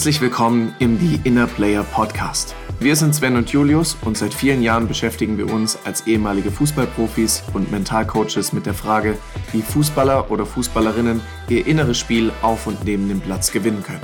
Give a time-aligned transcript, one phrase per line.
[0.00, 2.54] Herzlich willkommen im The Inner Player Podcast.
[2.78, 7.42] Wir sind Sven und Julius und seit vielen Jahren beschäftigen wir uns als ehemalige Fußballprofis
[7.52, 9.18] und Mentalcoaches mit der Frage,
[9.52, 11.20] wie Fußballer oder Fußballerinnen
[11.50, 14.00] ihr inneres Spiel auf und neben dem Platz gewinnen können.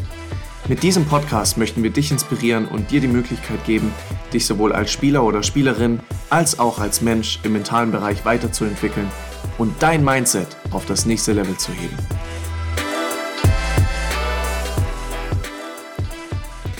[0.68, 3.90] Mit diesem Podcast möchten wir dich inspirieren und dir die Möglichkeit geben,
[4.34, 9.08] dich sowohl als Spieler oder Spielerin als auch als Mensch im mentalen Bereich weiterzuentwickeln
[9.56, 11.96] und dein Mindset auf das nächste Level zu heben.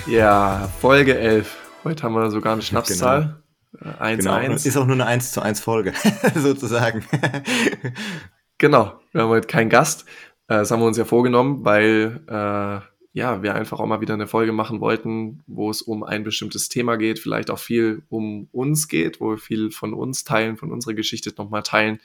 [0.06, 1.56] Ja, Folge 11.
[1.82, 3.42] Heute haben wir sogar eine Schnapszahl.
[3.98, 4.40] 1 Genau.
[4.40, 4.54] genau.
[4.54, 5.92] Ist auch nur eine 1 zu 1 Folge,
[6.34, 7.04] sozusagen.
[8.58, 10.04] genau, wir haben heute keinen Gast.
[10.48, 12.80] Äh, Das haben wir uns ja vorgenommen, weil äh,
[13.18, 16.68] ja, wir einfach auch mal wieder eine Folge machen wollten, wo es um ein bestimmtes
[16.68, 20.70] Thema geht, vielleicht auch viel um uns geht, wo wir viel von uns teilen, von
[20.70, 21.98] unserer Geschichte nochmal teilen,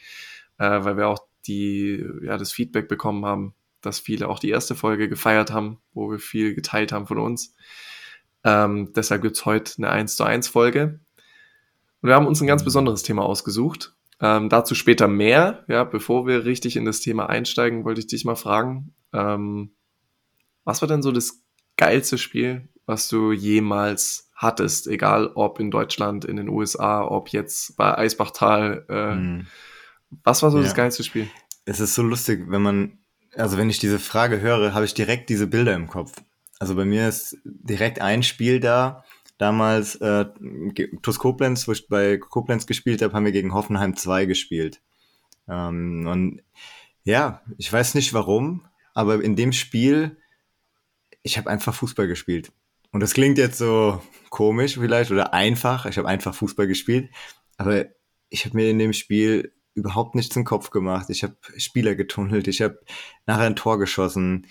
[0.58, 4.76] äh, weil wir auch die, ja, das Feedback bekommen haben, dass viele auch die erste
[4.76, 7.56] Folge gefeiert haben, wo wir viel geteilt haben von uns.
[8.44, 11.00] Ähm, deshalb gibt's heute eine 1 zu 1 Folge.
[12.02, 13.94] Und wir haben uns ein ganz besonderes Thema ausgesucht.
[14.20, 15.64] Ähm, dazu später mehr.
[15.68, 19.72] Ja, bevor wir richtig in das Thema einsteigen, wollte ich dich mal fragen, ähm,
[20.64, 21.42] was war denn so das
[21.78, 24.88] geilste Spiel, was du jemals hattest?
[24.88, 28.86] Egal ob in Deutschland, in den USA, ob jetzt bei Eisbachtal.
[28.90, 29.48] Äh, Hm.
[30.24, 30.74] Was war so das Ja.
[30.74, 31.28] geilste Spiel?
[31.66, 32.98] Es ist so lustig, wenn man,
[33.36, 36.12] also wenn ich diese Frage höre, habe ich direkt diese Bilder im Kopf.
[36.62, 39.04] Also bei mir ist direkt ein Spiel da.
[39.40, 40.26] Damals äh,
[41.02, 44.80] TuS Koblenz, wo ich bei Koblenz gespielt habe, haben wir gegen Hoffenheim 2 gespielt.
[45.50, 46.44] Ähm, und
[47.04, 50.18] ja, ich weiß nicht warum, aber in dem Spiel,
[51.24, 52.52] ich habe einfach Fußball gespielt.
[52.92, 55.88] Und das klingt jetzt so komisch vielleicht oder einfach.
[55.88, 57.10] Ich habe einfach Fußball gespielt,
[57.58, 57.86] aber
[58.30, 61.10] ich habe mir in dem Spiel überhaupt nichts im Kopf gemacht.
[61.10, 62.80] Ich habe Spieler getunnelt, ich habe
[63.26, 64.46] nachher ein Tor geschossen.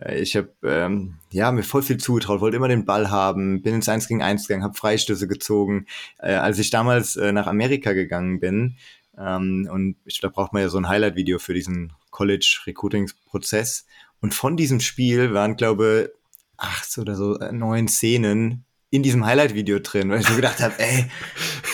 [0.00, 3.74] Äh, Ich habe ähm, ja mir voll viel zugetraut, wollte immer den Ball haben, bin
[3.74, 5.86] ins 1 gegen 1 gegangen, habe Freistöße gezogen.
[6.18, 8.76] Äh, als ich damals äh, nach Amerika gegangen bin,
[9.18, 13.86] ähm, und ich, da braucht man ja so ein Highlight-Video für diesen College-Recruiting-Prozess.
[14.20, 16.12] Und von diesem Spiel waren, glaube
[16.56, 20.74] acht oder so äh, neun Szenen in diesem Highlight-Video drin, weil ich mir gedacht habe,
[20.78, 21.06] ey,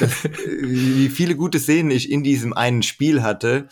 [0.00, 3.68] das, wie viele gute Szenen ich in diesem einen Spiel hatte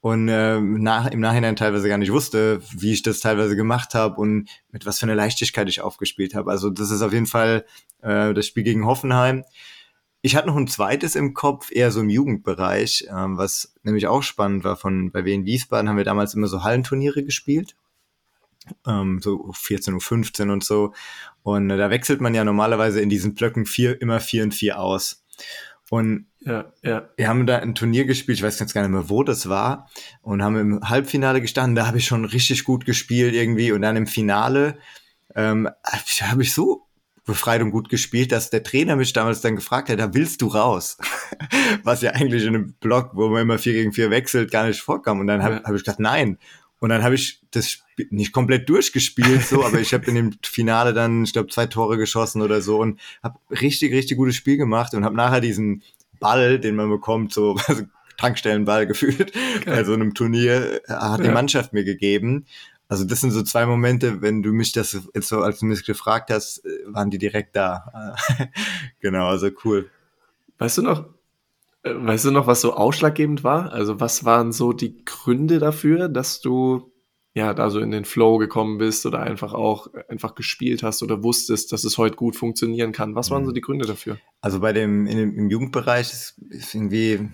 [0.00, 4.20] und ähm, nach, im Nachhinein teilweise gar nicht wusste, wie ich das teilweise gemacht habe
[4.20, 6.50] und mit was für einer Leichtigkeit ich aufgespielt habe.
[6.50, 7.64] Also das ist auf jeden Fall
[8.02, 9.44] äh, das Spiel gegen Hoffenheim.
[10.22, 14.22] Ich hatte noch ein zweites im Kopf, eher so im Jugendbereich, ähm, was nämlich auch
[14.22, 14.76] spannend war.
[14.76, 17.74] Von bei Wien Wiesbaden haben wir damals immer so Hallenturniere gespielt
[18.86, 20.92] ähm, so 14 Uhr 15 und so.
[21.42, 24.78] Und äh, da wechselt man ja normalerweise in diesen Blöcken vier, immer vier und vier
[24.80, 25.24] aus.
[25.90, 27.08] Und Ja, ja.
[27.16, 29.88] wir haben da ein Turnier gespielt, ich weiß ganz gar nicht mehr, wo das war,
[30.22, 33.72] und haben im Halbfinale gestanden, da habe ich schon richtig gut gespielt irgendwie.
[33.72, 34.78] Und dann im Finale
[35.34, 35.68] ähm,
[36.22, 36.86] habe ich so
[37.24, 40.46] befreit und gut gespielt, dass der Trainer mich damals dann gefragt hat, da willst du
[40.46, 40.96] raus?
[41.82, 44.80] Was ja eigentlich in einem Block, wo man immer vier gegen vier wechselt, gar nicht
[44.80, 45.20] vorkam.
[45.20, 45.62] Und dann habe Ja.
[45.64, 46.38] hab ich gedacht, nein.
[46.80, 50.32] Und dann habe ich das Spiel nicht komplett durchgespielt, so, aber ich habe in dem
[50.44, 54.56] Finale dann, ich glaube, zwei Tore geschossen oder so und habe richtig, richtig gutes Spiel
[54.56, 55.82] gemacht und habe nachher diesen
[56.20, 57.82] Ball, den man bekommt, so also
[58.16, 59.32] Tankstellenball gefühlt,
[59.64, 61.32] bei so einem Turnier, äh, hat die Ja.
[61.32, 62.46] Mannschaft mir gegeben.
[62.88, 65.84] Also das sind so zwei Momente, wenn du mich das jetzt so, als du mich
[65.84, 68.16] gefragt hast, äh, waren die direkt da.
[69.00, 69.90] genau, also cool.
[70.58, 71.06] Weißt du noch,
[71.84, 73.72] weißt du noch, was so ausschlaggebend war?
[73.72, 76.92] Also was waren so die Gründe dafür, dass du
[77.34, 81.02] ja da so in den Flow gekommen bist oder einfach auch äh, einfach gespielt hast
[81.02, 83.14] oder wusstest, dass es heute gut funktionieren kann?
[83.14, 83.46] Was waren Mhm.
[83.46, 84.18] so die Gründe dafür?
[84.40, 87.28] Also bei dem, dem im Jugendbereich ist, ist irgendwie,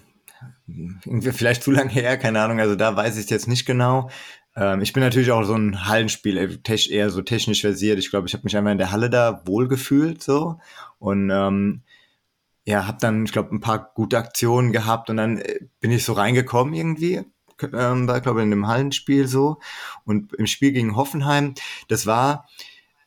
[0.66, 4.10] irgendwie vielleicht zu lange her, keine Ahnung, also da weiß ich es jetzt nicht genau.
[4.56, 7.98] Ähm, ich bin natürlich auch so ein Hallenspiel, äh, eher so technisch versiert.
[7.98, 10.58] Ich glaube, ich habe mich einmal in der Halle da wohlgefühlt so
[10.98, 11.82] und ähm,
[12.66, 16.04] ja, habe dann, ich glaube, ein paar gute Aktionen gehabt und dann äh, bin ich
[16.04, 17.22] so reingekommen irgendwie.
[17.72, 19.58] Ähm, war, glaube ich, in einem Hallenspiel so.
[20.04, 21.54] Und im Spiel gegen Hoffenheim,
[21.88, 22.48] das war,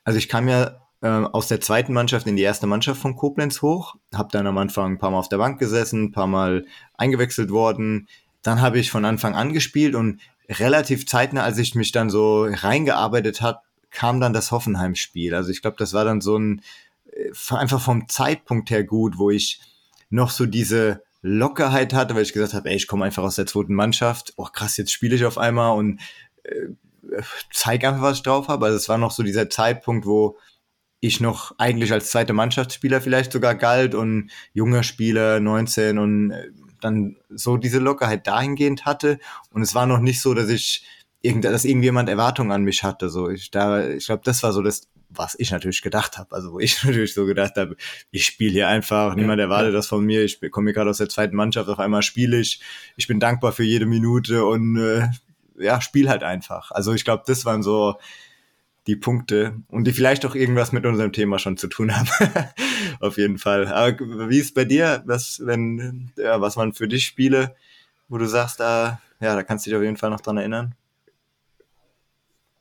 [0.03, 3.61] also ich kam ja ähm, aus der zweiten Mannschaft in die erste Mannschaft von Koblenz
[3.61, 6.65] hoch, habe dann am Anfang ein paar Mal auf der Bank gesessen, ein paar Mal
[6.95, 8.07] eingewechselt worden.
[8.41, 12.43] Dann habe ich von Anfang an gespielt und relativ zeitnah, als ich mich dann so
[12.43, 15.33] reingearbeitet hat, kam dann das Hoffenheim-Spiel.
[15.33, 16.61] Also ich glaube, das war dann so ein
[17.49, 19.59] einfach vom Zeitpunkt her gut, wo ich
[20.09, 23.45] noch so diese Lockerheit hatte, weil ich gesagt habe, ey, ich komme einfach aus der
[23.45, 24.33] zweiten Mannschaft.
[24.37, 25.99] Oh krass, jetzt spiele ich auf einmal und
[26.43, 26.67] äh,
[27.51, 28.65] zeig einfach, was ich drauf habe.
[28.65, 30.37] Also es war noch so dieser Zeitpunkt, wo
[30.99, 36.49] ich noch eigentlich als zweite Mannschaftsspieler vielleicht sogar galt und junger Spieler, 19 und äh,
[36.81, 39.19] dann so diese Lockerheit dahingehend hatte.
[39.51, 40.85] Und es war noch nicht so, dass ich
[41.21, 43.09] irgend, dass irgendjemand Erwartungen an mich hatte.
[43.09, 46.35] So, ich da, ich glaube, das war so das was ich natürlich gedacht habe.
[46.35, 47.75] Also wo ich natürlich so gedacht habe,
[48.11, 50.23] ich spiele hier einfach, niemand erwartet das von mir.
[50.23, 52.61] Ich komme gerade aus der zweiten Mannschaft, auf einmal spiele ich.
[52.95, 55.07] Ich bin dankbar für jede Minute und äh,
[55.57, 56.71] ja, spiel halt einfach.
[56.71, 57.97] Also ich glaube, das waren so
[58.85, 62.07] die Punkte und die vielleicht auch irgendwas mit unserem Thema schon zu tun haben.
[63.01, 63.67] auf jeden Fall.
[63.67, 67.55] Aber wie ist bei dir, was, wenn, ja, was man für dich Spiele,
[68.07, 70.73] wo du sagst, da, ja, da kannst du dich auf jeden Fall noch dran erinnern?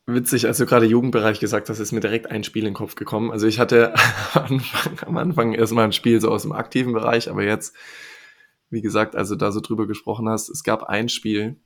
[0.09, 2.95] Witzig, als du gerade Jugendbereich gesagt hast, ist mir direkt ein Spiel in den Kopf
[2.95, 3.33] gekommen.
[3.33, 3.93] Also ich hatte
[4.35, 7.75] am Anfang, am Anfang erstmal ein Spiel so aus dem aktiven Bereich, aber jetzt,
[8.71, 11.61] wie gesagt, also da so drüber gesprochen hast, es gab ein Spiel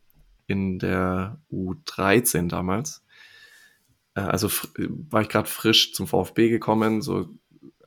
[0.47, 3.05] in der U13 damals.
[4.15, 4.49] Äh, also
[5.11, 7.29] war ich gerade frisch zum VfB gekommen, so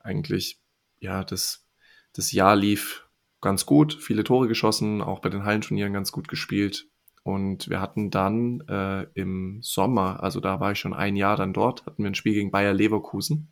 [0.02, 0.60] eigentlich,
[1.00, 1.66] ja, das,
[2.14, 3.08] das Jahr lief
[3.42, 6.88] ganz gut, viele Tore geschossen, auch bei den Hallenturnieren ganz gut gespielt.
[7.24, 11.54] Und wir hatten dann äh, im Sommer, also da war ich schon ein Jahr dann
[11.54, 13.48] dort, hatten wir ein Spiel gegen Bayer Leverkusen.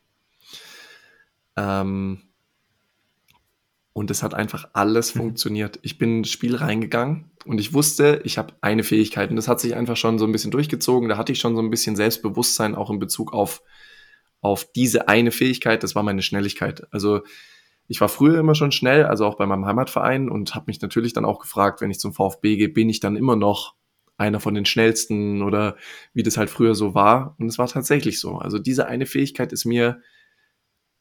[1.55, 2.23] Ähm,
[3.93, 5.19] und es hat einfach alles mhm.
[5.19, 5.79] funktioniert.
[5.81, 9.59] Ich bin ins Spiel reingegangen und ich wusste, ich habe eine Fähigkeit und das hat
[9.59, 11.09] sich einfach schon so ein bisschen durchgezogen.
[11.09, 13.61] Da hatte ich schon so ein bisschen Selbstbewusstsein auch in Bezug auf,
[14.41, 15.83] auf diese eine Fähigkeit.
[15.83, 16.87] Das war meine Schnelligkeit.
[16.91, 17.21] Also
[17.91, 21.11] ich war früher immer schon schnell, also auch bei meinem Heimatverein und habe mich natürlich
[21.11, 23.75] dann auch gefragt, wenn ich zum VfB gehe, bin ich dann immer noch
[24.15, 25.75] einer von den schnellsten oder
[26.13, 27.35] wie das halt früher so war.
[27.37, 28.37] Und es war tatsächlich so.
[28.37, 29.99] Also diese eine Fähigkeit ist mir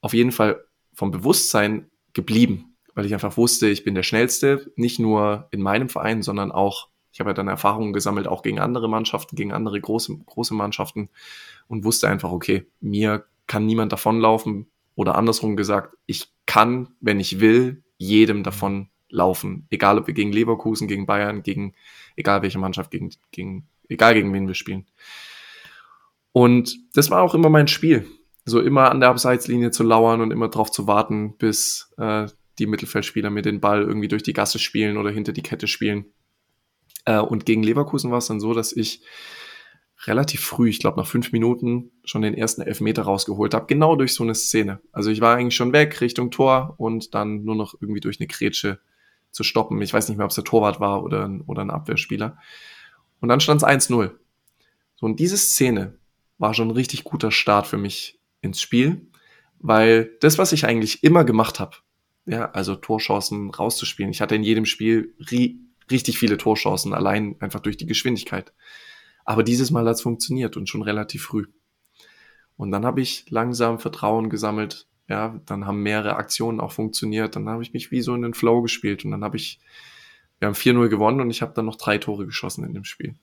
[0.01, 4.99] auf jeden Fall vom Bewusstsein geblieben, weil ich einfach wusste, ich bin der Schnellste, nicht
[4.99, 8.89] nur in meinem Verein, sondern auch, ich habe ja dann Erfahrungen gesammelt, auch gegen andere
[8.89, 11.09] Mannschaften, gegen andere große, große Mannschaften
[11.69, 17.41] und wusste einfach, okay, mir kann niemand davonlaufen, oder andersrum gesagt, ich kann, wenn ich
[17.41, 19.67] will, jedem davon laufen.
[19.71, 21.75] Egal ob wir gegen Leverkusen, gegen Bayern, gegen
[22.17, 24.87] egal welche Mannschaft, gegen, gegen egal gegen wen wir spielen.
[26.33, 28.07] Und das war auch immer mein Spiel.
[28.45, 32.27] So immer an der Abseitslinie zu lauern und immer darauf zu warten, bis äh,
[32.59, 36.07] die Mittelfeldspieler mir den Ball irgendwie durch die Gasse spielen oder hinter die Kette spielen.
[37.05, 39.03] Äh, und gegen Leverkusen war es dann so, dass ich
[40.07, 44.15] relativ früh, ich glaube nach fünf Minuten, schon den ersten Elfmeter rausgeholt habe, genau durch
[44.15, 44.81] so eine Szene.
[44.93, 48.27] Also ich war eigentlich schon weg Richtung Tor und dann nur noch irgendwie durch eine
[48.27, 48.81] Grätsche
[49.31, 49.81] zu stoppen.
[49.83, 52.39] Ich weiß nicht mehr, ob es der Torwart war oder ein, oder ein Abwehrspieler.
[53.21, 54.11] Und dann stand es 1-0.
[54.97, 55.99] So, und diese Szene
[56.39, 59.07] war schon ein richtig guter Start für mich ins Spiel,
[59.59, 61.77] weil das, was ich eigentlich immer gemacht habe,
[62.25, 65.61] ja, also Torchancen rauszuspielen, ich hatte in jedem Spiel ri
[65.91, 68.53] richtig viele Torchancen, allein einfach durch die Geschwindigkeit.
[69.31, 71.47] Aber dieses Mal hat es funktioniert und schon relativ früh.
[72.57, 74.89] Und dann habe ich langsam Vertrauen gesammelt.
[75.07, 77.37] Ja, dann haben mehrere Aktionen auch funktioniert.
[77.37, 79.61] Dann habe ich mich wie so in den Flow gespielt und dann habe ich,
[80.41, 83.15] wir haben 4-0 gewonnen und ich habe dann noch drei Tore geschossen in dem Spiel.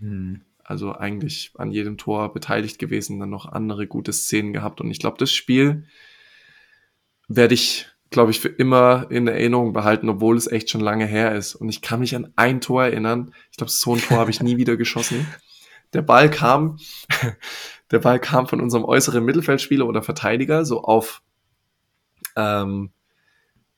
[0.00, 0.40] Hm.
[0.64, 4.80] Also eigentlich an jedem Tor beteiligt gewesen, dann noch andere gute Szenen gehabt.
[4.80, 5.84] Und ich glaube, das Spiel
[7.28, 11.34] werde ich glaube ich, für immer in Erinnerung behalten, obwohl es echt schon lange her
[11.34, 11.54] ist.
[11.54, 13.32] Und ich kann mich an ein Tor erinnern.
[13.50, 15.26] Ich glaube, so ein Tor habe ich nie wieder geschossen.
[15.92, 16.78] Der Ball kam,
[17.90, 21.22] der Ball kam von unserem äußeren Mittelfeldspieler oder Verteidiger so auf,
[22.36, 22.90] ähm,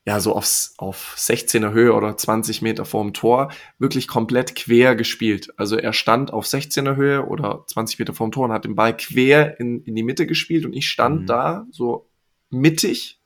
[0.05, 5.53] ja, so aufs, auf 16er Höhe oder 20 Meter vorm Tor, wirklich komplett quer gespielt.
[5.59, 8.97] Also er stand auf 16er Höhe oder 20 Meter vorm Tor und hat den Ball
[8.97, 11.27] quer in, in die Mitte gespielt und ich stand mhm.
[11.27, 12.09] da so
[12.51, 13.18] mittig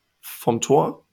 [0.42, 1.06] vom Tor,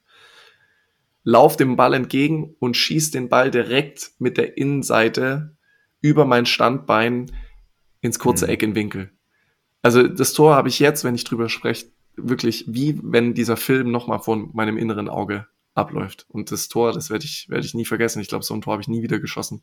[1.24, 5.56] lauf dem Ball entgegen und schieß den Ball direkt mit der Innenseite
[6.02, 7.32] über mein Standbein
[8.02, 8.52] ins kurze mhm.
[8.52, 9.12] Eck in Winkel.
[9.82, 13.92] Also das Tor habe ich jetzt, wenn ich drüber spreche, wirklich wie wenn dieser Film
[13.92, 15.46] nochmal vor meinem inneren Auge
[15.76, 16.26] abläuft.
[16.30, 18.22] Und das Tor, das werde ich, werde ich nie vergessen.
[18.22, 19.62] Ich glaube, so ein Tor habe ich nie wieder geschossen.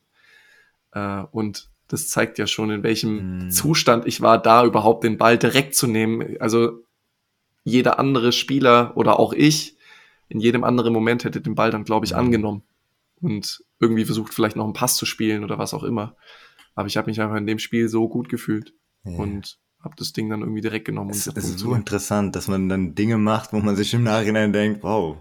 [0.92, 3.50] Äh, und das zeigt ja schon, in welchem mm.
[3.50, 6.36] Zustand ich war, da überhaupt den Ball direkt zu nehmen.
[6.40, 6.85] Also
[7.66, 9.76] jeder andere Spieler oder auch ich
[10.28, 12.62] in jedem anderen Moment hätte den Ball dann, glaube ich, angenommen
[13.20, 16.16] und irgendwie versucht, vielleicht noch einen Pass zu spielen oder was auch immer.
[16.76, 18.72] Aber ich habe mich einfach in dem Spiel so gut gefühlt
[19.04, 19.18] ja.
[19.18, 21.10] und habe das Ding dann irgendwie direkt genommen.
[21.10, 24.52] Es, es ist so interessant, dass man dann Dinge macht, wo man sich im Nachhinein
[24.52, 25.16] denkt, wow,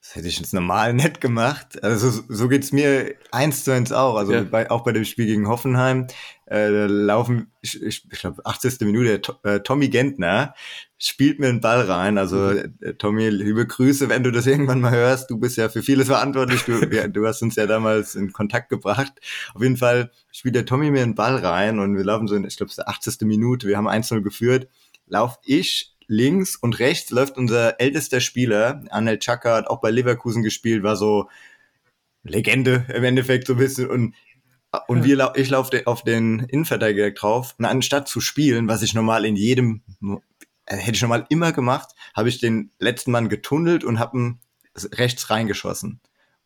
[0.00, 1.82] das hätte ich jetzt normal nett gemacht.
[1.82, 4.16] Also so, so geht's mir eins zu eins auch.
[4.16, 4.42] Also ja.
[4.42, 6.06] bei, auch bei dem Spiel gegen Hoffenheim
[6.50, 8.80] äh, laufen, ich, ich, ich glaube, 80.
[8.80, 10.54] Minute, äh, Tommy Gentner
[10.98, 12.16] spielt mir einen Ball rein.
[12.16, 12.78] Also mhm.
[12.80, 15.30] äh, Tommy, liebe Grüße, wenn du das irgendwann mal hörst.
[15.30, 16.62] Du bist ja für vieles verantwortlich.
[16.64, 19.12] Du, ja, du hast uns ja damals in Kontakt gebracht.
[19.54, 22.44] Auf jeden Fall spielt der Tommy mir einen Ball rein und wir laufen so in,
[22.44, 23.20] ich glaube, 80.
[23.22, 23.68] Minute.
[23.68, 24.66] Wir haben 1-0 geführt.
[25.06, 30.42] Lauf ich links und rechts läuft unser ältester Spieler, Anel Chaka, hat auch bei Leverkusen
[30.42, 31.28] gespielt, war so
[32.24, 34.14] Legende im Endeffekt so ein bisschen und
[34.86, 39.24] und wir, ich laufe auf den Innenverteidiger drauf und anstatt zu spielen, was ich normal
[39.24, 39.82] in jedem
[40.66, 44.40] äh, hätte ich normal immer gemacht, habe ich den letzten Mann getunnelt und habe ihn
[44.92, 46.00] rechts reingeschossen.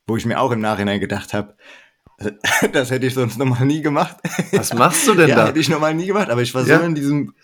[0.06, 1.56] Wo ich mir auch im Nachhinein gedacht habe,
[2.72, 4.16] das hätte ich sonst nochmal nie gemacht.
[4.52, 5.46] Was machst du denn ja, da?
[5.48, 6.78] hätte ich nochmal nie gemacht, aber ich war Ja.
[6.78, 7.34] so in diesem,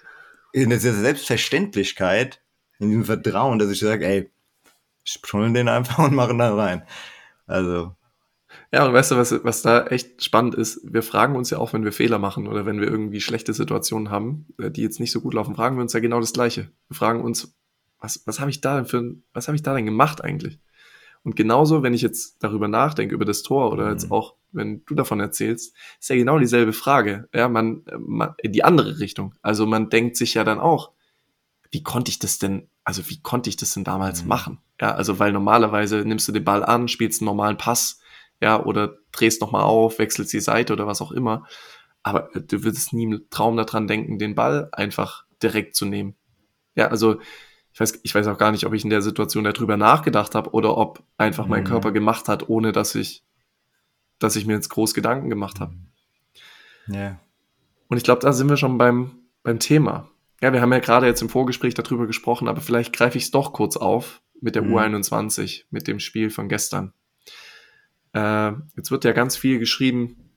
[0.53, 2.43] in dieser Selbstverständlichkeit,
[2.79, 4.31] in diesem Vertrauen, dass ich sage, ey,
[5.23, 6.83] tunnel den einfach und mache ihn dann rein.
[7.47, 7.95] Also,
[8.73, 10.81] Ja, und weißt du, was, was da echt spannend ist?
[10.85, 14.11] Wir fragen uns ja auch, wenn wir Fehler machen oder wenn wir irgendwie schlechte Situationen
[14.11, 16.71] haben, äh, die jetzt nicht so gut laufen, fragen wir uns ja genau das Gleiche.
[16.89, 17.55] Wir fragen uns,
[17.99, 20.61] was, was habe ich da denn für, was habe ich da denn gemacht eigentlich?
[21.23, 24.13] Und genauso, wenn ich jetzt darüber nachdenke, über das Tor oder jetzt Mhm.
[24.13, 27.29] auch, wenn du davon erzählst, ist ja genau dieselbe Frage.
[27.35, 29.35] Ja, man, man, in die andere Richtung.
[29.43, 30.93] Also man denkt sich ja dann auch,
[31.71, 34.29] wie konnte ich das denn, also wie konnte ich das denn damals Mhm.
[34.29, 34.59] machen?
[34.81, 38.01] Ja, also weil normalerweise nimmst du den Ball an, spielst einen normalen Pass,
[38.41, 41.47] ja, oder drehst nochmal auf, wechselst die Seite oder was auch immer.
[42.03, 46.17] Aber du würdest nie im Traum daran denken, den Ball einfach direkt zu nehmen.
[46.75, 47.21] Ja, also
[47.73, 50.51] ich weiß, ich weiß auch gar nicht, ob ich in der Situation darüber nachgedacht habe
[50.51, 51.69] oder ob einfach mein Mhm.
[51.69, 53.25] Körper gemacht hat, ohne dass ich,
[54.19, 55.75] dass ich mir jetzt groß Gedanken gemacht habe.
[56.87, 57.19] ja.
[57.89, 59.11] Und ich glaube, da sind wir schon beim,
[59.43, 60.09] beim Thema.
[60.41, 63.31] Ja, wir haben ja gerade jetzt im Vorgespräch darüber gesprochen, aber vielleicht greife ich es
[63.33, 64.77] doch kurz auf mit der Mhm.
[64.77, 66.93] U21, mit dem Spiel von gestern.
[68.13, 70.31] Äh, jetzt wird ja ganz viel geschrieben,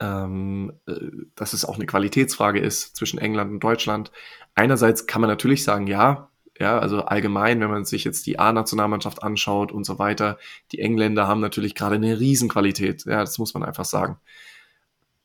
[0.00, 0.94] ähm, äh,
[1.34, 4.12] dass es auch eine Qualitätsfrage ist zwischen England und Deutschland.
[4.54, 9.22] Einerseits kann man natürlich sagen, ja, ja, also allgemein, wenn man sich jetzt die A-Nationalmannschaft
[9.22, 10.38] anschaut und so weiter,
[10.70, 13.04] die Engländer haben natürlich gerade eine Riesenqualität.
[13.06, 14.18] Ja, das muss man einfach sagen.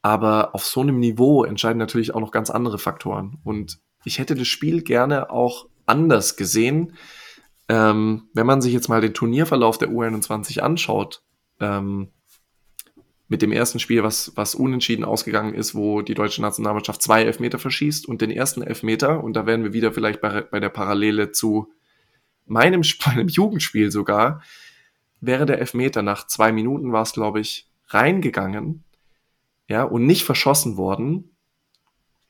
[0.02, 3.40] Aber auf so einem Niveau entscheiden natürlich auch noch ganz andere Faktoren.
[3.44, 6.94] Und ich hätte das Spiel gerne auch anders gesehen.
[7.68, 11.24] Ähm, wenn man sich jetzt mal den Turnierverlauf der U21 anschaut,
[11.60, 12.12] ähm,
[13.30, 17.60] mit dem ersten Spiel, was, was unentschieden ausgegangen ist, wo die deutsche Nationalmannschaft zwei Elfmeter
[17.60, 21.32] verschießt und den ersten Elfmeter, und da wären wir wieder vielleicht bei, bei der Parallele
[21.32, 21.72] zu
[22.46, 24.42] meinem, meinem Jugendspiel sogar,
[25.20, 28.84] wäre der Elfmeter nach zwei Minuten war es, glaube ich, reingegangen,
[29.68, 31.32] ja, und nicht verschossen worden,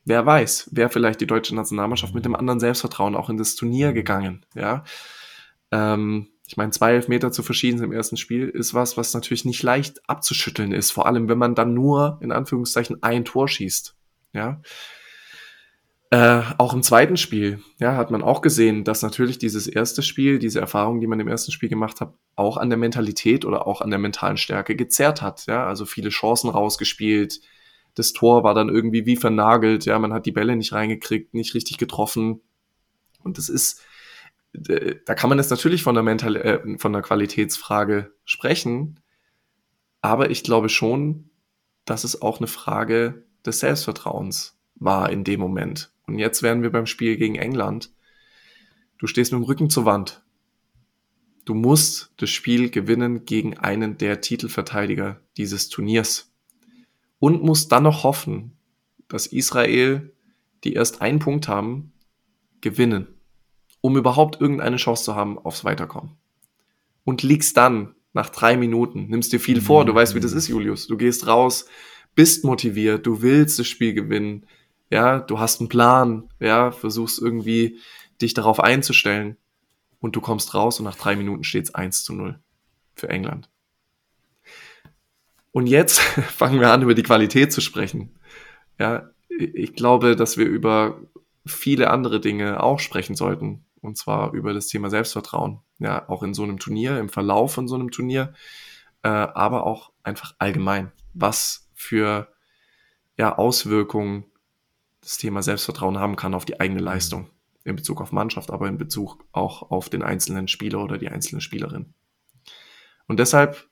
[0.04, 3.92] wer weiß, wäre vielleicht die deutsche Nationalmannschaft mit dem anderen Selbstvertrauen auch in das Turnier
[3.92, 4.82] gegangen, ja.
[5.70, 9.62] Ähm, ich meine, zwei Elfmeter zu verschieden im ersten Spiel ist was, was natürlich nicht
[9.62, 13.94] leicht abzuschütteln ist, vor allem wenn man dann nur, in Anführungszeichen, ein Tor schießt,
[14.32, 14.62] ja.
[16.10, 20.38] Äh, auch im zweiten Spiel, ja, hat man auch gesehen, dass natürlich dieses erste Spiel,
[20.38, 23.82] diese Erfahrung, die man im ersten Spiel gemacht hat, auch an der Mentalität oder auch
[23.82, 27.40] an der mentalen Stärke gezerrt hat, ja, also viele Chancen rausgespielt,
[27.94, 31.54] das Tor war dann irgendwie wie vernagelt, ja, man hat die Bälle nicht reingekriegt, nicht
[31.54, 32.40] richtig getroffen.
[33.22, 33.82] Und das ist,
[34.52, 39.00] da kann man jetzt natürlich von der Mental äh, von der Qualitätsfrage sprechen,
[40.00, 41.30] aber ich glaube schon,
[41.84, 45.92] dass es auch eine Frage des Selbstvertrauens war in dem Moment.
[46.06, 47.92] Und jetzt wären wir beim Spiel gegen England.
[48.98, 50.22] Du stehst mit dem Rücken zur Wand.
[51.44, 56.32] Du musst das Spiel gewinnen gegen einen der Titelverteidiger dieses Turniers.
[57.18, 58.56] Und musst dann noch hoffen,
[59.08, 60.12] dass Israel,
[60.62, 61.92] die erst einen Punkt haben,
[62.60, 63.17] gewinnen,
[63.80, 66.12] um überhaupt irgendeine Chance zu haben aufs Weiterkommen.
[67.04, 70.48] Und liegst dann nach drei Minuten, nimmst dir viel vor, du weißt, wie das ist,
[70.48, 70.86] Julius.
[70.86, 71.66] Du gehst raus,
[72.14, 74.46] bist motiviert, du willst das Spiel gewinnen,
[74.90, 77.78] ja, du hast einen Plan, ja, versuchst irgendwie
[78.20, 79.36] dich darauf einzustellen
[80.00, 82.38] und du kommst raus und nach drei Minuten steht es 1 zu 0
[82.94, 83.48] für England.
[85.52, 85.98] Und jetzt
[86.36, 88.18] fangen wir an, über die Qualität zu sprechen.
[88.78, 91.00] Ja, ich glaube, dass wir über
[91.46, 93.64] viele andere Dinge auch sprechen sollten.
[93.80, 95.60] Und zwar über das Thema Selbstvertrauen.
[95.78, 98.32] Ja, auch in so einem Turnier, im Verlauf von so einem Turnier,
[99.02, 100.92] äh, aber auch einfach allgemein.
[101.14, 102.28] Was für
[103.16, 104.24] ja, Auswirkungen
[105.00, 107.30] das Thema Selbstvertrauen haben kann auf die eigene Leistung.
[107.64, 111.40] In Bezug auf Mannschaft, aber in Bezug auch auf den einzelnen Spieler oder die einzelne
[111.40, 111.92] Spielerin.
[113.06, 113.68] Und deshalb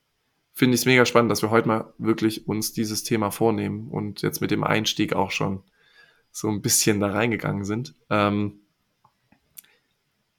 [0.53, 4.23] finde ich es mega spannend, dass wir heute mal wirklich uns dieses Thema vornehmen und
[4.23, 5.63] jetzt mit dem Einstieg auch schon
[6.33, 7.95] so ein bisschen da reingegangen sind.
[8.11, 8.61] Ähm,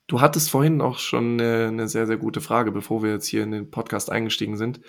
[0.08, 3.44] du hattest vorhin auch schon eine, eine sehr, sehr gute Frage, bevor wir jetzt hier
[3.44, 4.82] in den Podcast eingestiegen sind.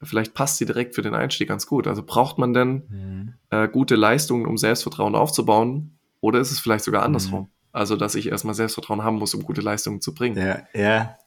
[0.00, 1.88] Vielleicht passt sie direkt für den Einstieg ganz gut.
[1.88, 3.34] Also braucht man denn Mhm.
[3.50, 5.98] äh, gute Leistungen, um Selbstvertrauen aufzubauen?
[6.20, 7.42] Oder ist es vielleicht sogar andersrum?
[7.42, 7.48] Mhm.
[7.72, 10.36] Also, dass ich erstmal Selbstvertrauen haben muss, um gute Leistungen zu bringen.
[10.38, 11.18] Ja, ja,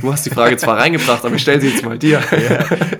[0.00, 2.22] Du hast die Frage zwar reingebracht, aber ich stelle sie jetzt mal dir.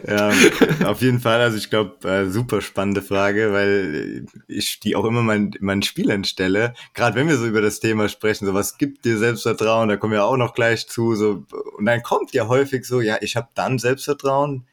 [0.06, 1.40] ja, ja, auf jeden Fall.
[1.40, 6.24] Also ich glaube, äh, super spannende Frage, weil ich die auch immer mein, meinen Spielern
[6.24, 6.74] stelle.
[6.94, 10.12] Gerade wenn wir so über das Thema sprechen, so was gibt dir Selbstvertrauen, da kommen
[10.12, 11.14] wir auch noch gleich zu.
[11.14, 11.44] So
[11.76, 14.66] und dann kommt ja häufig so, ja, ich habe dann Selbstvertrauen,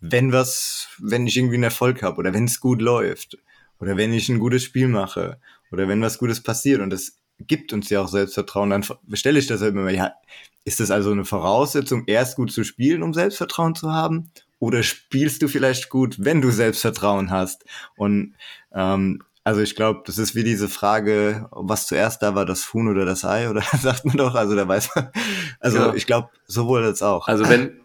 [0.00, 3.38] wenn was, wenn ich irgendwie einen Erfolg habe oder wenn es gut läuft
[3.78, 5.38] oder wenn ich ein gutes Spiel mache
[5.70, 6.80] oder wenn was Gutes passiert.
[6.80, 8.70] Und das gibt uns ja auch Selbstvertrauen.
[8.70, 10.12] Dann stelle ich das halt immer, ja,
[10.64, 14.30] ist das also eine Voraussetzung, erst gut zu spielen, um Selbstvertrauen zu haben?
[14.58, 17.64] Oder spielst du vielleicht gut, wenn du Selbstvertrauen hast?
[17.96, 18.34] Und
[18.72, 22.88] ähm, also ich glaube, das ist wie diese Frage, was zuerst da war, das Huhn
[22.88, 25.10] oder das Ei, oder sagt man doch, also da weiß man.
[25.58, 25.94] Also ja.
[25.94, 27.26] ich glaube, sowohl als auch.
[27.26, 27.80] Also wenn,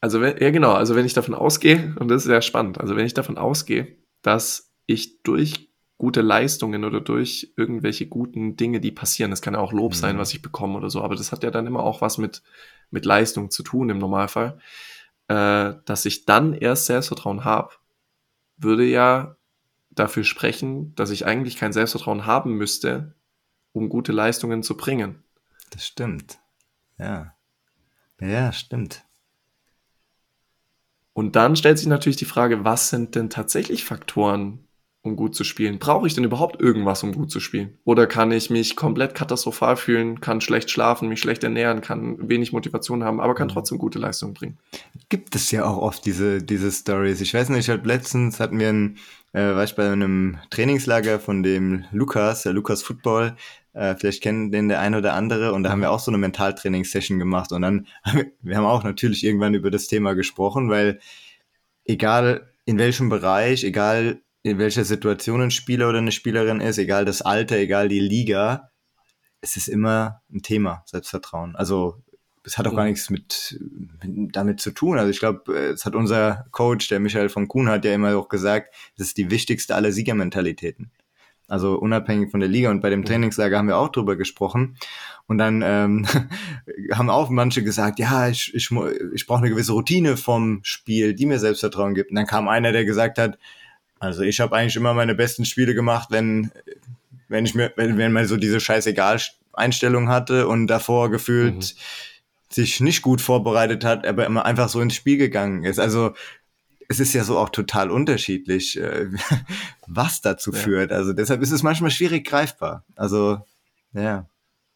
[0.00, 2.96] also wenn, ja genau, also wenn ich davon ausgehe, und das ist sehr spannend, also
[2.96, 8.90] wenn ich davon ausgehe, dass ich durch gute Leistungen oder durch irgendwelche guten Dinge, die
[8.90, 9.96] passieren, das kann ja auch Lob mhm.
[9.96, 12.42] sein, was ich bekomme oder so, aber das hat ja dann immer auch was mit,
[12.90, 14.58] mit Leistung zu tun im Normalfall,
[15.28, 17.70] äh, dass ich dann erst Selbstvertrauen habe,
[18.56, 19.36] würde ja
[19.90, 23.14] dafür sprechen, dass ich eigentlich kein Selbstvertrauen haben müsste,
[23.72, 25.22] um gute Leistungen zu bringen.
[25.70, 26.38] Das stimmt.
[26.98, 27.34] Ja.
[28.20, 29.04] Ja, stimmt.
[31.12, 34.66] Und dann stellt sich natürlich die Frage, was sind denn tatsächlich Faktoren,
[35.04, 35.78] um gut zu spielen?
[35.78, 37.76] Brauche ich denn überhaupt irgendwas, um gut zu spielen?
[37.84, 42.52] Oder kann ich mich komplett katastrophal fühlen, kann schlecht schlafen, mich schlecht ernähren, kann wenig
[42.52, 43.52] Motivation haben, aber kann mhm.
[43.52, 44.58] trotzdem gute Leistungen bringen?
[45.10, 47.20] Gibt es ja auch oft diese, diese Stories.
[47.20, 48.96] Ich weiß nicht, halt letztens hatten wir ein,
[49.34, 53.36] äh, war ich bei einem Trainingslager von dem Lukas, der Lukas Football,
[53.74, 56.18] äh, vielleicht kennen den der eine oder andere und da haben wir auch so eine
[56.18, 60.70] Mentaltrainingssession gemacht und dann haben wir, wir haben auch natürlich irgendwann über das Thema gesprochen,
[60.70, 60.98] weil
[61.84, 67.06] egal in welchem Bereich, egal in welcher Situation ein Spieler oder eine Spielerin ist, egal
[67.06, 68.70] das Alter, egal die Liga,
[69.40, 71.56] es ist immer ein Thema, Selbstvertrauen.
[71.56, 72.02] Also
[72.44, 73.58] es hat auch gar nichts mit,
[74.02, 74.98] mit damit zu tun.
[74.98, 78.28] Also ich glaube, es hat unser Coach, der Michael von Kuhn, hat ja immer auch
[78.28, 80.92] gesagt, das ist die wichtigste aller Siegermentalitäten.
[81.48, 84.76] Also unabhängig von der Liga und bei dem Trainingslager haben wir auch drüber gesprochen.
[85.26, 86.06] Und dann ähm,
[86.92, 88.70] haben auch manche gesagt, ja, ich, ich,
[89.14, 92.10] ich brauche eine gewisse Routine vom Spiel, die mir Selbstvertrauen gibt.
[92.10, 93.38] Und dann kam einer, der gesagt hat,
[94.04, 96.52] also ich habe eigentlich immer meine besten Spiele gemacht, wenn,
[97.28, 101.78] wenn ich mir, wenn, wenn man so diese Scheißegal-Einstellung hatte und davor gefühlt mhm.
[102.50, 105.78] sich nicht gut vorbereitet hat, aber immer einfach so ins Spiel gegangen ist.
[105.78, 106.14] Also
[106.88, 109.08] es ist ja so auch total unterschiedlich, äh,
[109.86, 110.58] was dazu ja.
[110.58, 110.92] führt.
[110.92, 112.84] Also deshalb ist es manchmal schwierig greifbar.
[112.96, 113.40] Also,
[113.92, 114.28] ja.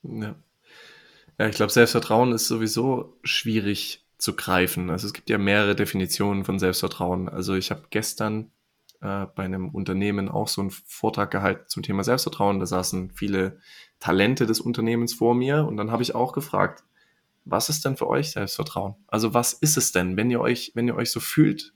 [0.03, 0.35] Ja,
[1.39, 4.91] ja ich glaube, Selbstvertrauen ist sowieso schwierig zu greifen.
[4.91, 7.29] Also es gibt ja mehrere Definitionen von Selbstvertrauen.
[7.29, 8.51] Also ich habe gestern
[9.01, 12.61] äh, bei einem Unternehmen auch so einen Vortrag gehalten zum Thema Selbstvertrauen.
[12.61, 13.59] Da saßen viele
[14.01, 16.85] Talente des Unternehmens vor mir und dann habe ich auch gefragt,
[17.45, 18.97] was ist denn für euch Selbstvertrauen?
[19.07, 21.73] Also was ist es denn, wenn ihr euch, wenn ihr euch so fühlt?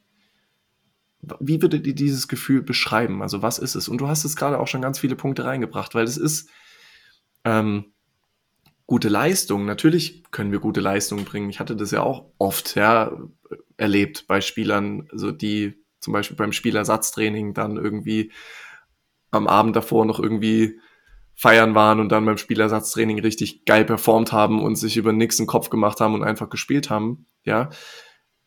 [1.40, 3.22] Wie würdet ihr dieses Gefühl beschreiben?
[3.22, 3.88] Also was ist es?
[3.88, 6.50] Und du hast es gerade auch schon ganz viele Punkte reingebracht, weil es ist
[7.44, 7.92] ähm,
[8.86, 9.64] gute Leistung.
[9.64, 11.48] Natürlich können wir gute Leistungen bringen.
[11.48, 13.16] Ich hatte das ja auch oft ja,
[13.76, 18.32] erlebt bei Spielern, also die zum Beispiel beim Spielersatztraining dann irgendwie
[19.30, 20.78] am Abend davor noch irgendwie
[21.34, 25.46] feiern waren und dann beim Spielersatztraining richtig geil performt haben und sich über nichts einen
[25.46, 27.70] Kopf gemacht haben und einfach gespielt haben, ja.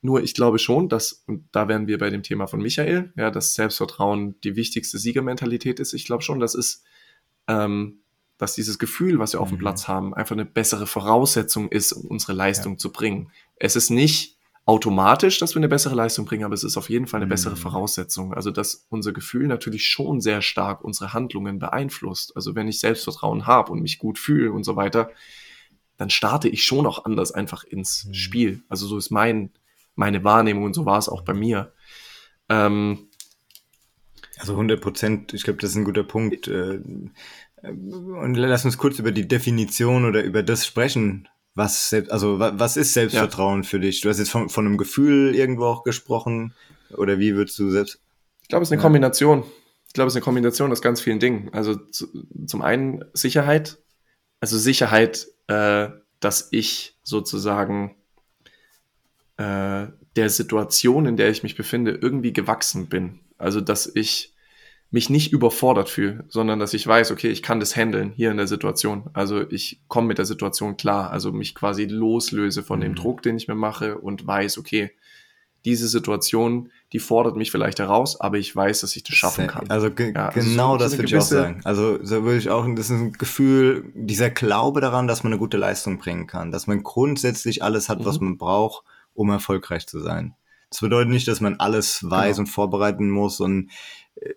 [0.01, 3.31] Nur ich glaube schon, dass, und da wären wir bei dem Thema von Michael, ja,
[3.31, 5.93] dass Selbstvertrauen die wichtigste Siegermentalität ist.
[5.93, 6.83] Ich glaube schon, das ist,
[7.47, 8.01] ähm,
[8.37, 9.61] dass dieses Gefühl, was wir auf dem mhm.
[9.61, 12.77] Platz haben, einfach eine bessere Voraussetzung ist, um unsere Leistung ja.
[12.77, 13.31] zu bringen.
[13.55, 14.34] Es ist nicht
[14.65, 17.55] automatisch, dass wir eine bessere Leistung bringen, aber es ist auf jeden Fall eine bessere
[17.55, 17.59] mhm.
[17.59, 18.33] Voraussetzung.
[18.33, 22.35] Also, dass unser Gefühl natürlich schon sehr stark unsere Handlungen beeinflusst.
[22.35, 25.11] Also, wenn ich Selbstvertrauen habe und mich gut fühle und so weiter,
[25.97, 28.13] dann starte ich schon auch anders einfach ins mhm.
[28.15, 28.63] Spiel.
[28.67, 29.51] Also, so ist mein,
[29.95, 31.71] meine Wahrnehmung und so war es auch bei mir.
[32.49, 33.07] Ähm,
[34.37, 36.47] also 100 Prozent, ich glaube, das ist ein guter Punkt.
[36.47, 36.81] Äh,
[37.61, 42.93] und lass uns kurz über die Definition oder über das sprechen, was, also, was ist
[42.93, 43.67] Selbstvertrauen ja.
[43.67, 44.01] für dich?
[44.01, 46.53] Du hast jetzt von, von einem Gefühl irgendwo auch gesprochen.
[46.95, 47.99] Oder wie würdest du selbst?
[48.41, 48.83] Ich glaube, es ist eine ja.
[48.83, 49.43] Kombination.
[49.87, 51.49] Ich glaube, es ist eine Kombination aus ganz vielen Dingen.
[51.53, 52.07] Also zu,
[52.45, 53.79] zum einen Sicherheit.
[54.41, 55.87] Also Sicherheit, äh,
[56.19, 57.95] dass ich sozusagen
[59.37, 59.87] äh,
[60.17, 63.21] der Situation, in der ich mich befinde, irgendwie gewachsen bin.
[63.37, 64.34] Also, dass ich
[64.95, 68.37] mich nicht überfordert fühle, sondern dass ich weiß, okay, ich kann das handeln hier in
[68.37, 69.09] der Situation.
[69.11, 72.83] Also ich komme mit der Situation klar, also mich quasi loslöse von mhm.
[72.83, 74.91] dem Druck, den ich mir mache und weiß, okay,
[75.65, 79.69] diese Situation, die fordert mich vielleicht heraus, aber ich weiß, dass ich das schaffen kann.
[79.69, 81.59] Also ge ja, also genau so, das würde ich auch sagen.
[81.65, 85.39] Also so würde ich auch, das ist ein Gefühl, dieser Glaube daran, dass man eine
[85.39, 88.05] gute Leistung bringen kann, dass man grundsätzlich alles hat, mhm.
[88.05, 90.35] was man braucht, um erfolgreich zu sein.
[90.69, 92.45] Das bedeutet nicht, dass man alles weiß genau.
[92.45, 93.71] und vorbereiten muss und
[94.15, 94.33] äh,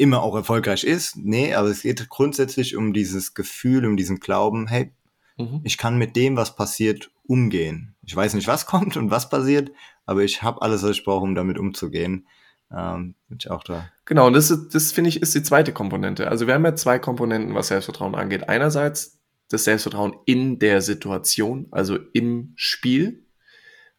[0.00, 1.16] immer auch erfolgreich ist.
[1.16, 4.92] Nee, aber es geht grundsätzlich um dieses Gefühl, um diesen Glauben, hey,
[5.36, 5.60] mhm.
[5.62, 7.94] ich kann mit dem, was passiert, umgehen.
[8.02, 9.70] Ich weiß nicht, was kommt und was passiert,
[10.06, 12.26] aber ich habe alles, was ich brauche, um damit umzugehen.
[12.72, 13.90] Ähm, bin ich auch da.
[14.06, 16.28] Genau, und das, das finde ich ist die zweite Komponente.
[16.28, 18.48] Also wir haben ja zwei Komponenten, was Selbstvertrauen angeht.
[18.48, 23.26] Einerseits das Selbstvertrauen in der Situation, also im Spiel,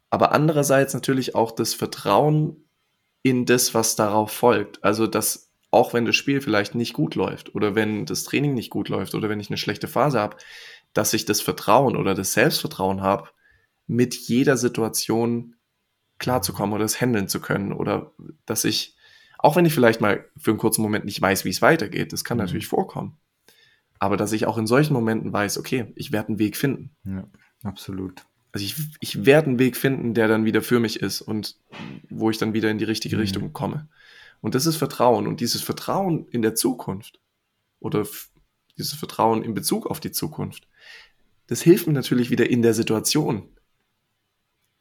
[0.10, 2.64] aber andererseits natürlich auch das Vertrauen
[3.22, 4.84] in das, was darauf folgt.
[4.84, 8.70] Also dass auch wenn das Spiel vielleicht nicht gut läuft oder wenn das Training nicht
[8.70, 10.38] gut läuft oder wenn ich eine schlechte Phase habe,
[10.94, 13.30] dass ich das Vertrauen oder das Selbstvertrauen habe,
[13.88, 15.56] mit jeder Situation
[16.20, 18.14] klarzukommen oder es handeln zu können oder
[18.46, 18.96] dass ich,
[19.40, 22.24] auch wenn ich vielleicht mal für einen kurzen Moment nicht weiß, wie es weitergeht, das
[22.24, 22.44] kann mhm.
[22.44, 23.18] natürlich vorkommen,
[23.98, 26.96] aber dass ich auch in solchen Momenten weiß, okay, ich werde einen Weg finden.
[27.06, 27.28] Ja,
[27.64, 28.26] absolut.
[28.52, 31.56] Also ich, ich werde einen Weg finden, der dann wieder für mich ist und
[32.10, 33.22] wo ich dann wieder in die richtige mhm.
[33.22, 33.88] Richtung komme.
[34.42, 35.28] Und das ist Vertrauen.
[35.28, 37.20] Und dieses Vertrauen in der Zukunft
[37.80, 38.06] oder
[38.78, 40.68] dieses Vertrauen in Bezug auf die Zukunft,
[41.48, 43.50] das hilft mir natürlich wieder in der Situation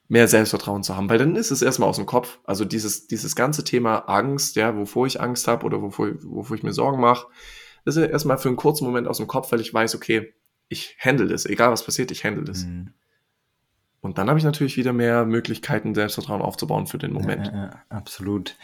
[0.08, 2.40] mehr Selbstvertrauen zu haben, weil dann ist es erstmal aus dem Kopf.
[2.44, 6.64] Also dieses, dieses ganze Thema Angst, ja, wovor ich Angst habe oder wovor, wovor ich
[6.64, 7.28] mir Sorgen mache,
[7.84, 10.34] das ist erstmal für einen kurzen Moment aus dem Kopf, weil ich weiß, okay,
[10.68, 12.64] ich handle das, egal was passiert, ich handle das.
[12.64, 12.92] Mhm.
[14.00, 17.46] Und dann habe ich natürlich wieder mehr Möglichkeiten, Selbstvertrauen aufzubauen für den Moment.
[17.46, 18.56] Ja, ja, absolut.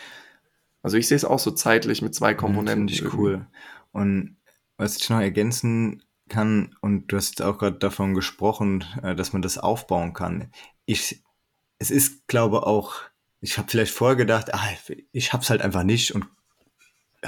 [0.87, 2.89] Also ich sehe es auch so zeitlich mit zwei Komponenten.
[2.89, 3.45] Finde ich cool.
[3.91, 4.37] Und
[4.77, 9.43] was ich noch ergänzen kann, und du hast auch gerade davon gesprochen, äh, dass man
[9.43, 10.53] das aufbauen kann.
[10.85, 11.25] Ich
[11.81, 12.95] es ist, glaube auch,
[13.41, 14.63] ich habe vielleicht vorher gedacht, ah,
[15.11, 16.25] ich hab's halt einfach nicht und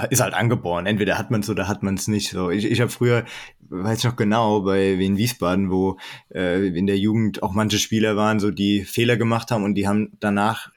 [0.08, 0.86] ist halt angeboren.
[0.86, 2.30] Entweder hat man es oder hat man es nicht.
[2.30, 3.24] So, ich, ich habe früher,
[3.70, 5.98] weiß ich noch genau, bei Wien Wiesbaden, wo
[6.32, 9.88] äh, in der Jugend auch manche Spieler waren, so die Fehler gemacht haben und die
[9.88, 10.70] haben danach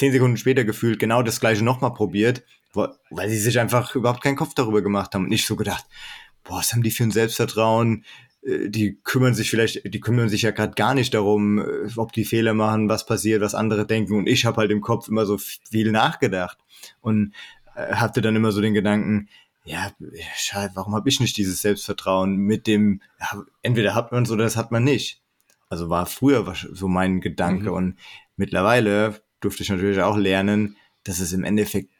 [0.00, 4.36] zehn Sekunden später gefühlt genau das gleiche nochmal probiert, weil sie sich einfach überhaupt keinen
[4.36, 5.84] Kopf darüber gemacht haben und nicht so gedacht,
[6.42, 8.06] boah, was haben die für ein Selbstvertrauen?
[8.42, 12.14] Äh, die kümmern sich vielleicht, die kümmern sich ja gerade gar nicht darum, äh, ob
[12.14, 14.16] die Fehler machen, was passiert, was andere denken.
[14.16, 16.56] Und ich habe halt im Kopf immer so viel nachgedacht
[17.02, 17.34] und
[17.76, 19.28] äh, hatte dann immer so den Gedanken,
[19.64, 19.92] ja,
[20.34, 23.02] scheiße, warum habe ich nicht dieses Selbstvertrauen mit dem,
[23.60, 25.20] entweder hat man es oder das hat man nicht.
[25.68, 27.76] Also war früher so mein Gedanke mhm.
[27.76, 27.98] und
[28.36, 31.90] mittlerweile durfte ich natürlich auch lernen, dass es im Endeffekt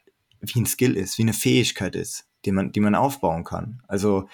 [0.41, 3.83] wie ein Skill ist, wie eine Fähigkeit ist, die man, die man aufbauen kann.
[3.89, 4.29] Also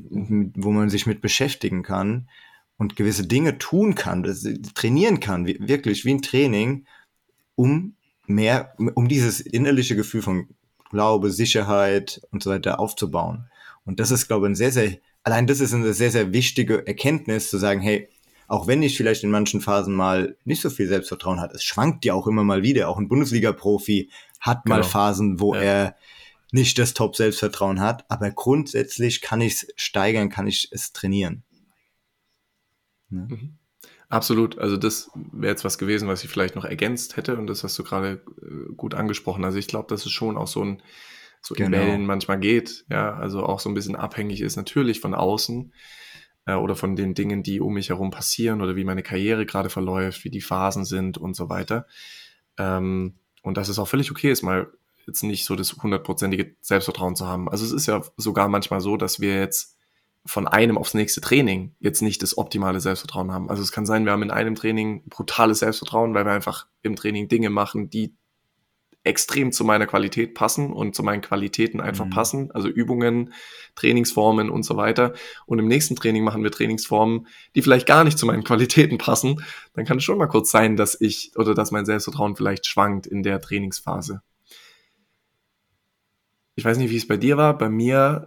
[0.00, 2.28] wo man sich mit beschäftigen kann
[2.76, 4.22] und gewisse Dinge tun kann,
[4.74, 6.86] trainieren kann, wirklich wie ein Training,
[7.54, 7.96] um
[8.26, 10.48] mehr, um dieses innerliche Gefühl von
[10.90, 13.50] Glaube, Sicherheit und so weiter aufzubauen.
[13.84, 16.86] Und das ist, glaube ich, ein sehr, sehr, allein das ist eine sehr, sehr wichtige
[16.86, 18.08] Erkenntnis, zu sagen, hey,
[18.48, 22.04] auch wenn ich vielleicht in manchen Phasen mal nicht so viel Selbstvertrauen hat, es schwankt
[22.04, 22.88] ja auch immer mal wieder.
[22.88, 24.76] Auch ein Bundesliga-Profi hat genau.
[24.76, 25.60] mal Phasen, wo ja.
[25.60, 25.96] er
[26.50, 31.44] nicht das Top-Selbstvertrauen hat, aber grundsätzlich kann ich es steigern, kann ich es trainieren.
[33.10, 33.28] Ne?
[33.28, 33.58] Mhm.
[34.08, 34.56] Absolut.
[34.58, 37.78] Also das wäre jetzt was gewesen, was ich vielleicht noch ergänzt hätte und das hast
[37.78, 39.44] du gerade äh, gut angesprochen.
[39.44, 40.82] Also ich glaube, dass es schon auch so ein
[41.42, 41.76] so in genau.
[41.76, 45.72] Wellen manchmal geht, ja, also auch so ein bisschen abhängig ist natürlich von außen
[46.48, 49.68] äh, oder von den Dingen, die um mich herum passieren oder wie meine Karriere gerade
[49.68, 51.86] verläuft, wie die Phasen sind und so weiter.
[52.56, 54.72] Ähm, und dass es auch völlig okay ist, mal
[55.06, 57.48] jetzt nicht so das hundertprozentige Selbstvertrauen zu haben.
[57.48, 59.76] Also es ist ja sogar manchmal so, dass wir jetzt
[60.24, 63.48] von einem aufs nächste Training jetzt nicht das optimale Selbstvertrauen haben.
[63.48, 66.96] Also es kann sein, wir haben in einem Training brutales Selbstvertrauen, weil wir einfach im
[66.96, 68.14] Training Dinge machen, die
[69.08, 72.10] extrem zu meiner Qualität passen und zu meinen Qualitäten einfach mhm.
[72.10, 72.50] passen.
[72.52, 73.32] Also Übungen,
[73.74, 75.14] Trainingsformen und so weiter.
[75.46, 79.42] Und im nächsten Training machen wir Trainingsformen, die vielleicht gar nicht zu meinen Qualitäten passen.
[79.74, 83.06] Dann kann es schon mal kurz sein, dass ich oder dass mein Selbstvertrauen vielleicht schwankt
[83.06, 84.22] in der Trainingsphase
[86.58, 88.26] ich weiß nicht, wie es bei dir war, bei mir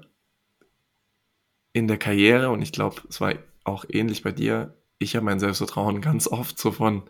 [1.73, 3.33] in der Karriere, und ich glaube, es war
[3.65, 7.03] auch ähnlich bei dir, ich habe mein Selbstvertrauen ganz oft so von,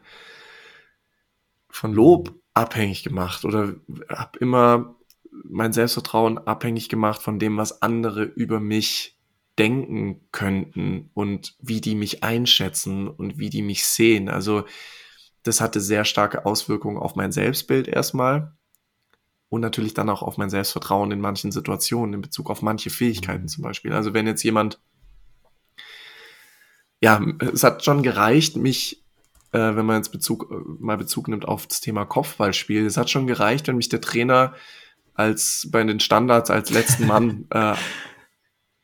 [1.72, 3.76] von Lob abhängig gemacht oder
[4.10, 4.96] habe immer
[5.44, 9.18] mein Selbstvertrauen abhängig gemacht von dem, was andere über mich
[9.58, 14.30] denken könnten und wie die mich einschätzen und wie die mich sehen.
[14.30, 14.66] Also
[15.44, 18.56] das hatte sehr starke Auswirkungen auf mein Selbstbild erstmal
[19.50, 23.48] und natürlich dann auch auf mein Selbstvertrauen in manchen Situationen in Bezug auf manche Fähigkeiten
[23.48, 23.92] zum Beispiel.
[23.92, 24.80] Also wenn jetzt jemand,
[27.02, 27.22] ja,
[27.54, 29.01] es hat schon gereicht, mich,
[29.52, 33.10] äh, wenn man jetzt Bezug, äh, mal Bezug nimmt auf das Thema Kopfballspiel, es hat
[33.10, 34.54] schon gereicht, wenn mich der Trainer
[35.14, 37.76] als bei den Standards als letzten Mann äh,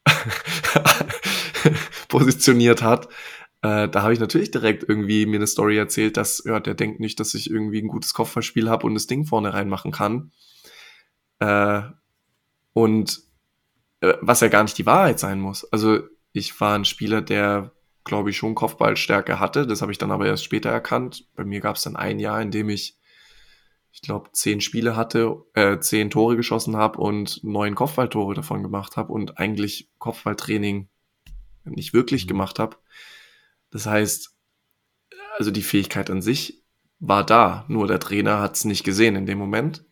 [2.08, 3.08] positioniert hat,
[3.62, 7.00] äh, da habe ich natürlich direkt irgendwie mir eine Story erzählt, dass ja, der denkt
[7.00, 10.32] nicht, dass ich irgendwie ein gutes Kopfballspiel habe und das Ding vorne reinmachen kann.
[11.40, 11.82] Äh,
[12.74, 13.22] und
[14.02, 15.66] äh, was ja gar nicht die Wahrheit sein muss.
[15.72, 16.02] Also
[16.34, 17.72] ich war ein Spieler, der,
[18.08, 19.68] glaube ich, schon Kopfballstärke hatte.
[19.68, 21.28] Das habe ich dann aber erst später erkannt.
[21.36, 22.98] Bei mir gab es dann ein Jahr, in dem ich
[23.98, 28.96] ich glaube, zehn Spiele hatte, äh, zehn Tore geschossen habe und neun Kopfballtore davon gemacht
[28.96, 30.88] habe und eigentlich Kopfballtraining
[31.64, 32.28] nicht wirklich mhm.
[32.30, 32.78] gemacht habe.
[33.72, 34.36] Das heißt,
[35.40, 36.64] also die Fähigkeit an sich
[37.00, 39.84] war da, nur der Trainer hat es nicht gesehen in dem Moment.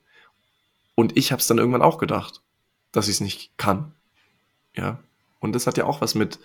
[0.93, 2.43] Und ich habe es dann irgendwann auch gedacht,
[2.91, 3.95] dass ich es nicht kann.
[4.75, 5.03] Ja.
[5.39, 6.37] Und das hat ja auch was mit,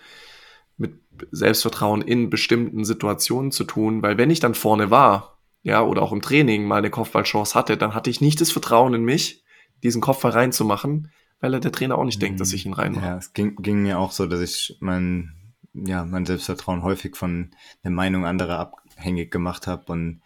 [0.77, 0.93] mit
[1.31, 5.31] Selbstvertrauen in bestimmten Situationen zu tun, weil wenn ich dann vorne war
[5.63, 8.93] ja, oder auch im Training mal eine Kopfballchance hatte, dann hatte ich nicht das Vertrauen
[8.93, 9.43] in mich,
[9.83, 12.25] diesen Kopfball reinzumachen, weil der Trainer auch nicht mhm.
[12.25, 13.05] denkt, dass ich ihn reinmache.
[13.05, 15.33] Ja, es ging, ging mir auch so, dass ich mein,
[15.73, 17.51] ja, mein Selbstvertrauen häufig von
[17.83, 20.21] der Meinung anderer abhängig gemacht habe und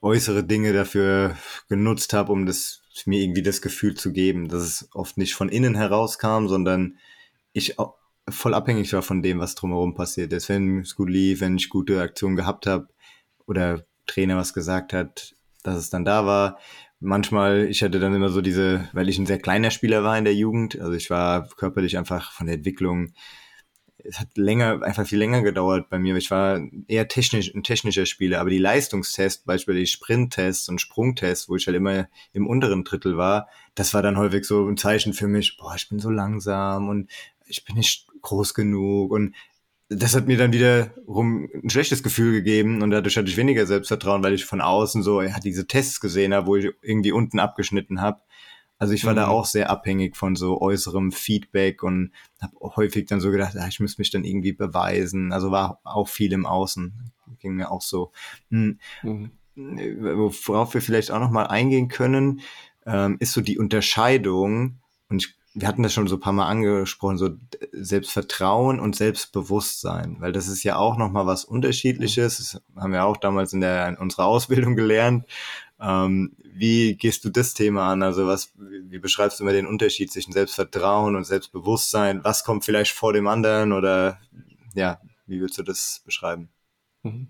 [0.00, 1.36] äußere Dinge dafür
[1.68, 5.48] genutzt habe, um das mir irgendwie das Gefühl zu geben, dass es oft nicht von
[5.48, 6.96] innen herauskam, sondern
[7.52, 7.76] ich
[8.28, 10.48] voll abhängig war von dem, was drumherum passiert ist.
[10.48, 12.88] Wenn es gut lief, wenn ich gute Aktionen gehabt habe
[13.46, 16.58] oder Trainer was gesagt hat, dass es dann da war.
[17.00, 20.24] Manchmal, ich hatte dann immer so diese, weil ich ein sehr kleiner Spieler war in
[20.24, 23.12] der Jugend, also ich war körperlich einfach von der Entwicklung,
[24.02, 26.16] es hat länger, einfach viel länger gedauert bei mir.
[26.16, 31.56] Ich war eher technisch, ein technischer Spieler, aber die Leistungstests, beispielsweise Sprinttests und Sprungtests, wo
[31.56, 35.26] ich halt immer im unteren Drittel war, das war dann häufig so ein Zeichen für
[35.26, 37.10] mich, boah, ich bin so langsam und
[37.46, 39.34] ich bin nicht groß genug und
[39.88, 44.22] das hat mir dann wiederum ein schlechtes Gefühl gegeben und dadurch hatte ich weniger Selbstvertrauen,
[44.22, 48.00] weil ich von außen so ja, diese Tests gesehen habe, wo ich irgendwie unten abgeschnitten
[48.00, 48.20] habe.
[48.78, 49.16] Also ich war mhm.
[49.16, 53.68] da auch sehr abhängig von so äußerem Feedback und habe häufig dann so gedacht, ah,
[53.68, 55.32] ich muss mich dann irgendwie beweisen.
[55.32, 56.92] Also war auch viel im Außen,
[57.38, 58.12] ging mir auch so.
[58.50, 58.78] Hm.
[59.02, 59.30] Mhm.
[59.54, 62.40] Worauf wir vielleicht auch noch mal eingehen können,
[62.84, 66.48] ähm, ist so die Unterscheidung und ich wir hatten das schon so ein paar Mal
[66.48, 67.30] angesprochen, so
[67.72, 72.36] Selbstvertrauen und Selbstbewusstsein, weil das ist ja auch nochmal was Unterschiedliches.
[72.36, 75.24] Das haben wir auch damals in der in unserer Ausbildung gelernt.
[75.80, 78.02] Ähm, wie gehst du das Thema an?
[78.02, 82.22] Also was, wie beschreibst du immer den Unterschied zwischen Selbstvertrauen und Selbstbewusstsein?
[82.22, 84.20] Was kommt vielleicht vor dem anderen oder
[84.74, 86.50] ja, wie würdest du das beschreiben?
[87.02, 87.28] Mhm.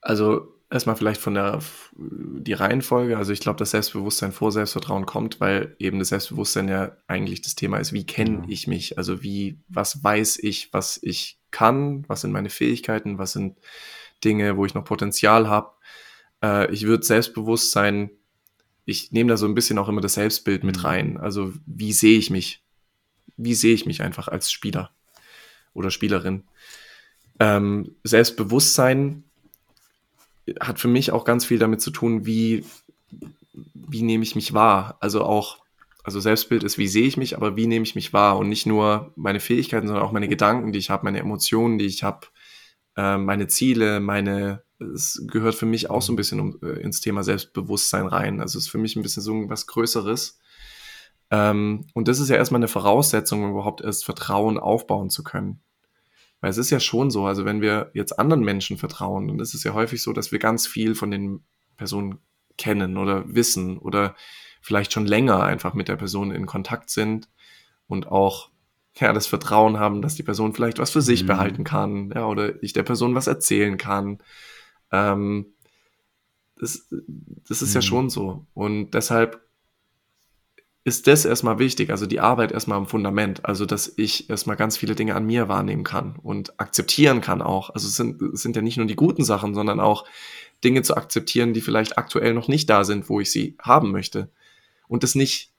[0.00, 1.60] Also erstmal vielleicht von der
[1.96, 3.16] die Reihenfolge.
[3.16, 7.54] Also ich glaube, dass Selbstbewusstsein vor Selbstvertrauen kommt, weil eben das Selbstbewusstsein ja eigentlich das
[7.54, 8.44] Thema ist, wie kenne ja.
[8.48, 8.98] ich mich?
[8.98, 13.58] Also wie, was weiß ich, was ich kann, was sind meine Fähigkeiten, was sind
[14.24, 15.72] Dinge, wo ich noch Potenzial habe.
[16.42, 18.10] Äh, ich würde Selbstbewusstsein,
[18.84, 20.82] ich nehme da so ein bisschen auch immer das Selbstbild mit mhm.
[20.82, 21.16] rein.
[21.16, 22.64] Also wie sehe ich mich?
[23.36, 24.90] Wie sehe ich mich einfach als Spieler
[25.74, 26.44] oder Spielerin?
[27.38, 29.25] Ähm, Selbstbewusstsein
[30.60, 32.64] hat für mich auch ganz viel damit zu tun, wie,
[33.74, 34.96] wie nehme ich mich wahr.
[35.00, 35.58] Also auch,
[36.04, 38.66] also Selbstbild ist, wie sehe ich mich, aber wie nehme ich mich wahr und nicht
[38.66, 42.28] nur meine Fähigkeiten, sondern auch meine Gedanken, die ich habe, meine Emotionen, die ich habe,
[42.96, 47.00] äh, meine Ziele, meine, es gehört für mich auch so ein bisschen um, äh, ins
[47.00, 48.40] Thema Selbstbewusstsein rein.
[48.40, 50.38] Also es ist für mich ein bisschen so was Größeres.
[51.30, 55.60] Ähm, und das ist ja erstmal eine Voraussetzung, um überhaupt erst Vertrauen aufbauen zu können.
[56.46, 59.52] Weil es ist ja schon so, also wenn wir jetzt anderen Menschen vertrauen, dann ist
[59.52, 61.40] es ja häufig so, dass wir ganz viel von den
[61.76, 62.20] Personen
[62.56, 64.14] kennen oder wissen oder
[64.60, 67.28] vielleicht schon länger einfach mit der Person in Kontakt sind
[67.88, 68.50] und auch
[68.94, 71.26] ja, das Vertrauen haben, dass die Person vielleicht was für sich mhm.
[71.26, 74.18] behalten kann, ja, oder ich der Person was erzählen kann.
[74.92, 75.46] Ähm,
[76.60, 76.88] das,
[77.48, 77.74] das ist mhm.
[77.74, 78.46] ja schon so.
[78.54, 79.45] Und deshalb
[80.86, 84.76] ist das erstmal wichtig, also die Arbeit erstmal am Fundament, also dass ich erstmal ganz
[84.76, 87.70] viele Dinge an mir wahrnehmen kann und akzeptieren kann auch.
[87.70, 90.04] Also es sind, es sind ja nicht nur die guten Sachen, sondern auch
[90.62, 94.30] Dinge zu akzeptieren, die vielleicht aktuell noch nicht da sind, wo ich sie haben möchte.
[94.86, 95.50] Und das nicht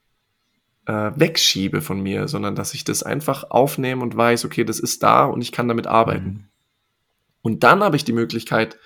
[0.85, 5.03] äh, wegschiebe von mir, sondern dass ich das einfach aufnehme und weiß, okay, das ist
[5.03, 6.29] da und ich kann damit arbeiten.
[6.29, 6.43] Mhm.
[7.41, 8.77] Und dann habe ich die Möglichkeit,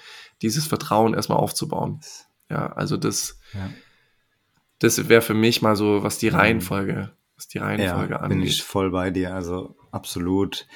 [0.41, 2.01] dieses Vertrauen erstmal aufzubauen.
[2.49, 3.39] Ja, also das.
[3.53, 3.69] Ja
[4.81, 6.35] das wäre für mich mal so, was die mhm.
[6.35, 8.37] Reihenfolge, was die Reihenfolge ja, angeht.
[8.37, 10.67] Bin ich voll bei dir, also absolut.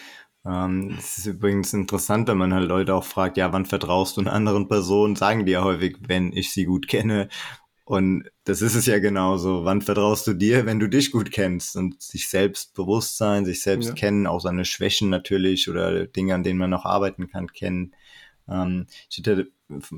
[0.46, 4.22] Ähm, es ist übrigens interessant, wenn man halt Leute auch fragt, ja, wann vertraust du
[4.22, 5.15] einer anderen Person?
[5.15, 7.30] Sagen die ja häufig, wenn ich sie gut kenne.
[7.84, 9.65] Und das ist es ja genauso.
[9.65, 13.62] Wann vertraust du dir, wenn du dich gut kennst und sich selbst bewusst sein, sich
[13.62, 13.96] selbst ja.
[13.96, 17.94] kennen, auch seine Schwächen natürlich oder Dinge, an denen man noch arbeiten kann, kennen.
[18.50, 19.48] Ähm, ich hatte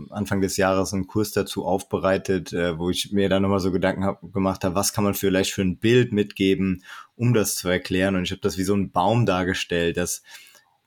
[0.10, 4.06] Anfang des Jahres einen Kurs dazu aufbereitet, äh, wo ich mir dann nochmal so Gedanken
[4.06, 6.84] hab, gemacht habe, was kann man vielleicht für ein Bild mitgeben,
[7.16, 8.16] um das zu erklären.
[8.16, 10.24] Und ich habe das wie so ein Baum dargestellt, dass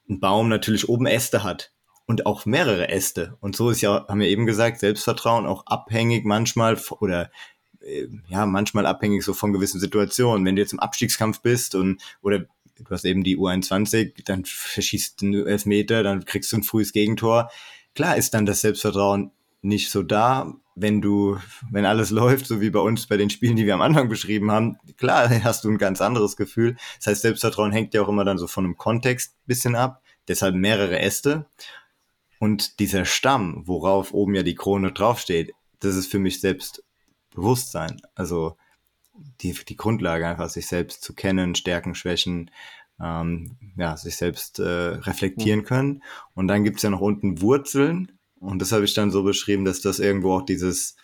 [0.09, 1.73] ein Baum natürlich oben Äste hat
[2.07, 3.37] und auch mehrere Äste.
[3.40, 7.31] Und so ist ja, haben wir eben gesagt, Selbstvertrauen auch abhängig manchmal oder
[7.81, 10.44] äh, ja, manchmal abhängig so von gewissen Situationen.
[10.44, 12.46] Wenn du jetzt im Abstiegskampf bist und oder
[12.84, 17.50] du hast eben die U21, dann verschießt du Elfmeter, dann kriegst du ein frühes Gegentor.
[17.94, 21.38] Klar ist dann das Selbstvertrauen nicht so da, wenn du,
[21.70, 24.50] wenn alles läuft, so wie bei uns bei den Spielen, die wir am Anfang beschrieben
[24.50, 26.76] haben, klar hast du ein ganz anderes Gefühl.
[26.98, 30.54] Das heißt, Selbstvertrauen hängt ja auch immer dann so von einem Kontext bisschen ab, deshalb
[30.54, 31.46] mehrere Äste.
[32.38, 38.00] Und dieser Stamm, worauf oben ja die Krone draufsteht, das ist für mich Selbstbewusstsein.
[38.14, 38.56] Also
[39.40, 42.50] die, die Grundlage einfach, sich selbst zu kennen, Stärken, Schwächen,
[43.00, 46.02] ähm, ja, sich selbst äh, reflektieren können.
[46.35, 48.12] Und dann gibt's ja noch unten Wurzeln.
[48.38, 50.96] Und das habe ich dann so beschrieben, dass das irgendwo auch dieses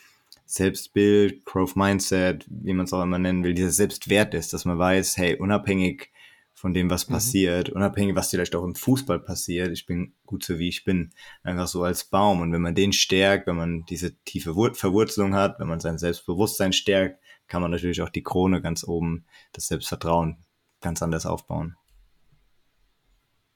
[0.46, 4.78] Selbstbild, Growth Mindset, wie man es auch immer nennen will, dieses Selbstwert ist, dass man
[4.78, 6.10] weiß, hey, unabhängig
[6.54, 7.14] von dem, was mhm.
[7.14, 11.10] passiert, unabhängig, was vielleicht auch im Fußball passiert, ich bin gut so wie ich bin,
[11.42, 12.40] einfach so als Baum.
[12.40, 16.72] Und wenn man den stärkt, wenn man diese tiefe Verwurzelung hat, wenn man sein Selbstbewusstsein
[16.72, 20.44] stärkt, kann man natürlich auch die Krone ganz oben, das Selbstvertrauen
[20.80, 21.76] ganz anders aufbauen.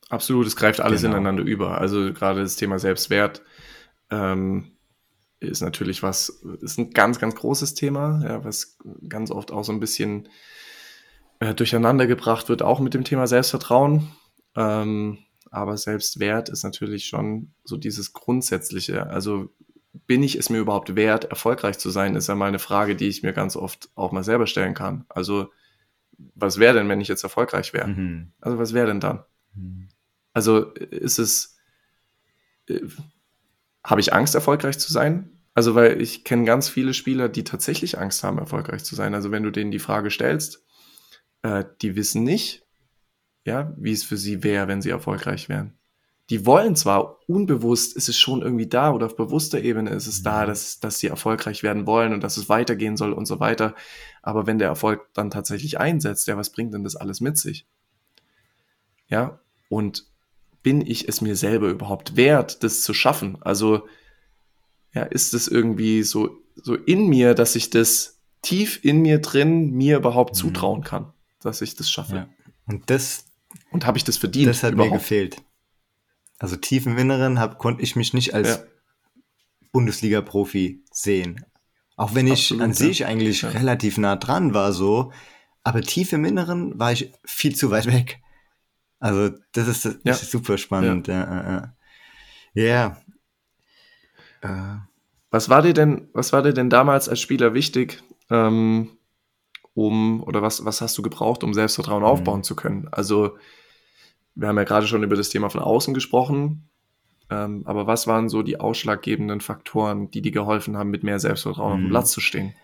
[0.09, 1.15] Absolut, es greift alles genau.
[1.15, 1.79] ineinander über.
[1.79, 3.43] Also gerade das Thema Selbstwert
[4.11, 4.73] ähm,
[5.39, 6.29] ist natürlich was,
[6.61, 8.77] ist ein ganz, ganz großes Thema, ja, was
[9.09, 10.29] ganz oft auch so ein bisschen
[11.39, 14.11] äh, durcheinander gebracht wird, auch mit dem Thema Selbstvertrauen.
[14.57, 15.19] Ähm,
[15.51, 19.07] aber Selbstwert ist natürlich schon so dieses Grundsätzliche.
[19.07, 19.51] Also
[19.93, 23.09] bin ich es mir überhaupt wert, erfolgreich zu sein, ist ja mal eine Frage, die
[23.09, 25.05] ich mir ganz oft auch mal selber stellen kann.
[25.09, 25.51] Also,
[26.35, 27.89] was wäre denn, wenn ich jetzt erfolgreich wäre?
[27.89, 28.33] Mhm.
[28.41, 29.25] Also, was wäre denn dann?
[29.55, 29.89] Mhm.
[30.33, 31.59] Also, ist es,
[32.69, 32.81] äh,
[33.85, 35.31] habe ich Angst, erfolgreich zu sein?
[35.55, 39.15] Also, weil ich kenne ganz viele Spieler, die tatsächlich Angst haben, erfolgreich zu sein.
[39.15, 40.65] Also, wenn du denen die Frage stellst,
[41.43, 42.65] äh, die wissen nicht,
[43.45, 45.80] ja, wie es für sie wäre, wenn sie erfolgreich wären
[46.31, 50.23] die wollen zwar unbewusst, ist es schon irgendwie da oder auf bewusster Ebene ist es
[50.23, 50.47] da, mhm.
[50.47, 53.75] dass, dass sie erfolgreich werden wollen und dass es weitergehen soll und so weiter.
[54.23, 57.67] Aber wenn der Erfolg dann tatsächlich einsetzt, ja, was bringt denn das alles mit sich?
[59.09, 60.07] Ja, und
[60.63, 63.39] bin ich es mir selber überhaupt wert, das zu schaffen?
[63.41, 63.89] Also,
[64.93, 69.73] ja, ist es irgendwie so, so in mir, dass ich das tief in mir drin
[69.73, 70.39] mir überhaupt mhm.
[70.39, 72.15] zutrauen kann, dass ich das schaffe?
[72.15, 72.29] Ja.
[72.67, 73.25] Und das.
[73.73, 74.49] Und habe ich das verdient?
[74.49, 74.93] Das hat überhaupt?
[74.93, 75.43] mir gefehlt.
[76.41, 78.59] Also tief im Inneren hab, konnte ich mich nicht als ja.
[79.73, 81.45] Bundesliga-Profi sehen.
[81.97, 83.51] Auch wenn ich Absolut, an sich eigentlich ja.
[83.51, 85.13] relativ nah dran war, so.
[85.63, 88.21] Aber tief im Inneren war ich viel zu weit weg.
[88.99, 90.13] Also, das ist, das ja.
[90.13, 91.09] ist super spannend.
[91.09, 91.75] Ja.
[92.55, 92.97] ja.
[94.41, 94.79] Äh.
[95.31, 98.97] Was war dir denn, was war dir denn damals als Spieler wichtig, ähm,
[99.75, 102.09] um, oder was, was hast du gebraucht, um Selbstvertrauen mhm.
[102.09, 102.89] aufbauen zu können?
[102.91, 103.37] Also,
[104.41, 106.71] wir haben ja gerade schon über das Thema von außen gesprochen,
[107.29, 111.69] ähm, aber was waren so die ausschlaggebenden Faktoren, die dir geholfen haben, mit mehr Selbstvertrauen
[111.69, 111.73] mhm.
[111.73, 111.91] auf dem mhm.
[111.91, 112.55] Platz zu stehen?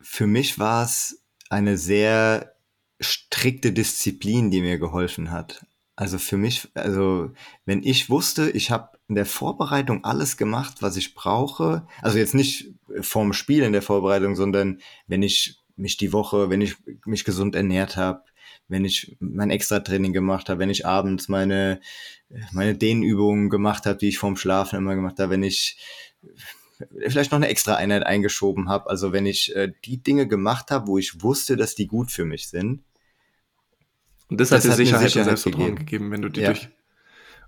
[0.00, 2.56] Für mich war es eine sehr
[3.00, 5.64] strikte Disziplin, die mir geholfen hat.
[5.94, 7.30] Also für mich, also
[7.64, 12.34] wenn ich wusste, ich habe in der Vorbereitung alles gemacht, was ich brauche, also jetzt
[12.34, 17.24] nicht vorm Spiel in der Vorbereitung, sondern wenn ich mich die Woche, wenn ich mich
[17.24, 18.24] gesund ernährt habe,
[18.68, 21.80] wenn ich mein Extra-Training gemacht habe, wenn ich abends meine,
[22.52, 25.78] meine Dehnübungen gemacht habe, die ich vorm Schlafen immer gemacht habe, wenn ich
[27.08, 30.88] vielleicht noch eine extra Einheit eingeschoben habe, also wenn ich äh, die Dinge gemacht habe,
[30.88, 32.82] wo ich wusste, dass die gut für mich sind.
[34.28, 35.86] Und das, das hat dir Sicherheit, Sicherheit und Selbstvertrauen gegeben.
[35.86, 36.52] gegeben, wenn du die ja.
[36.52, 36.68] durch.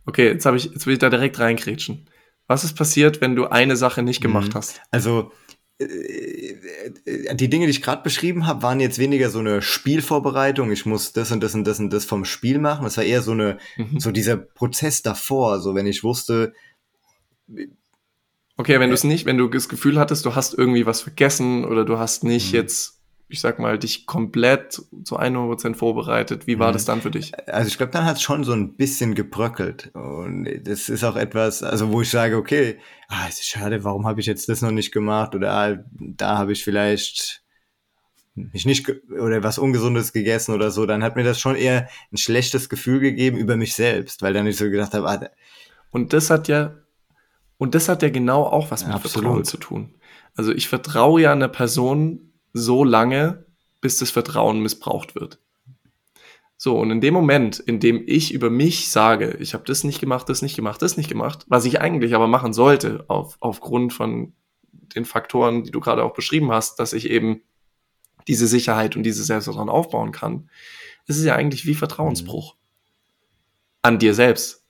[0.05, 2.09] Okay, jetzt habe ich, jetzt will ich da direkt reinkrätschen.
[2.47, 4.55] Was ist passiert, wenn du eine Sache nicht gemacht mhm.
[4.55, 4.81] hast?
[4.93, 5.33] Also
[5.79, 10.73] die Dinge, die ich gerade beschrieben habe, waren jetzt weniger so eine Spielvorbereitung.
[10.73, 12.85] Ich muss das und das und das und das vom Spiel machen.
[12.85, 14.01] Das war eher so eine, mhm.
[14.01, 15.61] so dieser Prozess davor.
[15.61, 16.55] So wenn ich wusste.
[18.57, 21.03] Okay, wenn äh, du es nicht, wenn du das Gefühl hattest, du hast irgendwie was
[21.03, 22.59] vergessen oder du hast nicht mhm.
[22.59, 22.96] jetzt
[23.29, 26.47] ich sag mal, dich komplett zu 100% vorbereitet.
[26.47, 26.73] Wie war mhm.
[26.75, 27.33] das dann für dich?
[27.49, 29.91] Also ich glaube, dann hat es schon so ein bisschen gebröckelt.
[29.95, 34.07] Und das ist auch etwas, also wo ich sage, okay, ah, es ist schade, warum
[34.07, 35.35] habe ich jetzt das noch nicht gemacht?
[35.35, 37.43] Oder ah, da habe ich vielleicht
[38.35, 42.19] mich nicht oder was Ungesundes gegessen oder so, dann hat mir das schon eher ein
[42.19, 45.31] schlechtes Gefühl gegeben über mich selbst, weil dann ich so gedacht habe, ah,
[45.91, 46.75] und das hat ja
[47.59, 49.25] und das hat ja genau auch was mit Absolut.
[49.25, 49.95] Vertrauen zu tun.
[50.35, 52.26] Also ich vertraue ja einer Person
[52.57, 53.47] so lange,
[53.81, 55.39] bis das Vertrauen missbraucht wird.
[56.57, 60.01] So, und in dem Moment, in dem ich über mich sage, ich habe das nicht
[60.01, 63.93] gemacht, das nicht gemacht, das nicht gemacht, was ich eigentlich aber machen sollte, auf, aufgrund
[63.93, 64.33] von
[64.73, 67.43] den Faktoren, die du gerade auch beschrieben hast, dass ich eben
[68.27, 70.49] diese Sicherheit und diese Selbstvertrauen aufbauen kann,
[71.07, 72.61] ist es ja eigentlich wie Vertrauensbruch mhm.
[73.83, 74.65] an dir selbst.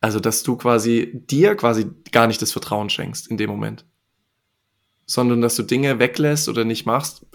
[0.00, 3.84] Also, dass du quasi dir quasi gar nicht das Vertrauen schenkst in dem Moment
[5.10, 7.26] sondern dass du Dinge weglässt oder nicht machst.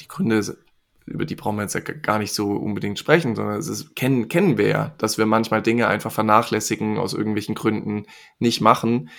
[0.00, 0.56] Die Gründe,
[1.04, 4.28] über die brauchen wir jetzt ja gar nicht so unbedingt sprechen, sondern es ist, kennen,
[4.28, 8.06] kennen wir ja, dass wir manchmal Dinge einfach vernachlässigen, aus irgendwelchen Gründen
[8.38, 9.10] nicht machen.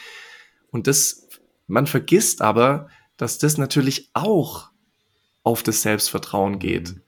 [0.71, 1.29] Und das,
[1.67, 4.71] man vergisst aber, dass das natürlich auch
[5.43, 6.95] auf das Selbstvertrauen geht.
[6.95, 7.01] Mhm.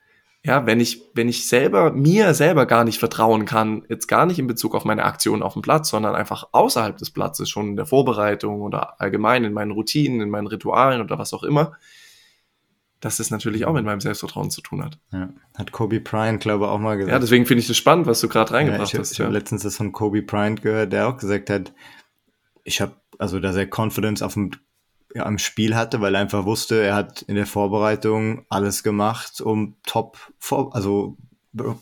[0.44, 4.40] Ja, wenn ich, wenn ich selber, mir selber gar nicht vertrauen kann, jetzt gar nicht
[4.40, 7.76] in Bezug auf meine Aktion auf dem Platz, sondern einfach außerhalb des Platzes, schon in
[7.76, 11.74] der Vorbereitung oder allgemein in meinen Routinen, in meinen Ritualen oder was auch immer,
[13.02, 14.98] dass das natürlich auch mit meinem Selbstvertrauen zu tun hat.
[15.12, 17.14] Ja, hat Kobe Bryant, glaube ich, auch mal gesagt.
[17.14, 19.12] Ja, deswegen finde ich das spannend, was du gerade reingebracht ja, ich hast.
[19.12, 21.72] Ich habe letztens das von Kobe Bryant gehört, der auch gesagt hat,
[22.64, 24.52] ich habe, also dass er Confidence auf dem
[25.14, 29.42] ja, am Spiel hatte, weil er einfach wusste, er hat in der Vorbereitung alles gemacht,
[29.42, 31.18] um top, vor, also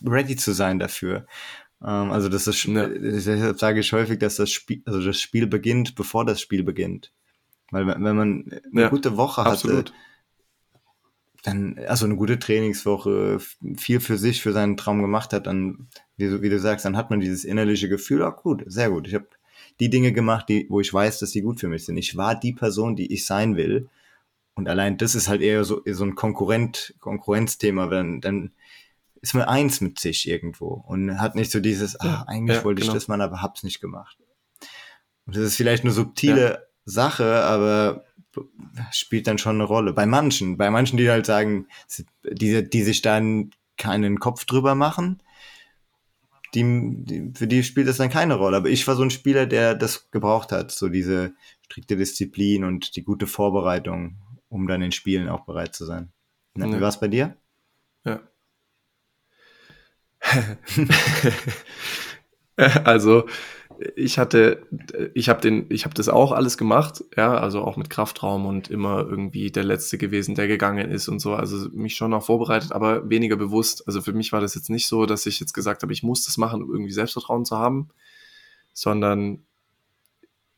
[0.05, 1.25] ready zu sein dafür.
[1.82, 2.88] Ähm, also das ist, ja.
[2.88, 7.11] deshalb sage ich häufig, dass das Spiel, also das Spiel beginnt, bevor das Spiel beginnt.
[7.71, 9.93] Weil wenn man eine ja, gute Woche hatte, absolut.
[11.43, 13.39] dann, also eine gute Trainingswoche,
[13.77, 16.97] viel für sich, für seinen Traum gemacht hat, dann, wie du, wie du sagst, dann
[16.97, 19.27] hat man dieses innerliche Gefühl, ah gut, sehr gut, ich habe
[19.80, 21.97] die Dinge gemacht, die, wo ich weiß, dass die gut für mich sind.
[21.97, 23.89] Ich war die Person, die ich sein will.
[24.55, 28.51] Und allein das ist halt eher so, so ein Konkurrent, Konkurrenzthema, wenn, dann
[29.21, 32.82] ist man eins mit sich irgendwo und hat nicht so dieses, ach, eigentlich ja, wollte
[32.82, 32.93] genau.
[32.93, 34.17] ich das mal, aber hab's nicht gemacht.
[35.25, 36.57] Und das ist vielleicht eine subtile ja.
[36.86, 38.03] Sache, aber
[38.91, 39.93] spielt dann schon eine Rolle.
[39.93, 41.67] Bei manchen, bei manchen, die halt sagen,
[42.23, 45.21] die, die sich dann keinen Kopf drüber machen,
[46.53, 48.57] die, die, für die spielt das dann keine Rolle.
[48.57, 51.33] Aber ich war so ein Spieler, der das gebraucht hat, so diese
[51.65, 54.17] strikte Disziplin und die gute Vorbereitung,
[54.49, 56.11] um dann in Spielen auch bereit zu sein.
[56.55, 56.75] Na, ja.
[56.75, 57.37] Wie war es bei dir?
[58.05, 58.21] Ja.
[62.83, 63.27] also
[63.95, 64.63] ich hatte,
[65.13, 68.69] ich habe den, ich habe das auch alles gemacht, ja, also auch mit Kraftraum und
[68.69, 72.71] immer irgendwie der Letzte gewesen, der gegangen ist und so, also mich schon auch vorbereitet,
[72.71, 73.88] aber weniger bewusst.
[73.88, 76.25] Also für mich war das jetzt nicht so, dass ich jetzt gesagt habe, ich muss
[76.25, 77.89] das machen, um irgendwie Selbstvertrauen zu haben,
[78.73, 79.43] sondern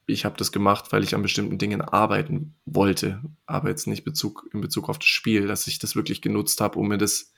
[0.08, 4.50] ich habe das gemacht, weil ich an bestimmten Dingen arbeiten wollte, aber jetzt nicht Bezug,
[4.54, 7.32] in Bezug auf das Spiel, dass ich das wirklich genutzt habe, um mir das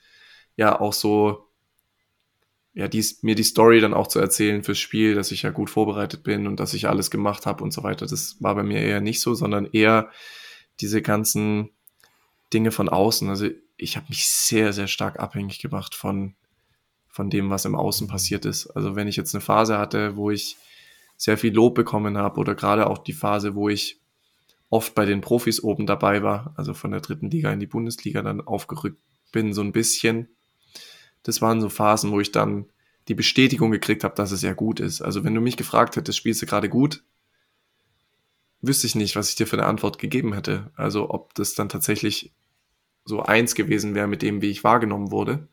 [0.56, 1.50] ja auch so
[2.74, 5.70] ja, dies, mir die Story dann auch zu erzählen fürs Spiel, dass ich ja gut
[5.70, 8.06] vorbereitet bin und dass ich alles gemacht habe und so weiter.
[8.06, 10.10] Das war bei mir eher nicht so, sondern eher
[10.80, 11.70] diese ganzen
[12.52, 13.28] Dinge von außen.
[13.28, 16.34] Also ich habe mich sehr, sehr stark abhängig gemacht von,
[17.08, 18.66] von dem, was im Außen passiert ist.
[18.68, 20.56] Also wenn ich jetzt eine Phase hatte, wo ich
[21.16, 24.00] sehr viel Lob bekommen habe oder gerade auch die Phase, wo ich
[24.68, 28.22] oft bei den Profis oben dabei war, also von der dritten Liga in die Bundesliga
[28.22, 28.98] dann aufgerückt
[29.30, 30.28] bin, so ein bisschen,
[31.24, 32.66] das waren so Phasen, wo ich dann
[33.08, 35.02] die Bestätigung gekriegt habe, dass es ja gut ist.
[35.02, 37.02] Also wenn du mich gefragt hättest, spielst du gerade gut,
[38.62, 40.70] wüsste ich nicht, was ich dir für eine Antwort gegeben hätte.
[40.76, 42.32] Also ob das dann tatsächlich
[43.04, 45.48] so eins gewesen wäre mit dem, wie ich wahrgenommen wurde.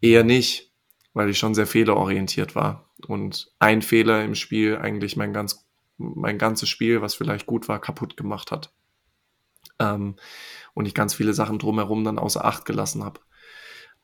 [0.00, 0.72] Eher nicht,
[1.12, 2.90] weil ich schon sehr fehlerorientiert war.
[3.06, 7.80] Und ein Fehler im Spiel eigentlich mein, ganz, mein ganzes Spiel, was vielleicht gut war,
[7.80, 8.72] kaputt gemacht hat.
[9.78, 10.16] Ähm,
[10.74, 13.20] und ich ganz viele Sachen drumherum dann außer Acht gelassen habe.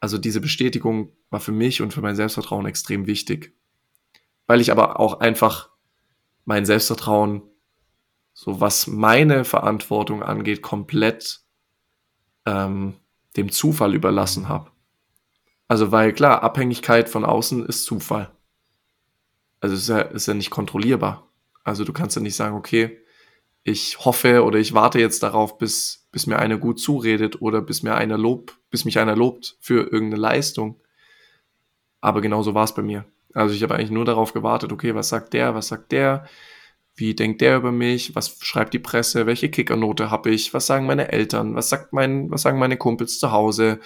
[0.01, 3.55] Also diese Bestätigung war für mich und für mein Selbstvertrauen extrem wichtig.
[4.47, 5.71] Weil ich aber auch einfach
[6.45, 7.43] mein Selbstvertrauen,
[8.33, 11.41] so was meine Verantwortung angeht, komplett
[12.45, 12.95] ähm,
[13.37, 14.71] dem Zufall überlassen habe.
[15.69, 18.31] Also weil klar, Abhängigkeit von außen ist Zufall.
[19.61, 21.29] Also ist ja, ist ja nicht kontrollierbar.
[21.65, 22.99] Also du kannst ja nicht sagen, okay,
[23.65, 27.83] ich hoffe oder ich warte jetzt darauf, bis, bis mir einer gut zuredet oder bis
[27.83, 30.79] mir einer lobt, bis mich einer lobt für irgendeine Leistung.
[32.03, 33.07] Aber genauso war es bei mir.
[33.33, 36.27] Also ich habe eigentlich nur darauf gewartet, okay, was sagt der, was sagt der,
[36.95, 40.85] wie denkt der über mich, was schreibt die Presse, welche Kickernote habe ich, was sagen
[40.85, 43.81] meine Eltern, was sagt mein, was sagen meine Kumpels zu Hause.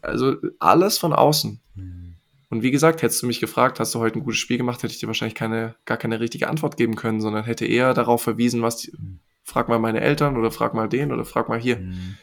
[0.00, 1.60] Also alles von außen.
[1.74, 2.14] Mhm.
[2.50, 4.94] Und wie gesagt, hättest du mich gefragt, hast du heute ein gutes Spiel gemacht, hätte
[4.94, 8.62] ich dir wahrscheinlich keine, gar keine richtige Antwort geben können, sondern hätte eher darauf verwiesen,
[8.62, 9.18] was, die, mhm.
[9.42, 11.78] frag mal meine Eltern oder frag mal den oder frag mal hier.
[11.78, 12.16] Mhm.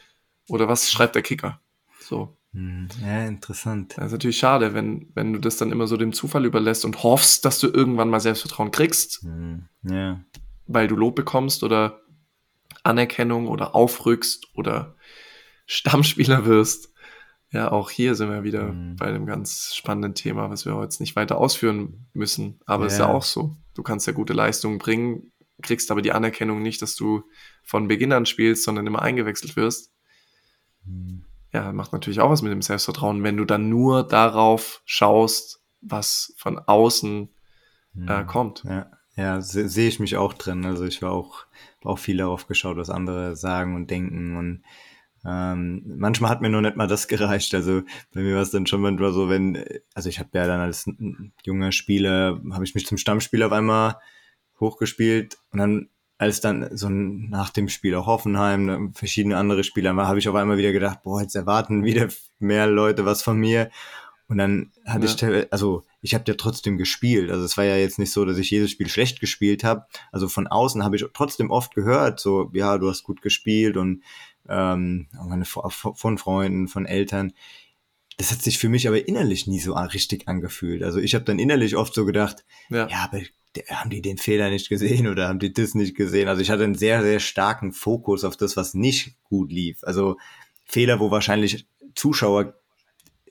[0.48, 1.60] Oder was schreibt der Kicker?
[2.12, 2.36] So.
[2.52, 2.88] Mhm.
[3.02, 3.94] Ja, interessant.
[3.96, 7.02] Das ist natürlich schade, wenn, wenn du das dann immer so dem Zufall überlässt und
[7.02, 9.24] hoffst, dass du irgendwann mal Selbstvertrauen kriegst.
[9.24, 9.68] Mhm.
[9.82, 10.22] Ja.
[10.66, 12.02] Weil du Lob bekommst oder
[12.82, 14.94] Anerkennung oder aufrückst oder
[15.64, 16.92] Stammspieler wirst.
[17.50, 18.96] Ja, auch hier sind wir wieder mhm.
[18.96, 22.60] bei einem ganz spannenden Thema, was wir jetzt nicht weiter ausführen müssen.
[22.66, 23.04] Aber es ja.
[23.04, 23.56] ist ja auch so.
[23.72, 25.32] Du kannst ja gute Leistungen bringen,
[25.62, 27.22] kriegst aber die Anerkennung nicht, dass du
[27.62, 29.94] von Beginn an spielst, sondern immer eingewechselt wirst.
[30.84, 31.24] Mhm.
[31.52, 36.34] Ja, macht natürlich auch was mit dem Selbstvertrauen, wenn du dann nur darauf schaust, was
[36.38, 37.28] von außen
[38.06, 38.64] äh, kommt.
[38.64, 40.64] Ja, ja sehe seh ich mich auch drin.
[40.64, 41.44] Also ich war auch,
[41.84, 44.62] auch viel darauf geschaut, was andere sagen und denken und
[45.24, 47.54] ähm, manchmal hat mir nur nicht mal das gereicht.
[47.54, 47.82] Also
[48.12, 49.62] bei mir war es dann schon manchmal so, wenn,
[49.94, 50.88] also ich habe ja dann als
[51.44, 53.96] junger Spieler, habe ich mich zum Stammspieler auf einmal
[54.58, 55.88] hochgespielt und dann
[56.22, 60.28] als dann so nach dem Spiel auch Hoffenheim, ne, verschiedene andere Spieler war, habe ich
[60.28, 62.06] auf einmal wieder gedacht, boah, jetzt erwarten wieder
[62.38, 63.70] mehr Leute was von mir.
[64.28, 65.40] Und dann hatte ja.
[65.40, 67.28] ich, also ich habe ja trotzdem gespielt.
[67.32, 69.84] Also es war ja jetzt nicht so, dass ich jedes Spiel schlecht gespielt habe.
[70.12, 74.04] Also von außen habe ich trotzdem oft gehört, so, ja, du hast gut gespielt und
[74.48, 75.08] ähm,
[75.72, 77.32] von Freunden, von Eltern.
[78.16, 80.84] Das hat sich für mich aber innerlich nie so richtig angefühlt.
[80.84, 83.22] Also ich habe dann innerlich oft so gedacht, ja, ja aber
[83.70, 86.28] haben die den Fehler nicht gesehen oder haben die das nicht gesehen?
[86.28, 89.78] Also ich hatte einen sehr, sehr starken Fokus auf das, was nicht gut lief.
[89.82, 90.16] Also
[90.64, 92.54] Fehler, wo wahrscheinlich Zuschauer,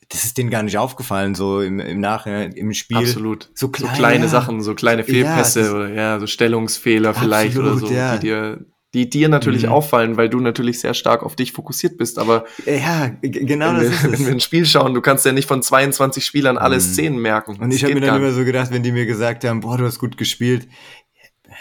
[0.10, 2.98] das ist denen gar nicht aufgefallen, so im, im Nachhinein, im Spiel.
[2.98, 3.50] Absolut.
[3.56, 7.58] So kleine, so kleine Sachen, so kleine Fehlpässe ja, oder ja, so Stellungsfehler absolut, vielleicht
[7.58, 8.18] oder so, ja.
[8.18, 9.72] die dir die dir natürlich mhm.
[9.72, 12.20] auffallen, weil du natürlich sehr stark auf dich fokussiert bist.
[12.20, 14.12] Aber ja, genau wenn das wir, ist es.
[14.12, 16.82] Wenn wir ein Spiel schauen, du kannst ja nicht von 22 Spielern alle mhm.
[16.82, 17.58] Szenen merken.
[17.58, 19.86] Und ich habe mir dann immer so gedacht, wenn die mir gesagt haben, boah, du
[19.86, 20.68] hast gut gespielt,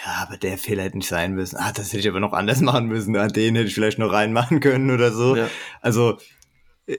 [0.04, 1.56] ja, aber der Fehler hätte nicht sein müssen.
[1.56, 3.16] Ah, das hätte ich aber noch anders machen müssen.
[3.16, 5.36] Ah, den hätte ich vielleicht noch reinmachen können oder so.
[5.36, 5.48] Ja.
[5.80, 6.18] Also
[6.86, 6.96] äh,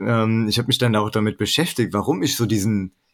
[0.00, 3.09] ähm, ich habe mich dann auch damit beschäftigt, warum ich so diesen äh,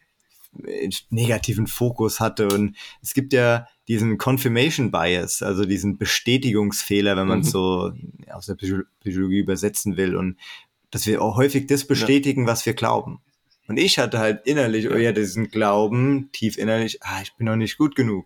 [1.09, 2.47] negativen Fokus hatte.
[2.47, 7.51] Und es gibt ja diesen Confirmation Bias, also diesen Bestätigungsfehler, wenn man es mhm.
[7.51, 7.93] so
[8.31, 10.37] aus der Psychologie übersetzen will und
[10.91, 12.47] dass wir auch häufig das bestätigen, ja.
[12.47, 13.19] was wir glauben.
[13.67, 14.95] Und ich hatte halt innerlich ja.
[14.95, 18.25] eher diesen Glauben, tief innerlich, ah, ich bin noch nicht gut genug.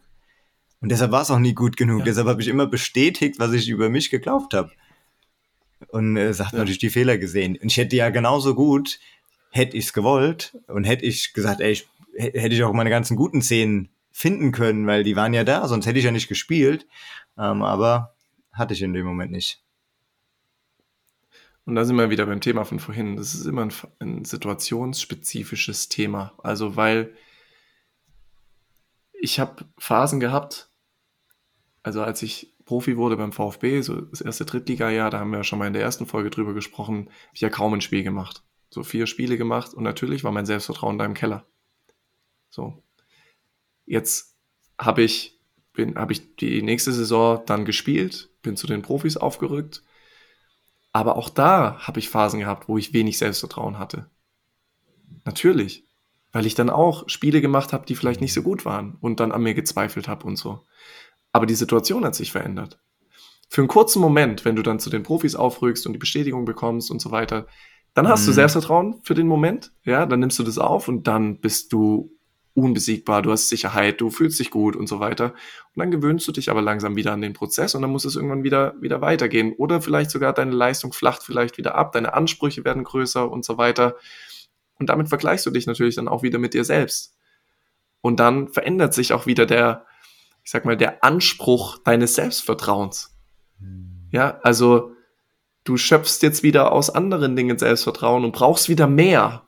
[0.82, 1.99] Und deshalb war es auch nie gut genug.
[1.99, 2.05] Ja.
[2.05, 4.71] Deshalb habe ich immer bestätigt, was ich über mich geglaubt habe.
[5.89, 6.59] Und äh, sagt ja.
[6.59, 7.57] natürlich die Fehler gesehen.
[7.61, 8.99] Und ich hätte ja genauso gut,
[9.51, 13.16] hätte ich es gewollt und hätte ich gesagt, ey, ich, hätte ich auch meine ganzen
[13.16, 16.88] guten Szenen finden können, weil die waren ja da, sonst hätte ich ja nicht gespielt.
[17.38, 18.16] Ähm, aber
[18.51, 19.64] hatte ich in dem Moment nicht.
[21.66, 23.16] Und da sind wir wieder beim Thema von vorhin.
[23.16, 26.34] Das ist immer ein, ein situationsspezifisches Thema.
[26.43, 27.16] Also, weil
[29.14, 30.70] ich habe Phasen gehabt,
[31.84, 35.43] also als ich Profi wurde beim VfB, so das erste Drittliga-Jahr, da haben wir ja
[35.43, 38.43] schon mal in der ersten Folge drüber gesprochen, habe ich ja kaum ein Spiel gemacht.
[38.70, 41.45] So vier Spiele gemacht und natürlich war mein Selbstvertrauen da im Keller.
[42.52, 42.84] So,
[43.86, 44.38] Jetzt
[44.78, 45.39] habe ich,
[45.74, 49.84] bin, habe ich die nächste Saison dann gespielt, bin zu den Profis aufgerückt.
[50.93, 54.10] Aber auch da habe ich Phasen gehabt, wo ich wenig Selbstvertrauen hatte.
[55.26, 55.84] Natürlich.
[56.32, 59.34] Weil ich dann auch Spiele gemacht habe, die vielleicht nicht so gut waren und dann
[59.34, 60.66] an mir gezweifelt habe und so.
[61.34, 62.80] Aber die Situation hat sich verändert.
[63.49, 66.89] Für einen kurzen Moment, wenn du dann zu den Profis aufrückst und die Bestätigung bekommst
[66.91, 67.47] und so weiter,
[67.93, 68.28] dann hast mhm.
[68.28, 72.18] du Selbstvertrauen für den Moment, ja, dann nimmst du das auf und dann bist du
[72.54, 75.26] unbesiegbar, du hast Sicherheit, du fühlst dich gut und so weiter.
[75.26, 78.16] Und dann gewöhnst du dich aber langsam wieder an den Prozess und dann muss es
[78.16, 79.54] irgendwann wieder, wieder weitergehen.
[79.54, 83.58] Oder vielleicht sogar deine Leistung flacht vielleicht wieder ab, deine Ansprüche werden größer und so
[83.58, 83.95] weiter.
[84.80, 87.16] Und damit vergleichst du dich natürlich dann auch wieder mit dir selbst.
[88.02, 89.86] Und dann verändert sich auch wieder der,
[90.43, 93.16] ich sag mal, der Anspruch deines Selbstvertrauens.
[93.60, 94.08] Hm.
[94.12, 94.91] Ja, also
[95.64, 99.47] du schöpfst jetzt wieder aus anderen Dingen Selbstvertrauen und brauchst wieder mehr,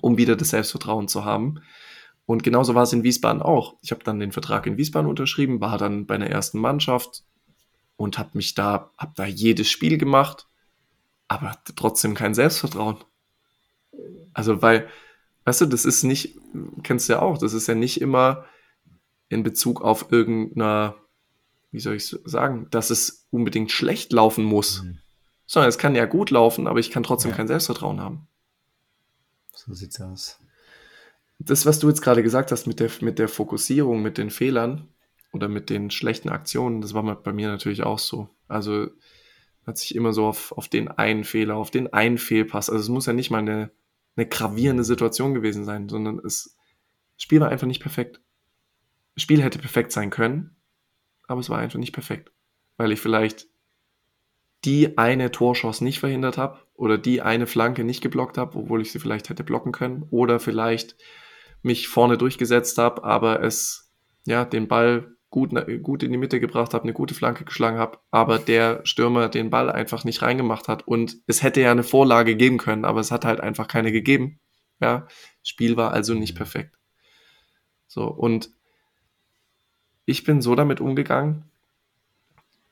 [0.00, 1.62] um wieder das Selbstvertrauen zu haben.
[2.30, 3.74] Und genauso war es in Wiesbaden auch.
[3.82, 7.24] Ich habe dann den Vertrag in Wiesbaden unterschrieben, war dann bei einer ersten Mannschaft
[7.96, 10.46] und habe mich da, habe da jedes Spiel gemacht,
[11.26, 12.98] aber trotzdem kein Selbstvertrauen.
[14.32, 14.88] Also, weil,
[15.44, 16.38] weißt du, das ist nicht,
[16.84, 18.44] kennst du ja auch, das ist ja nicht immer
[19.28, 20.94] in Bezug auf irgendeiner,
[21.72, 24.98] wie soll ich sagen, dass es unbedingt schlecht laufen muss, mhm.
[25.46, 27.36] sondern es kann ja gut laufen, aber ich kann trotzdem ja.
[27.36, 28.28] kein Selbstvertrauen haben.
[29.52, 30.38] So sieht's aus
[31.40, 34.88] das, was du jetzt gerade gesagt hast mit der, mit der Fokussierung, mit den Fehlern
[35.32, 38.28] oder mit den schlechten Aktionen, das war bei mir natürlich auch so.
[38.46, 38.88] Also
[39.66, 42.68] hat sich immer so auf, auf den einen Fehler, auf den einen Fehlpass.
[42.68, 43.70] Also es muss ja nicht mal eine,
[44.16, 46.56] eine gravierende Situation gewesen sein, sondern es,
[47.16, 48.20] das Spiel war einfach nicht perfekt.
[49.14, 50.56] Das Spiel hätte perfekt sein können,
[51.26, 52.32] aber es war einfach nicht perfekt.
[52.76, 53.46] Weil ich vielleicht
[54.66, 58.92] die eine Torschuss nicht verhindert habe oder die eine Flanke nicht geblockt habe, obwohl ich
[58.92, 60.02] sie vielleicht hätte blocken können.
[60.10, 60.96] Oder vielleicht
[61.62, 63.92] mich vorne durchgesetzt habe, aber es,
[64.26, 65.52] ja, den Ball gut,
[65.82, 69.50] gut in die Mitte gebracht habe, eine gute Flanke geschlagen habe, aber der Stürmer den
[69.50, 70.86] Ball einfach nicht reingemacht hat.
[70.86, 74.40] Und es hätte ja eine Vorlage geben können, aber es hat halt einfach keine gegeben.
[74.80, 75.06] Ja,
[75.42, 76.76] Spiel war also nicht perfekt.
[77.86, 78.50] So, und
[80.04, 81.44] ich bin so damit umgegangen,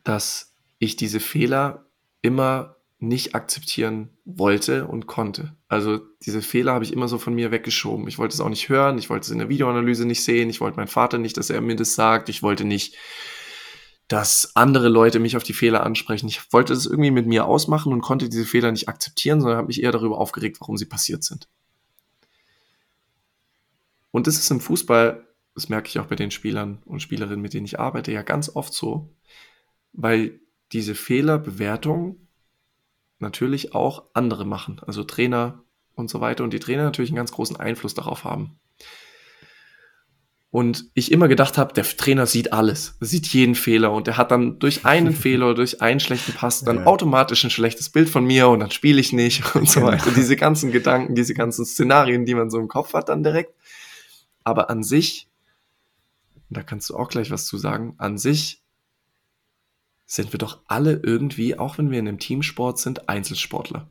[0.04, 1.86] dass ich diese Fehler
[2.22, 5.56] immer nicht akzeptieren wollte und konnte.
[5.68, 8.08] Also diese Fehler habe ich immer so von mir weggeschoben.
[8.08, 10.60] Ich wollte es auch nicht hören, ich wollte es in der Videoanalyse nicht sehen, ich
[10.60, 12.96] wollte meinen Vater nicht, dass er mir das sagt, ich wollte nicht,
[14.08, 16.28] dass andere Leute mich auf die Fehler ansprechen.
[16.28, 19.68] Ich wollte es irgendwie mit mir ausmachen und konnte diese Fehler nicht akzeptieren, sondern habe
[19.68, 21.48] mich eher darüber aufgeregt, warum sie passiert sind.
[24.10, 25.28] Und das ist im Fußball
[25.58, 28.54] das merke ich auch bei den Spielern und Spielerinnen, mit denen ich arbeite, ja ganz
[28.54, 29.12] oft so,
[29.92, 30.38] weil
[30.70, 32.27] diese Fehlerbewertung
[33.18, 35.62] natürlich auch andere machen, also Trainer
[35.94, 38.58] und so weiter und die Trainer natürlich einen ganz großen Einfluss darauf haben.
[40.50, 44.30] Und ich immer gedacht habe, der Trainer sieht alles, sieht jeden Fehler und der hat
[44.30, 46.86] dann durch einen Fehler durch einen schlechten Pass dann ja.
[46.86, 49.92] automatisch ein schlechtes Bild von mir und dann spiele ich nicht und so genau.
[49.92, 50.10] weiter.
[50.10, 53.52] Diese ganzen Gedanken, diese ganzen Szenarien, die man so im Kopf hat dann direkt.
[54.42, 55.28] Aber an sich,
[56.48, 58.62] da kannst du auch gleich was zu sagen, an sich
[60.10, 63.90] sind wir doch alle irgendwie, auch wenn wir in einem Teamsport sind, Einzelsportler.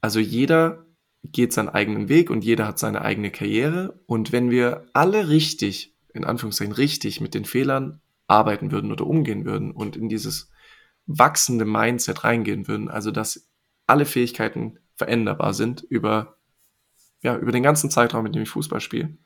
[0.00, 0.84] Also jeder
[1.22, 4.00] geht seinen eigenen Weg und jeder hat seine eigene Karriere.
[4.06, 9.44] Und wenn wir alle richtig, in Anführungszeichen richtig, mit den Fehlern arbeiten würden oder umgehen
[9.44, 10.50] würden und in dieses
[11.06, 13.48] wachsende Mindset reingehen würden, also dass
[13.86, 16.38] alle Fähigkeiten veränderbar sind über,
[17.22, 19.16] ja, über den ganzen Zeitraum, in dem ich Fußball spiele,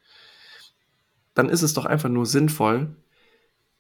[1.33, 2.95] dann ist es doch einfach nur sinnvoll,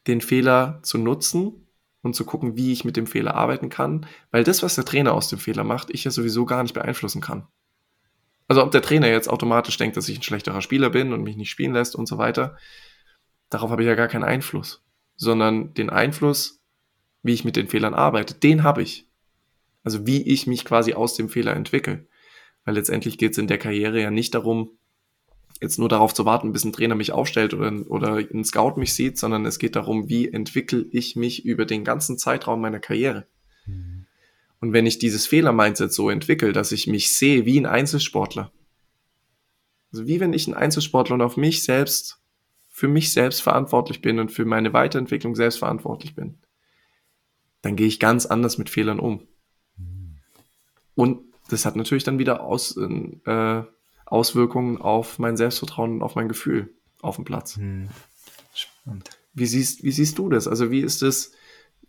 [0.06, 1.63] den Fehler zu nutzen
[2.04, 5.14] und zu gucken, wie ich mit dem Fehler arbeiten kann, weil das, was der Trainer
[5.14, 7.48] aus dem Fehler macht, ich ja sowieso gar nicht beeinflussen kann.
[8.46, 11.36] Also ob der Trainer jetzt automatisch denkt, dass ich ein schlechterer Spieler bin und mich
[11.36, 12.58] nicht spielen lässt und so weiter,
[13.48, 14.84] darauf habe ich ja gar keinen Einfluss.
[15.16, 16.60] Sondern den Einfluss,
[17.22, 19.08] wie ich mit den Fehlern arbeite, den habe ich.
[19.82, 22.06] Also wie ich mich quasi aus dem Fehler entwickle.
[22.64, 24.70] Weil letztendlich geht es in der Karriere ja nicht darum,
[25.60, 28.94] jetzt nur darauf zu warten, bis ein Trainer mich aufstellt oder, oder ein Scout mich
[28.94, 33.26] sieht, sondern es geht darum, wie entwickle ich mich über den ganzen Zeitraum meiner Karriere.
[33.66, 34.06] Mhm.
[34.60, 38.50] Und wenn ich dieses Fehler-Mindset so entwickle, dass ich mich sehe wie ein Einzelsportler,
[39.92, 42.20] also wie wenn ich ein Einzelsportler und auf mich selbst,
[42.68, 46.38] für mich selbst verantwortlich bin und für meine Weiterentwicklung selbst verantwortlich bin,
[47.62, 49.26] dann gehe ich ganz anders mit Fehlern um.
[50.94, 53.62] Und das hat natürlich dann wieder Aus, äh,
[54.06, 57.56] Auswirkungen auf mein Selbstvertrauen und auf mein Gefühl auf dem Platz.
[57.56, 57.88] Hm.
[58.54, 59.10] Spannend.
[59.34, 60.46] Wie siehst, wie siehst du das?
[60.46, 61.32] Also wie ist es,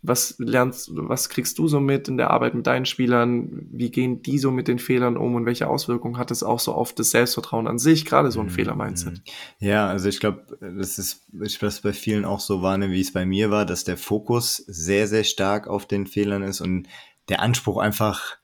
[0.07, 3.68] was lernst, was kriegst du so mit in der Arbeit mit deinen Spielern?
[3.72, 6.74] Wie gehen die so mit den Fehlern um und welche Auswirkungen hat es auch so
[6.74, 8.51] auf das Selbstvertrauen an sich, gerade so ein mhm.
[8.51, 9.22] Fehler-Mindset?
[9.59, 13.13] Ja, also ich glaube, das ist, ich das bei vielen auch so wahrnehme, wie es
[13.13, 16.88] bei mir war, dass der Fokus sehr, sehr stark auf den Fehlern ist und
[17.30, 18.38] der Anspruch einfach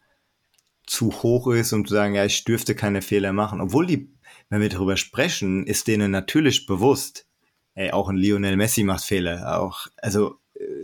[0.85, 3.61] zu hoch ist, um zu sagen, ja, ich dürfte keine Fehler machen.
[3.61, 4.09] Obwohl die,
[4.49, 7.25] wenn wir darüber sprechen, ist denen natürlich bewusst,
[7.75, 9.59] ey, auch ein Lionel Messi macht Fehler.
[9.61, 10.81] Auch, also, äh,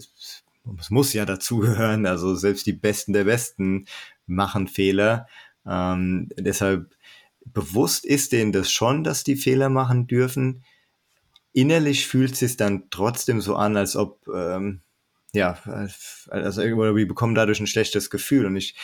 [0.79, 3.85] es muss ja dazugehören, also selbst die Besten der Besten
[4.25, 5.27] machen Fehler.
[5.65, 6.93] Ähm, deshalb
[7.45, 10.63] bewusst ist denen das schon, dass die Fehler machen dürfen.
[11.53, 14.81] Innerlich fühlt es sich dann trotzdem so an, als ob, ähm,
[15.33, 15.57] ja,
[16.29, 18.45] also wir bekommen dadurch ein schlechtes Gefühl.
[18.45, 18.75] Und ich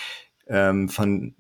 [0.48, 1.36] ähm, von,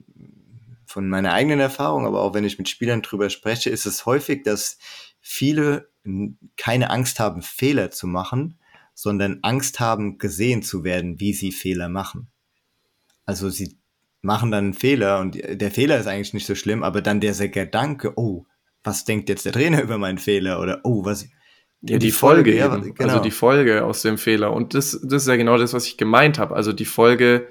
[0.86, 4.43] von meiner eigenen Erfahrung, aber auch wenn ich mit Spielern drüber spreche, ist es häufig,
[4.43, 4.78] dass
[5.20, 5.89] viele
[6.58, 8.58] keine Angst haben, Fehler zu machen,
[8.93, 12.28] sondern Angst haben, gesehen zu werden, wie sie Fehler machen.
[13.26, 13.78] Also sie
[14.22, 17.34] machen dann einen Fehler und der Fehler ist eigentlich nicht so schlimm, aber dann der
[17.34, 18.45] Gedanke, oh,
[18.84, 21.24] was denkt jetzt der Trainer über meinen Fehler oder oh, was.
[21.86, 23.10] Ja, die, die Folge, Folge ja, also genau.
[23.10, 24.54] also die Folge aus dem Fehler.
[24.54, 26.56] Und das, das ist ja genau das, was ich gemeint habe.
[26.56, 27.47] Also die Folge,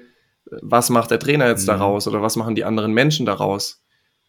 [0.61, 1.67] was macht der Trainer jetzt mhm.
[1.67, 3.83] daraus oder was machen die anderen Menschen daraus?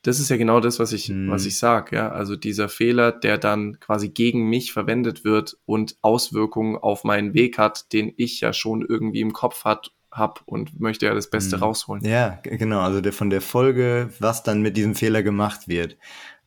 [0.05, 1.31] das ist ja genau das, was ich, mhm.
[1.31, 2.11] was ich sage, ja.
[2.11, 7.59] Also dieser Fehler, der dann quasi gegen mich verwendet wird und Auswirkungen auf meinen Weg
[7.59, 11.57] hat, den ich ja schon irgendwie im Kopf hat, hab und möchte ja das Beste
[11.57, 11.62] mhm.
[11.62, 12.05] rausholen.
[12.05, 12.81] Ja, genau.
[12.81, 15.97] Also der, von der Folge, was dann mit diesem Fehler gemacht wird.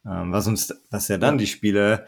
[0.05, 2.05] Ähm, was uns, was ja dann die Spieler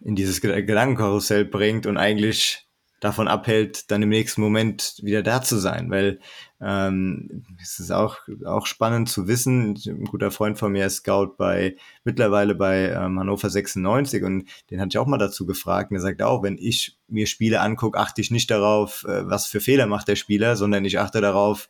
[0.00, 2.65] in dieses Gedankenkarussell bringt und eigentlich
[3.00, 6.18] davon abhält, dann im nächsten Moment wieder da zu sein, weil
[6.60, 9.78] ähm, es ist auch, auch spannend zu wissen.
[9.86, 14.80] Ein guter Freund von mir ist Scout bei mittlerweile bei ähm, Hannover 96 und den
[14.80, 15.90] hatte ich auch mal dazu gefragt.
[15.90, 19.46] Und er sagt auch, wenn ich mir Spiele angucke, achte ich nicht darauf, äh, was
[19.46, 21.68] für Fehler macht der Spieler, sondern ich achte darauf,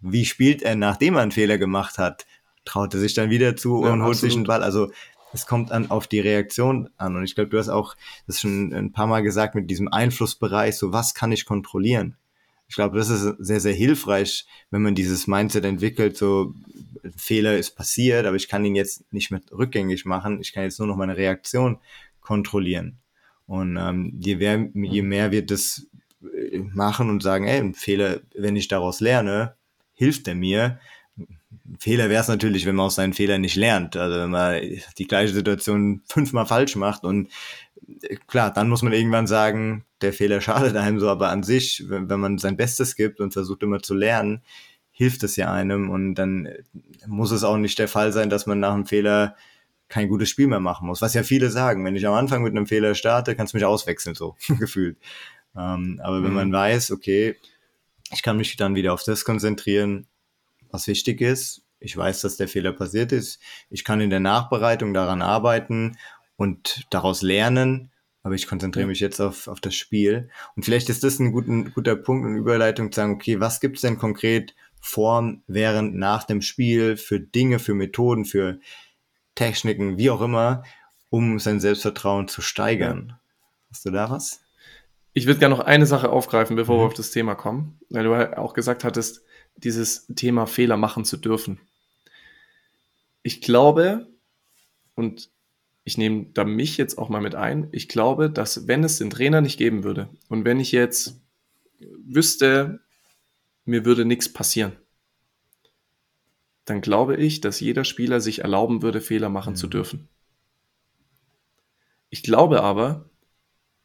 [0.00, 2.26] wie spielt er, nachdem er einen Fehler gemacht hat.
[2.64, 4.62] Traut er sich dann wieder zu ja, und holt sich einen Ball.
[4.62, 4.92] Also
[5.32, 7.16] es kommt an auf die Reaktion an.
[7.16, 7.94] Und ich glaube, du hast auch
[8.26, 12.16] das schon ein paar Mal gesagt mit diesem Einflussbereich, so was kann ich kontrollieren?
[12.68, 16.54] Ich glaube, das ist sehr, sehr hilfreich, wenn man dieses Mindset entwickelt, so
[17.04, 20.40] ein Fehler ist passiert, aber ich kann ihn jetzt nicht mehr rückgängig machen.
[20.40, 21.78] Ich kann jetzt nur noch meine Reaktion
[22.20, 22.98] kontrollieren.
[23.46, 25.86] Und ähm, je, mehr, je mehr wir das
[26.22, 29.56] äh, machen und sagen, ey, ein Fehler, wenn ich daraus lerne,
[29.92, 30.78] hilft er mir,
[31.78, 33.96] Fehler wäre es natürlich, wenn man aus seinen Fehlern nicht lernt.
[33.96, 34.60] Also wenn man
[34.98, 37.28] die gleiche Situation fünfmal falsch macht und
[38.02, 41.84] äh, klar, dann muss man irgendwann sagen, der Fehler schadet einem so, aber an sich,
[41.88, 44.42] wenn, wenn man sein Bestes gibt und versucht immer zu lernen,
[44.90, 46.62] hilft es ja einem und dann äh,
[47.06, 49.36] muss es auch nicht der Fall sein, dass man nach einem Fehler
[49.88, 51.02] kein gutes Spiel mehr machen muss.
[51.02, 53.64] Was ja viele sagen, wenn ich am Anfang mit einem Fehler starte, kannst du mich
[53.66, 54.96] auswechseln, so gefühlt.
[55.56, 56.36] Ähm, aber wenn mhm.
[56.36, 57.36] man weiß, okay,
[58.10, 60.06] ich kann mich dann wieder auf das konzentrieren,
[60.72, 61.62] was wichtig ist.
[61.78, 63.40] Ich weiß, dass der Fehler passiert ist.
[63.70, 65.96] Ich kann in der Nachbereitung daran arbeiten
[66.36, 67.90] und daraus lernen.
[68.24, 70.30] Aber ich konzentriere mich jetzt auf, auf das Spiel.
[70.54, 73.80] Und vielleicht ist das ein guten, guter Punkt und Überleitung zu sagen, okay, was gibt's
[73.80, 78.60] denn konkret vor, während, nach dem Spiel für Dinge, für Methoden, für
[79.34, 80.62] Techniken, wie auch immer,
[81.10, 83.18] um sein Selbstvertrauen zu steigern?
[83.70, 84.40] Hast du da was?
[85.14, 86.80] Ich würde gerne noch eine Sache aufgreifen, bevor mhm.
[86.80, 89.24] wir auf das Thema kommen, weil du auch gesagt hattest,
[89.56, 91.60] dieses Thema Fehler machen zu dürfen.
[93.22, 94.08] Ich glaube,
[94.94, 95.30] und
[95.84, 99.10] ich nehme da mich jetzt auch mal mit ein, ich glaube, dass wenn es den
[99.10, 101.20] Trainer nicht geben würde und wenn ich jetzt
[101.78, 102.80] wüsste,
[103.64, 104.76] mir würde nichts passieren,
[106.64, 109.56] dann glaube ich, dass jeder Spieler sich erlauben würde, Fehler machen mhm.
[109.56, 110.08] zu dürfen.
[112.10, 113.10] Ich glaube aber,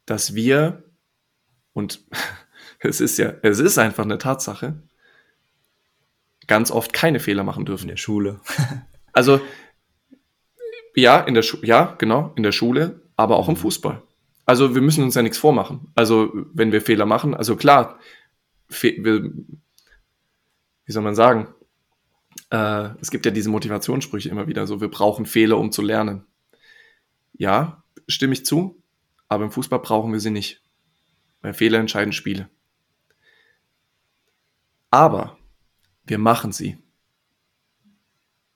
[0.06, 0.84] dass wir,
[1.74, 2.06] und
[2.80, 4.84] es ist ja, es ist einfach eine Tatsache,
[6.48, 7.84] ganz oft keine Fehler machen dürfen.
[7.84, 8.40] In der Schule.
[9.14, 9.40] also,
[10.96, 13.60] ja, in der Schu ja, genau, in der Schule, aber auch im mhm.
[13.60, 14.02] Fußball.
[14.46, 15.92] Also, wir müssen uns ja nichts vormachen.
[15.96, 18.00] Also, wenn wir Fehler machen, also klar,
[18.70, 19.24] wir,
[20.86, 21.50] wie soll man sagen,
[22.50, 26.26] äh, es gibt ja diese Motivationssprüche immer wieder, so wir brauchen Fehler, um zu lernen.
[27.34, 28.82] Ja, stimme ich zu,
[29.28, 30.62] aber im Fußball brauchen wir sie nicht.
[31.42, 32.50] Weil Fehler entscheiden Spiele.
[34.90, 35.37] Aber
[36.08, 36.78] wir machen sie.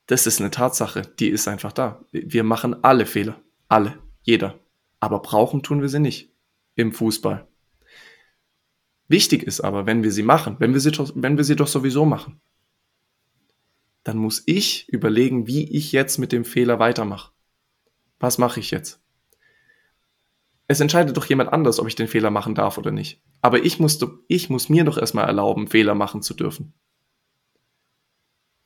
[0.06, 2.04] Das ist eine Tatsache, die ist einfach da.
[2.10, 3.40] Wir machen alle Fehler.
[3.68, 3.98] Alle.
[4.22, 4.58] Jeder.
[5.00, 6.32] Aber brauchen tun wir sie nicht.
[6.74, 7.46] Im Fußball.
[9.08, 12.04] Wichtig ist aber, wenn wir sie machen, wenn wir sie, wenn wir sie doch sowieso
[12.04, 12.40] machen,
[14.04, 17.32] dann muss ich überlegen, wie ich jetzt mit dem Fehler weitermache.
[18.18, 19.00] Was mache ich jetzt?
[20.66, 23.20] Es entscheidet doch jemand anders, ob ich den Fehler machen darf oder nicht.
[23.42, 23.98] Aber ich muss,
[24.28, 26.72] ich muss mir doch erstmal erlauben, Fehler machen zu dürfen.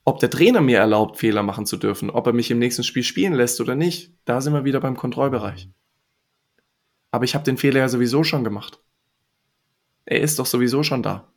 [0.09, 3.03] Ob der Trainer mir erlaubt, Fehler machen zu dürfen, ob er mich im nächsten Spiel
[3.03, 5.69] spielen lässt oder nicht, da sind wir wieder beim Kontrollbereich.
[7.11, 8.81] Aber ich habe den Fehler ja sowieso schon gemacht.
[10.05, 11.33] Er ist doch sowieso schon da.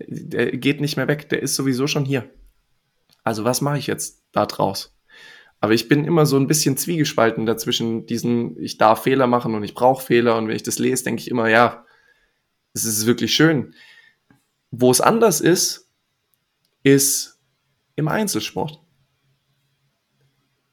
[0.00, 2.28] Der geht nicht mehr weg, der ist sowieso schon hier.
[3.22, 4.98] Also was mache ich jetzt da draus?
[5.60, 9.62] Aber ich bin immer so ein bisschen zwiegespalten dazwischen diesen, ich darf Fehler machen und
[9.62, 11.86] ich brauche Fehler und wenn ich das lese, denke ich immer, ja,
[12.72, 13.76] es ist wirklich schön.
[14.72, 15.83] Wo es anders ist,
[16.84, 17.40] ist
[17.96, 18.80] im Einzelsport.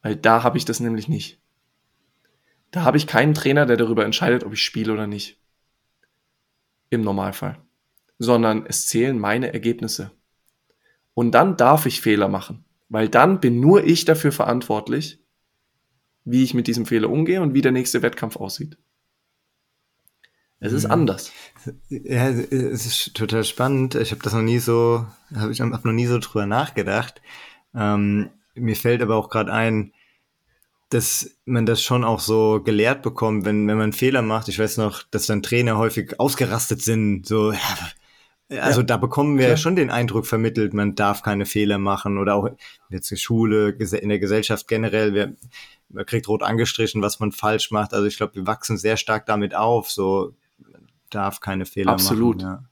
[0.04, 1.42] Weil da habe ich das nämlich nicht.
[2.70, 5.40] Da habe ich keinen Trainer, der darüber entscheidet, ob ich spiele oder nicht.
[6.90, 7.60] Im Normalfall.
[8.20, 10.12] Sondern es zählen meine Ergebnisse.
[11.14, 12.66] Und dann darf ich Fehler machen.
[12.90, 15.24] Weil dann bin nur ich dafür verantwortlich,
[16.24, 18.78] wie ich mit diesem Fehler umgehe und wie der nächste Wettkampf aussieht.
[20.64, 21.32] Es ist anders.
[21.90, 23.96] Ja, es ist total spannend.
[23.96, 27.20] Ich habe das noch nie so, habe ich hab noch nie so drüber nachgedacht.
[27.76, 29.92] Ähm, mir fällt aber auch gerade ein,
[30.90, 34.50] dass man das schon auch so gelehrt bekommt, wenn, wenn man Fehler macht.
[34.50, 37.26] Ich weiß noch, dass dann Trainer häufig ausgerastet sind.
[37.26, 37.54] So,
[38.50, 39.58] also ja, da bekommen wir klar.
[39.58, 42.50] schon den Eindruck vermittelt, man darf keine Fehler machen oder auch
[42.90, 45.16] jetzt in der Schule, in der Gesellschaft generell.
[45.16, 45.36] Wir,
[45.90, 47.96] man kriegt rot angestrichen, was man falsch macht.
[47.96, 49.90] Also ich glaube, wir wachsen sehr stark damit auf.
[49.90, 50.36] So
[51.12, 52.38] darf keine Fehler Absolut.
[52.38, 52.48] machen.
[52.48, 52.64] Absolut.
[52.64, 52.72] Ja.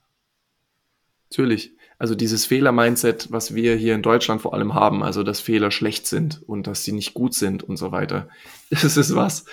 [1.30, 1.72] Natürlich.
[1.96, 6.06] Also dieses Fehler-Mindset, was wir hier in Deutschland vor allem haben, also dass Fehler schlecht
[6.06, 8.28] sind und dass sie nicht gut sind und so weiter,
[8.70, 9.44] das ist was,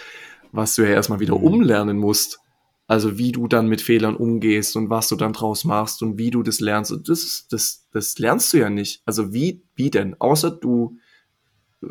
[0.52, 1.44] was du ja erstmal wieder mhm.
[1.44, 2.40] umlernen musst.
[2.90, 6.32] Also wie du dann mit Fehlern umgehst und was du dann draus machst und wie
[6.32, 6.94] du das lernst.
[6.94, 9.02] Und das, das, das lernst du ja nicht.
[9.06, 10.16] Also wie, wie denn?
[10.20, 10.98] Außer du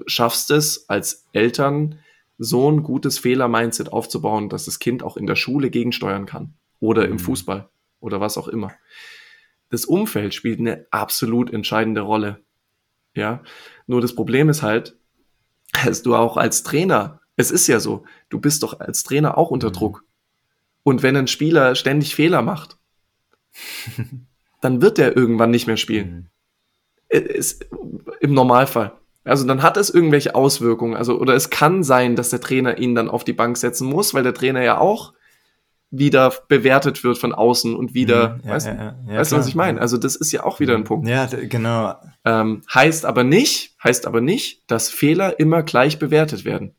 [0.06, 1.98] schaffst es als Eltern,
[2.38, 7.06] so ein gutes Fehler-Mindset aufzubauen, dass das Kind auch in der Schule gegensteuern kann oder
[7.06, 7.18] im mhm.
[7.18, 7.68] Fußball
[8.00, 8.72] oder was auch immer.
[9.70, 12.40] Das Umfeld spielt eine absolut entscheidende Rolle.
[13.14, 13.42] Ja,
[13.86, 14.96] nur das Problem ist halt,
[15.84, 19.50] dass du auch als Trainer, es ist ja so, du bist doch als Trainer auch
[19.50, 19.72] unter mhm.
[19.72, 20.04] Druck.
[20.82, 22.78] Und wenn ein Spieler ständig Fehler macht,
[24.60, 26.30] dann wird er irgendwann nicht mehr spielen.
[27.10, 27.18] Mhm.
[27.18, 27.66] Ist,
[28.20, 28.92] Im Normalfall.
[29.24, 30.94] Also dann hat es irgendwelche Auswirkungen.
[30.94, 34.14] Also, oder es kann sein, dass der Trainer ihn dann auf die Bank setzen muss,
[34.14, 35.14] weil der Trainer ja auch
[35.90, 39.46] wieder bewertet wird von außen und wieder, mhm, ja, weißt, ja, ja, weißt du, was
[39.46, 39.80] ich meine?
[39.80, 41.08] Also das ist ja auch wieder ein Punkt.
[41.08, 41.94] Ja, genau.
[42.24, 46.74] Ähm, heißt aber nicht, heißt aber nicht, dass Fehler immer gleich bewertet werden.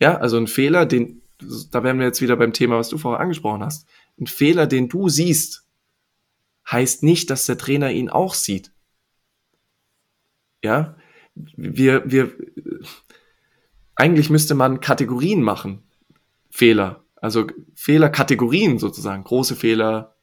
[0.00, 1.22] Ja, also ein Fehler, den,
[1.70, 3.86] da wären wir jetzt wieder beim Thema, was du vorher angesprochen hast.
[4.20, 5.66] Ein Fehler, den du siehst,
[6.70, 8.72] heißt nicht, dass der Trainer ihn auch sieht.
[10.62, 10.96] Ja,
[11.34, 12.32] wir, wir,
[13.96, 15.82] eigentlich müsste man Kategorien machen.
[16.50, 17.03] Fehler.
[17.24, 19.24] Also Fehlerkategorien sozusagen.
[19.24, 20.14] Große Fehler,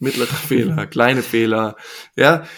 [0.00, 1.76] mittlere Fehler, kleine Fehler.
[2.16, 2.48] Ja.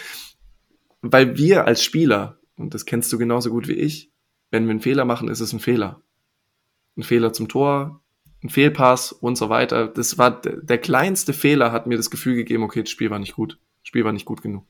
[1.03, 4.11] Weil wir als Spieler, und das kennst du genauso gut wie ich,
[4.49, 6.01] wenn wir einen Fehler machen, ist es ein Fehler.
[6.97, 8.01] Ein Fehler zum Tor,
[8.43, 9.87] ein Fehlpass und so weiter.
[9.87, 13.35] Das war der kleinste Fehler, hat mir das Gefühl gegeben, okay, das Spiel war nicht
[13.35, 13.59] gut.
[13.83, 14.65] Das Spiel war nicht gut genug.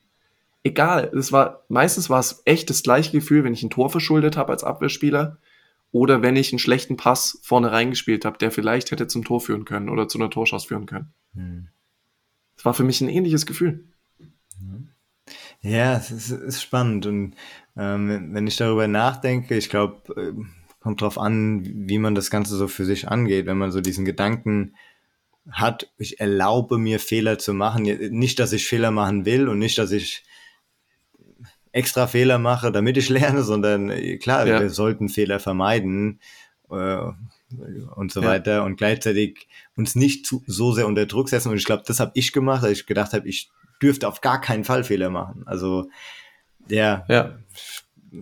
[0.62, 4.36] Egal, es war meistens war es echt das gleiche Gefühl, wenn ich ein Tor verschuldet
[4.36, 5.38] habe als Abwehrspieler
[5.92, 9.66] oder wenn ich einen schlechten Pass vorne reingespielt habe, der vielleicht hätte zum Tor führen
[9.66, 11.14] können oder zu einer Torschuss führen können.
[11.34, 11.68] Hm.
[12.56, 13.86] Das war für mich ein ähnliches Gefühl.
[15.62, 17.36] Ja, es ist, ist spannend und
[17.78, 20.34] ähm, wenn ich darüber nachdenke, ich glaube, äh,
[20.80, 24.04] kommt drauf an, wie man das Ganze so für sich angeht, wenn man so diesen
[24.04, 24.76] Gedanken
[25.50, 29.78] hat, ich erlaube mir Fehler zu machen, nicht, dass ich Fehler machen will und nicht,
[29.78, 30.24] dass ich
[31.72, 34.60] extra Fehler mache, damit ich lerne, sondern äh, klar, ja.
[34.60, 36.20] wir sollten Fehler vermeiden
[36.70, 36.98] äh,
[37.96, 38.28] und so ja.
[38.28, 41.50] weiter und gleichzeitig uns nicht zu, so sehr unter Druck setzen.
[41.50, 43.50] Und ich glaube, das habe ich gemacht, dass ich gedacht habe, ich
[43.82, 45.44] dürfte auf gar keinen Fall Fehler machen.
[45.46, 45.90] Also
[46.68, 47.40] ja, ja.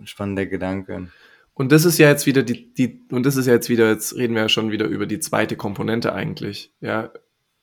[0.06, 1.10] spannender Gedanke.
[1.54, 4.16] Und das ist ja jetzt wieder die, die, und das ist ja jetzt wieder, jetzt
[4.16, 7.12] reden wir ja schon wieder über die zweite Komponente eigentlich, ja,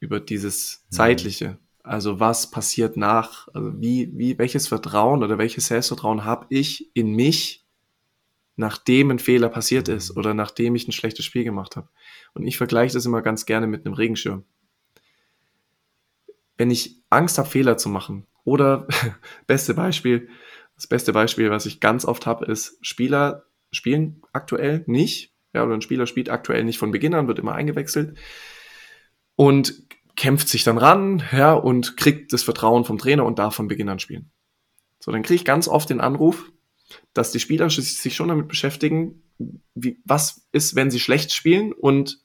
[0.00, 0.94] über dieses mhm.
[0.94, 1.58] zeitliche.
[1.86, 7.12] Also was passiert nach, also wie, wie, welches Vertrauen oder welches Selbstvertrauen habe ich in
[7.12, 7.64] mich,
[8.56, 11.88] nachdem ein Fehler passiert ist oder nachdem ich ein schlechtes Spiel gemacht habe.
[12.34, 14.42] Und ich vergleiche das immer ganz gerne mit einem Regenschirm.
[16.56, 18.88] Wenn ich Angst habe, Fehler zu machen, oder
[19.46, 20.28] beste Beispiel,
[20.74, 25.74] das beste Beispiel, was ich ganz oft habe, ist, Spieler spielen aktuell nicht, ja, oder
[25.74, 28.18] ein Spieler spielt aktuell nicht von Beginn an, wird immer eingewechselt.
[29.36, 29.86] Und
[30.16, 33.88] kämpft sich dann ran, ja, und kriegt das Vertrauen vom Trainer und darf von Beginn
[33.88, 34.30] an spielen.
[34.98, 36.50] So, dann kriege ich ganz oft den Anruf,
[37.12, 39.22] dass die Spieler sich schon damit beschäftigen,
[39.74, 42.18] wie, was ist, wenn sie schlecht spielen und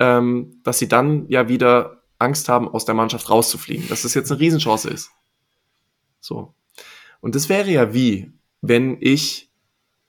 [0.00, 4.30] ähm, dass sie dann ja wieder Angst haben, aus der Mannschaft rauszufliegen, dass das jetzt
[4.30, 5.10] eine Riesenchance ist.
[6.20, 6.54] So.
[7.20, 9.50] Und das wäre ja wie, wenn ich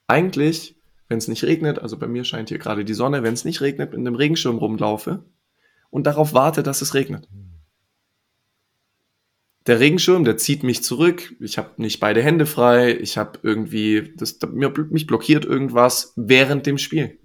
[0.08, 0.76] eigentlich,
[1.10, 3.62] wenn es nicht regnet, also bei mir scheint hier gerade die Sonne, wenn es nicht
[3.62, 5.24] regnet, mit einem Regenschirm rumlaufe
[5.90, 7.28] und darauf warte, dass es regnet.
[9.68, 11.36] Der Regenschirm, der zieht mich zurück.
[11.42, 12.98] Ich habe nicht beide Hände frei.
[12.98, 17.20] Ich habe irgendwie, das, mich blockiert irgendwas während dem Spiel.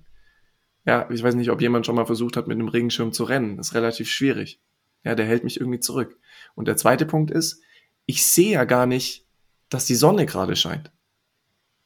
[0.85, 3.57] Ja, ich weiß nicht, ob jemand schon mal versucht hat, mit einem Regenschirm zu rennen.
[3.57, 4.61] Das ist relativ schwierig.
[5.05, 6.19] Ja, der hält mich irgendwie zurück.
[6.57, 7.63] Und der zweite Punkt ist,
[8.07, 9.27] ich sehe ja gar nicht,
[9.69, 10.91] dass die Sonne gerade scheint.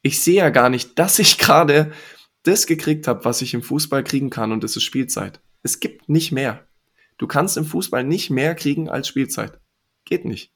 [0.00, 1.92] Ich sehe ja gar nicht, dass ich gerade
[2.44, 5.40] das gekriegt habe, was ich im Fußball kriegen kann und das ist Spielzeit.
[5.66, 6.64] Es gibt nicht mehr.
[7.18, 9.58] Du kannst im Fußball nicht mehr kriegen als Spielzeit.
[10.04, 10.54] Geht nicht.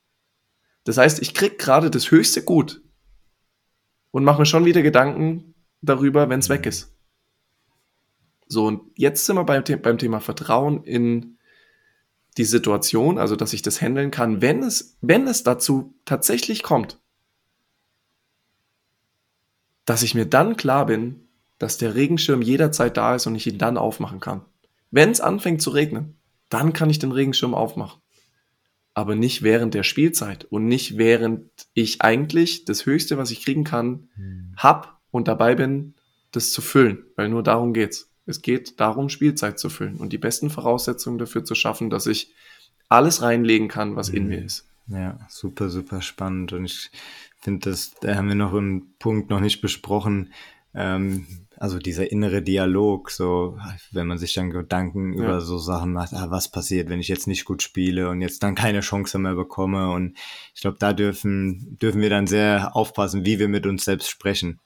[0.85, 2.81] Das heißt, ich krieg gerade das höchste Gut
[4.13, 6.97] und mache mir schon wieder Gedanken darüber, wenn es weg ist.
[8.47, 11.39] So, und jetzt sind wir beim, beim Thema Vertrauen in
[12.37, 17.01] die Situation, also dass ich das handeln kann, wenn es, wenn es dazu tatsächlich kommt,
[19.87, 21.27] dass ich mir dann klar bin,
[21.59, 24.45] dass der Regenschirm jederzeit da ist und ich ihn dann aufmachen kann.
[24.91, 26.16] Wenn es anfängt zu regnen,
[26.49, 28.01] dann kann ich den Regenschirm aufmachen.
[28.93, 33.64] Aber nicht während der Spielzeit und nicht während ich eigentlich das Höchste, was ich kriegen
[33.64, 34.55] kann, hm.
[34.57, 35.95] hab und dabei bin,
[36.32, 38.11] das zu füllen, weil nur darum geht's.
[38.26, 42.32] Es geht darum, Spielzeit zu füllen und die besten Voraussetzungen dafür zu schaffen, dass ich
[42.88, 44.28] alles reinlegen kann, was in hm.
[44.28, 44.66] mir ist.
[44.88, 46.53] Ja, super, super spannend.
[46.53, 46.91] Und ich
[47.41, 50.32] finde, das, da haben wir noch einen Punkt noch nicht besprochen.
[50.74, 51.26] Ähm,
[51.61, 53.59] also dieser innere Dialog, so
[53.93, 55.25] wenn man sich dann Gedanken ja.
[55.25, 58.43] über so Sachen macht, ah, was passiert, wenn ich jetzt nicht gut spiele und jetzt
[58.43, 59.91] dann keine Chance mehr bekomme.
[59.91, 60.17] Und
[60.55, 64.59] ich glaube, da dürfen, dürfen wir dann sehr aufpassen, wie wir mit uns selbst sprechen.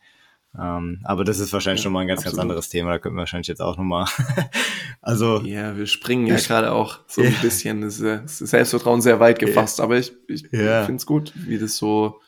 [0.56, 2.36] Ähm, aber das ist wahrscheinlich ja, schon mal ein ganz, absolut.
[2.36, 2.90] ganz anderes Thema.
[2.92, 4.06] Da könnten wir wahrscheinlich jetzt auch nochmal.
[5.02, 5.40] also.
[5.40, 7.80] Ja, wir springen ja gerade auch so ein bisschen.
[7.80, 10.84] Das ist, das Selbstvertrauen sehr weit gefasst, aber ich, ich ja.
[10.84, 12.20] finde es gut, wie das so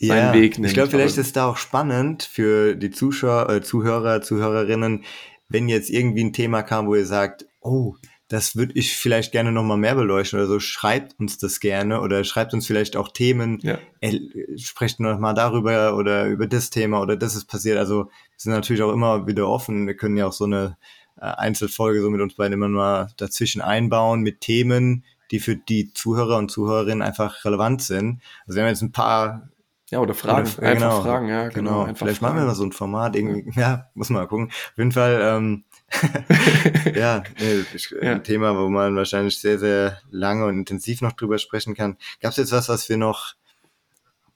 [0.00, 0.68] seinen ja, Weg nimmt.
[0.68, 5.04] Ich glaube, vielleicht ist da auch spannend für die Zuschauer, äh, Zuhörer, Zuhörerinnen,
[5.48, 7.96] wenn jetzt irgendwie ein Thema kam, wo ihr sagt, oh,
[8.28, 12.22] das würde ich vielleicht gerne nochmal mehr beleuchten oder so, schreibt uns das gerne oder
[12.22, 13.78] schreibt uns vielleicht auch Themen, ja.
[14.00, 14.20] äh,
[14.56, 17.76] sprecht nochmal darüber oder über das Thema oder das ist passiert.
[17.76, 19.88] Also wir sind natürlich auch immer wieder offen.
[19.88, 20.76] Wir können ja auch so eine
[21.16, 25.92] äh, Einzelfolge so mit uns beiden immer mal dazwischen einbauen mit Themen, die für die
[25.92, 28.20] Zuhörer und Zuhörerinnen einfach relevant sind.
[28.46, 29.50] Also wir haben jetzt ein paar
[29.90, 30.48] ja, oder Fragen.
[30.48, 31.84] Oder, einfach genau, Fragen, ja, genau.
[31.84, 31.94] genau.
[31.94, 32.34] Vielleicht fragen.
[32.34, 33.50] machen wir mal so ein Format irgendwie.
[33.58, 34.46] Ja, ja muss man mal gucken.
[34.48, 35.64] Auf jeden Fall, ähm,
[36.94, 37.64] ja, nee,
[38.02, 41.96] ja, ein Thema, wo man wahrscheinlich sehr, sehr lange und intensiv noch drüber sprechen kann.
[42.20, 43.34] Gab es jetzt was, was wir noch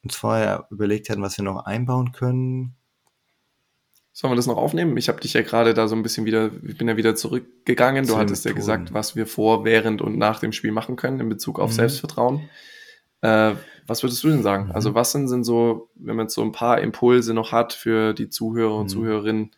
[0.03, 2.75] uns vorher überlegt hatten, was wir noch einbauen können?
[4.13, 4.97] Sollen wir das noch aufnehmen?
[4.97, 8.07] Ich habe dich ja gerade da so ein bisschen wieder, ich bin ja wieder zurückgegangen.
[8.07, 8.61] Du hattest ja Methoden.
[8.61, 11.75] gesagt, was wir vor, während und nach dem Spiel machen können in Bezug auf Mhm.
[11.75, 12.49] Selbstvertrauen.
[13.25, 13.55] Äh,
[13.87, 14.67] was würdest du denn sagen?
[14.67, 14.73] Mhm.
[14.73, 18.13] Also was sind, sind so, wenn man jetzt so ein paar Impulse noch hat für
[18.15, 18.89] die Zuhörer und Mhm.
[18.89, 19.51] Zuhörerinnen,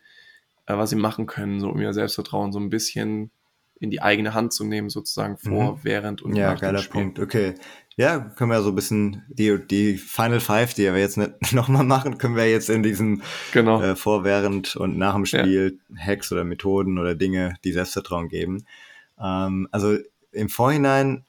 [0.65, 3.31] äh, was sie machen können, so um ihr Selbstvertrauen so ein bisschen
[3.79, 5.79] in die eigene Hand zu nehmen, sozusagen vor, Mhm.
[5.83, 7.01] während und Ja, nach geiler dem Spiel.
[7.01, 7.19] Punkt.
[7.19, 7.53] Okay.
[7.95, 11.83] Ja, können wir so ein bisschen die, die Final Five, die wir jetzt nicht nochmal
[11.83, 13.21] machen, können wir jetzt in diesem
[13.53, 13.81] Genau.
[13.81, 18.65] äh, vor, während und nach dem Spiel Hacks oder Methoden oder Dinge, die Selbstvertrauen geben.
[19.21, 19.97] Ähm, also
[20.31, 21.25] im Vorhinein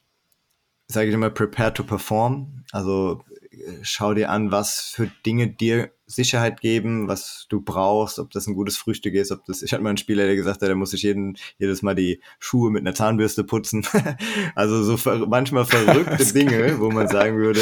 [0.89, 2.65] sage ich immer, prepare to perform.
[2.73, 8.31] Also äh, schau dir an, was für Dinge dir Sicherheit geben, was du brauchst, ob
[8.31, 10.69] das ein gutes Frühstück ist, ob das, ich hatte mal einen Spieler, der gesagt hat,
[10.69, 13.87] der muss sich jeden, jedes Mal die Schuhe mit einer Zahnbürste putzen.
[14.55, 17.61] also so ver manchmal verrückte Dinge, wo man sagen würde,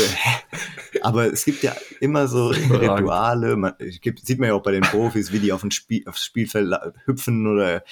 [1.03, 2.49] aber es gibt ja immer so.
[2.71, 5.73] Rituale, man, es gibt, sieht man ja auch bei den Profis, wie die auf ein
[5.73, 6.73] Spiel, aufs Spielfeld
[7.05, 7.83] hüpfen oder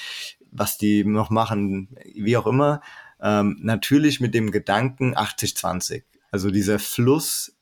[0.52, 2.80] was die noch machen, wie auch immer.
[3.24, 6.04] Ähm, natürlich mit dem Gedanken 80-20.
[6.30, 7.56] Also dieser Fluss,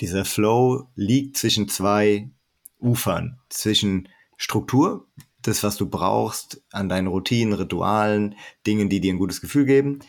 [0.00, 2.30] dieser Flow liegt zwischen zwei
[2.78, 5.08] Ufern, zwischen Struktur,
[5.42, 8.36] das, was du brauchst an deinen Routinen, Ritualen,
[8.66, 10.00] Dingen, die dir ein gutes Gefühl geben,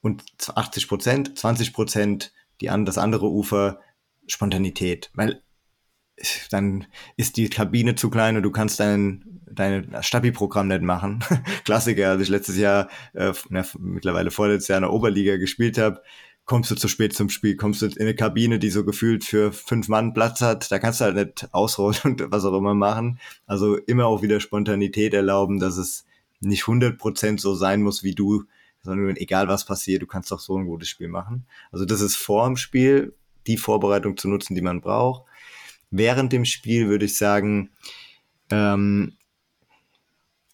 [0.00, 0.24] und
[0.54, 2.32] 80 Prozent, 20 Prozent,
[2.66, 3.80] an das andere Ufer
[4.26, 5.42] Spontanität, weil
[6.50, 6.86] dann
[7.16, 11.24] ist die Kabine zu klein und du kannst dein, dein Stabi-Programm nicht machen.
[11.64, 13.32] Klassiker, als ich letztes Jahr, äh,
[13.78, 16.02] mittlerweile vorletztes Jahr in der Oberliga gespielt habe,
[16.48, 19.52] kommst du zu spät zum Spiel, kommst du in eine Kabine, die so gefühlt für
[19.52, 23.20] fünf Mann Platz hat, da kannst du halt nicht ausrollen und was auch immer machen.
[23.46, 26.06] Also immer auch wieder Spontanität erlauben, dass es
[26.40, 28.44] nicht 100% so sein muss wie du,
[28.82, 31.46] sondern egal was passiert, du kannst doch so ein gutes Spiel machen.
[31.70, 33.14] Also das ist vor dem Spiel,
[33.46, 35.24] die Vorbereitung zu nutzen, die man braucht.
[35.90, 37.70] Während dem Spiel würde ich sagen,
[38.50, 39.17] ähm,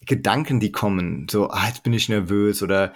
[0.06, 2.92] Gedanken, die kommen, so, ah, jetzt bin ich nervös oder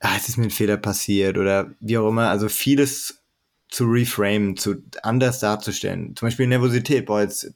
[0.00, 3.22] ah, jetzt ist mir ein Fehler passiert oder wie auch immer, also vieles
[3.68, 6.14] zu reframen, zu anders darzustellen.
[6.16, 7.54] Zum Beispiel Nervosität, boah, jetzt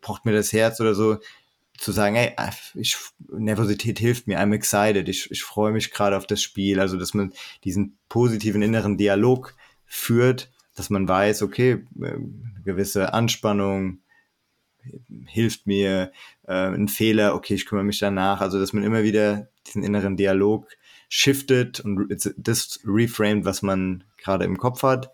[0.00, 1.18] braucht mir das Herz oder so,
[1.78, 2.96] zu sagen, ey, ah, ich,
[3.28, 7.14] Nervosität hilft mir, I'm excited, ich, ich freue mich gerade auf das Spiel, also dass
[7.14, 7.32] man
[7.64, 14.00] diesen positiven inneren Dialog führt, dass man weiß, okay, ähm, gewisse Anspannung
[15.26, 16.12] hilft mir,
[16.46, 20.16] äh, ein Fehler, okay, ich kümmere mich danach, also dass man immer wieder diesen inneren
[20.16, 20.68] Dialog
[21.08, 25.12] shiftet und das reframed, was man gerade im Kopf hat.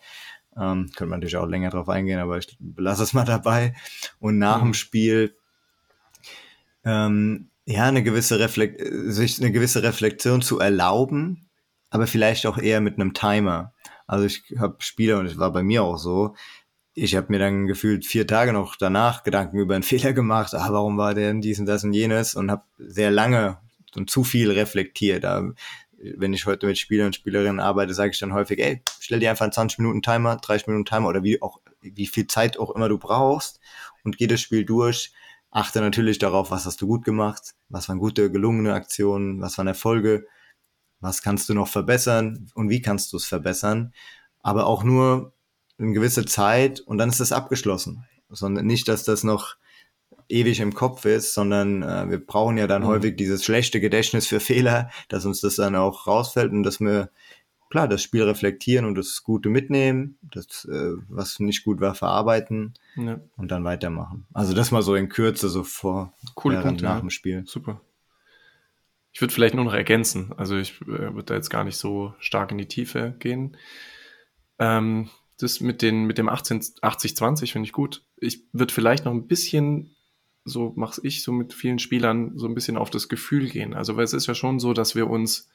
[0.56, 3.74] Ähm, könnte man natürlich auch länger drauf eingehen, aber ich lasse es mal dabei.
[4.18, 4.64] Und nach Mhm.
[4.68, 5.34] dem Spiel
[6.84, 8.80] ähm, ja eine gewisse Reflekt
[9.12, 11.48] sich eine gewisse Reflexion zu erlauben,
[11.90, 13.72] aber vielleicht auch eher mit einem Timer.
[14.06, 16.34] Also ich habe Spieler und es war bei mir auch so.
[16.94, 20.54] Ich habe mir dann gefühlt vier Tage noch danach Gedanken über einen Fehler gemacht.
[20.54, 22.34] Ah, warum war denn dies und das und jenes?
[22.34, 23.58] Und habe sehr lange
[23.94, 25.24] und zu viel reflektiert.
[25.98, 29.30] Wenn ich heute mit Spielern und Spielerinnen arbeite, sage ich dann häufig, ey, stell dir
[29.30, 32.70] einfach einen 20 Minuten Timer, 30 Minuten Timer oder wie auch wie viel Zeit auch
[32.70, 33.60] immer du brauchst
[34.04, 35.12] und geh das Spiel durch.
[35.50, 39.66] Achte natürlich darauf, was hast du gut gemacht, was waren gute, gelungene Aktionen, was waren
[39.66, 40.26] Erfolge,
[41.00, 43.92] was kannst du noch verbessern und wie kannst du es verbessern.
[44.40, 45.34] Aber auch nur
[45.78, 48.04] eine gewisse Zeit und dann ist es abgeschlossen.
[48.28, 49.56] Sondern nicht, dass das noch
[50.28, 52.86] ewig im Kopf ist, sondern äh, wir brauchen ja dann Mhm.
[52.86, 57.10] häufig dieses schlechte Gedächtnis für Fehler, dass uns das dann auch rausfällt und dass wir
[57.68, 62.74] klar das Spiel reflektieren und das Gute mitnehmen, das äh, was nicht gut war verarbeiten
[62.96, 63.20] Ja.
[63.36, 64.26] und dann weitermachen.
[64.34, 67.00] Also das mal so in Kürze so vor Coole während, Punkte, nach ja.
[67.00, 67.44] dem Spiel.
[67.46, 67.80] Super.
[69.14, 70.32] Ich würde vielleicht nur noch ergänzen.
[70.36, 73.56] Also ich äh, würde da jetzt gar nicht so stark in die Tiefe gehen.
[74.58, 75.08] Ähm,
[75.38, 78.04] das mit, den, mit dem 18 80-20 finde ich gut.
[78.16, 79.96] Ich würde vielleicht noch ein bisschen,
[80.44, 83.74] so mache ich so mit vielen Spielern, so ein bisschen auf das Gefühl gehen.
[83.74, 85.48] Also weil es ist ja schon so, dass wir uns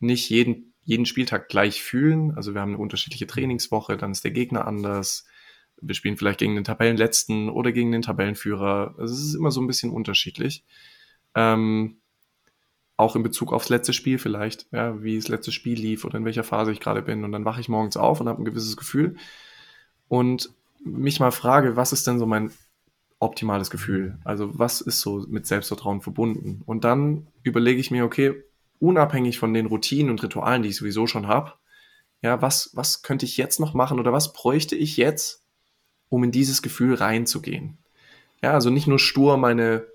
[0.00, 2.32] nicht jeden, jeden Spieltag gleich fühlen.
[2.32, 5.26] Also wir haben eine unterschiedliche Trainingswoche, dann ist der Gegner anders.
[5.80, 8.94] Wir spielen vielleicht gegen den Tabellenletzten oder gegen den Tabellenführer.
[8.98, 10.64] Also es ist immer so ein bisschen unterschiedlich.
[11.34, 11.99] Ähm,
[13.00, 16.24] auch in Bezug aufs letzte Spiel vielleicht, ja, wie das letzte Spiel lief oder in
[16.24, 17.24] welcher Phase ich gerade bin.
[17.24, 19.16] Und dann wache ich morgens auf und habe ein gewisses Gefühl
[20.08, 20.50] und
[20.84, 22.52] mich mal frage, was ist denn so mein
[23.18, 24.18] optimales Gefühl?
[24.24, 26.62] Also was ist so mit Selbstvertrauen verbunden?
[26.66, 28.34] Und dann überlege ich mir, okay,
[28.78, 31.52] unabhängig von den Routinen und Ritualen, die ich sowieso schon habe,
[32.22, 35.42] ja, was, was könnte ich jetzt noch machen oder was bräuchte ich jetzt,
[36.08, 37.78] um in dieses Gefühl reinzugehen?
[38.42, 39.86] Ja, also nicht nur stur meine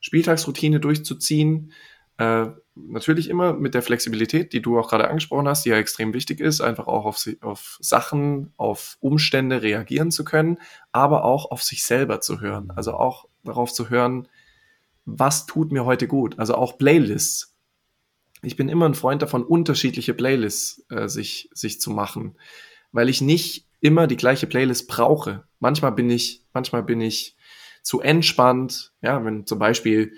[0.00, 1.72] Spieltagsroutine durchzuziehen,
[2.18, 6.12] äh, natürlich immer mit der Flexibilität, die du auch gerade angesprochen hast, die ja extrem
[6.12, 10.58] wichtig ist, einfach auch auf, auf Sachen, auf Umstände reagieren zu können,
[10.92, 12.72] aber auch auf sich selber zu hören.
[12.74, 14.28] Also auch darauf zu hören,
[15.04, 16.38] was tut mir heute gut?
[16.38, 17.54] Also auch Playlists.
[18.42, 22.36] Ich bin immer ein Freund davon, unterschiedliche Playlists äh, sich, sich zu machen,
[22.92, 25.44] weil ich nicht immer die gleiche Playlist brauche.
[25.60, 27.36] Manchmal bin ich, manchmal bin ich
[27.82, 28.92] zu entspannt.
[29.02, 30.14] Ja, wenn zum Beispiel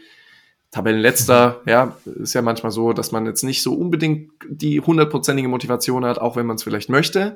[0.76, 6.04] Tabellenletzter, ja, ist ja manchmal so, dass man jetzt nicht so unbedingt die hundertprozentige Motivation
[6.04, 7.34] hat, auch wenn man es vielleicht möchte.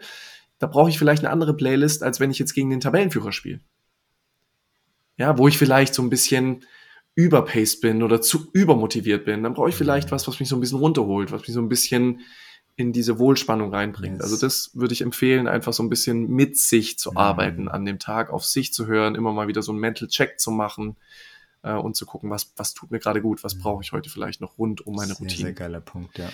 [0.59, 3.61] Da brauche ich vielleicht eine andere Playlist, als wenn ich jetzt gegen den Tabellenführer spiele.
[5.17, 6.67] Ja, wo ich vielleicht so ein bisschen
[7.15, 10.61] überpaced bin oder zu übermotiviert bin, dann brauche ich vielleicht was, was mich so ein
[10.61, 12.21] bisschen runterholt, was mich so ein bisschen
[12.77, 14.17] in diese Wohlspannung reinbringt.
[14.17, 14.23] Yes.
[14.23, 17.17] Also das würde ich empfehlen, einfach so ein bisschen mit sich zu mhm.
[17.17, 20.39] arbeiten an dem Tag, auf sich zu hören, immer mal wieder so einen Mental Check
[20.39, 20.97] zu machen
[21.63, 23.61] äh, und zu gucken, was, was tut mir gerade gut, was mhm.
[23.61, 25.43] brauche ich heute vielleicht noch rund um meine sehr, Routine.
[25.47, 26.29] Sehr geiler Punkt, ja.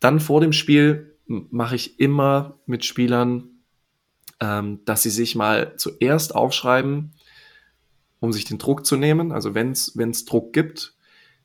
[0.00, 3.50] Dann vor dem Spiel mache ich immer mit Spielern,
[4.40, 7.14] ähm, dass sie sich mal zuerst aufschreiben,
[8.20, 9.32] um sich den Druck zu nehmen.
[9.32, 10.94] Also wenn es Druck gibt,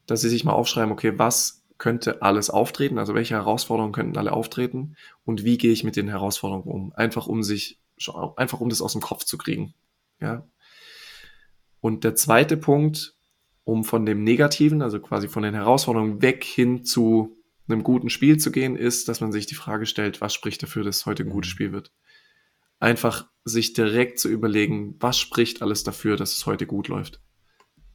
[0.05, 4.33] dass sie sich mal aufschreiben, okay, was könnte alles auftreten, also welche Herausforderungen könnten alle
[4.33, 4.95] auftreten
[5.25, 6.93] und wie gehe ich mit den Herausforderungen um?
[6.93, 7.79] Einfach um sich,
[8.35, 9.73] einfach um das aus dem Kopf zu kriegen.
[10.19, 10.45] Ja.
[11.81, 13.15] Und der zweite Punkt,
[13.63, 18.37] um von dem Negativen, also quasi von den Herausforderungen weg hin zu einem guten Spiel
[18.37, 21.29] zu gehen, ist, dass man sich die Frage stellt, was spricht dafür, dass heute ein
[21.29, 21.53] gutes mhm.
[21.53, 21.91] Spiel wird?
[22.79, 27.21] Einfach sich direkt zu überlegen, was spricht alles dafür, dass es heute gut läuft.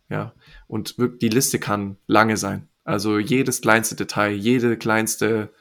[0.08, 0.34] Ja,
[0.68, 2.68] und die Liste kann lange sein.
[2.84, 5.52] Also jedes kleinste Detail, jede kleinste,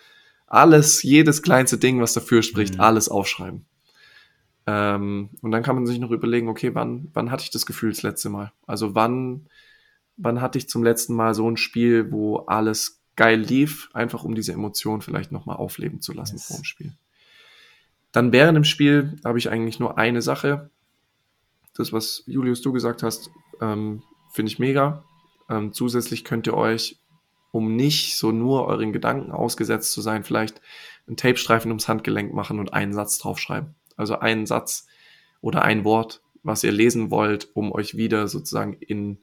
[0.45, 2.81] alles, jedes kleinste Ding, was dafür spricht, mhm.
[2.81, 3.65] alles aufschreiben.
[4.67, 7.91] Ähm, und dann kann man sich noch überlegen, okay, wann, wann hatte ich das Gefühl
[7.91, 8.51] das letzte Mal?
[8.65, 9.47] Also wann,
[10.17, 14.35] wann hatte ich zum letzten Mal so ein Spiel, wo alles geil lief, einfach um
[14.35, 16.47] diese Emotion vielleicht nochmal aufleben zu lassen yes.
[16.47, 16.93] vor dem Spiel.
[18.11, 20.69] Dann während dem Spiel habe ich eigentlich nur eine Sache.
[21.75, 23.29] Das, was Julius du gesagt hast,
[23.61, 25.03] ähm, finde ich mega.
[25.49, 26.97] Ähm, zusätzlich könnt ihr euch,
[27.51, 30.61] um nicht so nur euren Gedanken ausgesetzt zu sein, vielleicht
[31.07, 33.75] einen Tapestreifen ums Handgelenk machen und einen Satz draufschreiben.
[33.95, 34.87] Also einen Satz
[35.41, 39.19] oder ein Wort, was ihr lesen wollt, um euch wieder sozusagen in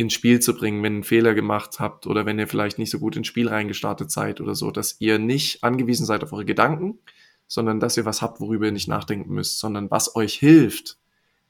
[0.00, 2.90] ins Spiel zu bringen, wenn ihr einen Fehler gemacht habt oder wenn ihr vielleicht nicht
[2.90, 6.46] so gut ins Spiel reingestartet seid oder so, dass ihr nicht angewiesen seid auf eure
[6.46, 6.98] Gedanken,
[7.46, 10.96] sondern dass ihr was habt, worüber ihr nicht nachdenken müsst, sondern was euch hilft,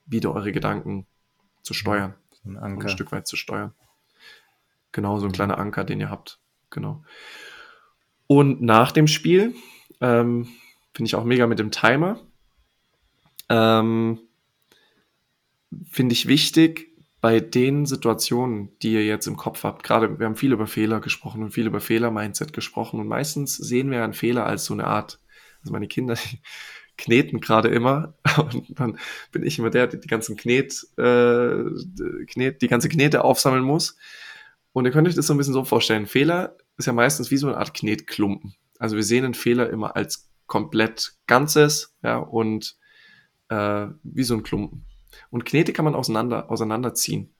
[0.06, 1.06] wieder eure Gedanken
[1.62, 2.14] zu steuern.
[2.42, 2.88] So ein, Anker.
[2.88, 3.72] ein Stück weit zu steuern.
[4.92, 6.40] Genau, so ein kleiner Anker, den ihr habt.
[6.70, 7.04] Genau.
[8.26, 9.54] Und nach dem Spiel
[10.00, 10.48] ähm,
[10.94, 12.18] finde ich auch mega mit dem Timer.
[13.50, 14.20] Ähm,
[15.90, 16.90] finde ich wichtig,
[17.20, 21.00] bei den Situationen, die ihr jetzt im Kopf habt, gerade wir haben viel über Fehler
[21.00, 24.86] gesprochen und viel über Fehler-Mindset gesprochen und meistens sehen wir einen Fehler als so eine
[24.86, 25.20] Art,
[25.60, 26.16] also meine Kinder
[26.96, 28.98] kneten gerade immer und dann
[29.32, 33.96] bin ich immer der, der die ganzen Knet, äh, Knet, die ganze Knete aufsammeln muss.
[34.72, 36.06] Und ihr könnt euch das so ein bisschen so vorstellen.
[36.06, 38.54] Fehler ist ja meistens wie so eine Art Knetklumpen.
[38.78, 42.76] Also wir sehen einen Fehler immer als komplett Ganzes, ja, und
[43.50, 44.86] äh, wie so ein Klumpen.
[45.30, 47.34] Und Knete kann man auseinander, auseinanderziehen.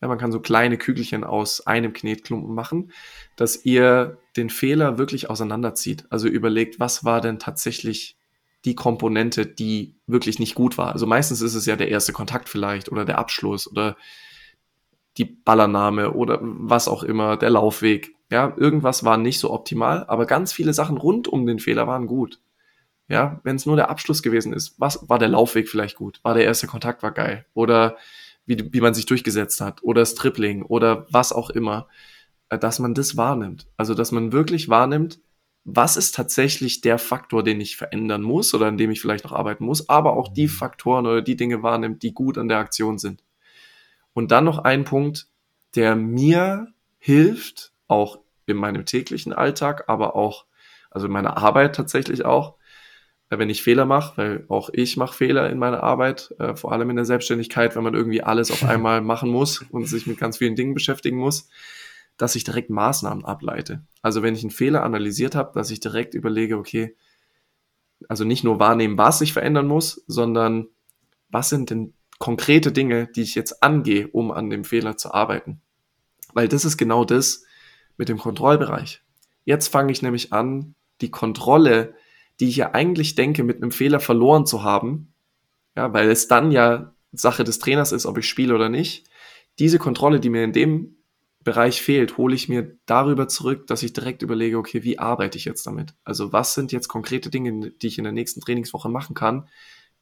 [0.00, 2.92] Ja, man kann so kleine Kügelchen aus einem Knetklumpen machen,
[3.36, 6.06] dass ihr den Fehler wirklich auseinanderzieht.
[6.10, 8.16] Also überlegt, was war denn tatsächlich
[8.64, 10.92] die Komponente, die wirklich nicht gut war.
[10.92, 13.96] Also meistens ist es ja der erste Kontakt vielleicht oder der Abschluss oder
[15.16, 18.14] die Ballernahme oder was auch immer, der Laufweg.
[18.30, 22.06] Ja, irgendwas war nicht so optimal, aber ganz viele Sachen rund um den Fehler waren
[22.06, 22.40] gut.
[23.08, 26.20] Ja, wenn es nur der Abschluss gewesen ist, was war der Laufweg vielleicht gut?
[26.22, 27.46] War der erste Kontakt war geil?
[27.54, 27.96] Oder
[28.44, 29.82] wie, wie man sich durchgesetzt hat?
[29.82, 30.62] Oder das Tripling?
[30.62, 31.88] Oder was auch immer?
[32.50, 33.66] Äh, dass man das wahrnimmt.
[33.76, 35.20] Also, dass man wirklich wahrnimmt,
[35.64, 39.32] was ist tatsächlich der Faktor, den ich verändern muss oder an dem ich vielleicht noch
[39.32, 42.98] arbeiten muss, aber auch die Faktoren oder die Dinge wahrnimmt, die gut an der Aktion
[42.98, 43.22] sind.
[44.14, 45.28] Und dann noch ein Punkt,
[45.74, 46.68] der mir
[46.98, 50.46] hilft, auch in meinem täglichen Alltag, aber auch,
[50.90, 52.57] also in meiner Arbeit tatsächlich auch,
[53.30, 56.88] wenn ich Fehler mache, weil auch ich mache Fehler in meiner Arbeit, äh, vor allem
[56.90, 60.38] in der Selbstständigkeit, wenn man irgendwie alles auf einmal machen muss und sich mit ganz
[60.38, 61.48] vielen Dingen beschäftigen muss,
[62.16, 63.84] dass ich direkt Maßnahmen ableite.
[64.02, 66.96] Also wenn ich einen Fehler analysiert habe, dass ich direkt überlege, okay,
[68.08, 70.68] also nicht nur wahrnehmen, was ich verändern muss, sondern
[71.30, 75.60] was sind denn konkrete Dinge, die ich jetzt angehe, um an dem Fehler zu arbeiten.
[76.32, 77.44] Weil das ist genau das
[77.96, 79.02] mit dem Kontrollbereich.
[79.44, 81.94] Jetzt fange ich nämlich an, die Kontrolle
[82.40, 85.12] die ich ja eigentlich denke, mit einem Fehler verloren zu haben,
[85.76, 89.08] ja, weil es dann ja Sache des Trainers ist, ob ich spiele oder nicht,
[89.58, 90.96] diese Kontrolle, die mir in dem
[91.42, 95.44] Bereich fehlt, hole ich mir darüber zurück, dass ich direkt überlege, okay, wie arbeite ich
[95.44, 95.94] jetzt damit?
[96.04, 99.48] Also was sind jetzt konkrete Dinge, die ich in der nächsten Trainingswoche machen kann,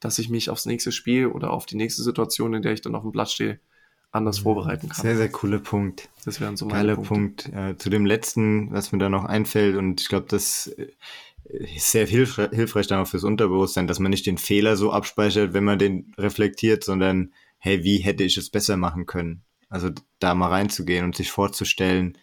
[0.00, 2.94] dass ich mich aufs nächste Spiel oder auf die nächste Situation, in der ich dann
[2.94, 3.60] auf dem Platz stehe,
[4.10, 5.02] anders vorbereiten kann.
[5.02, 6.08] Sehr, sehr cooler Punkt.
[6.24, 7.50] Das wären so meine Geiler Punkte.
[7.50, 7.54] Punkt.
[7.54, 10.88] Äh, zu dem letzten, was mir da noch einfällt, und ich glaube, das äh,
[11.76, 15.64] sehr hilf hilfreich dann auch fürs Unterbewusstsein, dass man nicht den Fehler so abspeichert, wenn
[15.64, 19.42] man den reflektiert, sondern, hey, wie hätte ich es besser machen können?
[19.68, 22.18] Also da mal reinzugehen und sich vorzustellen.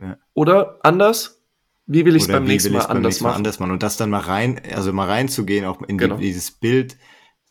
[0.00, 0.18] Ja.
[0.34, 1.42] Oder anders,
[1.86, 3.72] wie will ich es beim, nächsten Mal, anders nächsten Mal anders machen?
[3.72, 6.16] Und das dann mal rein, also mal reinzugehen, auch in genau.
[6.16, 6.96] die, dieses Bild,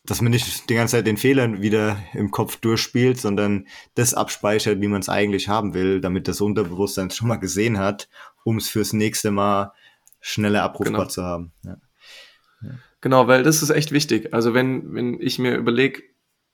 [0.04, 4.80] dass man nicht die ganze Zeit den Fehlern wieder im Kopf durchspielt, sondern das abspeichert,
[4.80, 8.08] wie man es eigentlich haben will, damit das Unterbewusstsein es schon mal gesehen hat,
[8.44, 9.72] um es fürs nächste Mal
[10.22, 11.10] schneller abrufbar genau.
[11.10, 11.52] zu haben.
[11.64, 11.76] Ja.
[12.62, 12.70] Ja.
[13.02, 14.32] Genau, weil das ist echt wichtig.
[14.32, 16.02] Also wenn, wenn ich mir überlege,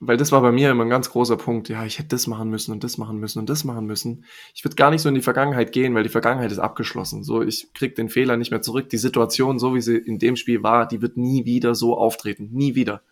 [0.00, 1.68] weil das war bei mir immer ein ganz großer Punkt.
[1.68, 4.24] Ja, ich hätte das machen müssen und das machen müssen und das machen müssen.
[4.54, 7.24] Ich würde gar nicht so in die Vergangenheit gehen, weil die Vergangenheit ist abgeschlossen.
[7.24, 8.88] So, ich krieg den Fehler nicht mehr zurück.
[8.90, 12.48] Die Situation, so wie sie in dem Spiel war, die wird nie wieder so auftreten.
[12.52, 13.02] Nie wieder.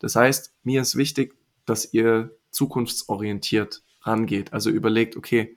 [0.00, 1.34] Das heißt, mir ist wichtig,
[1.64, 4.52] dass ihr zukunftsorientiert rangeht.
[4.52, 5.56] Also überlegt, okay,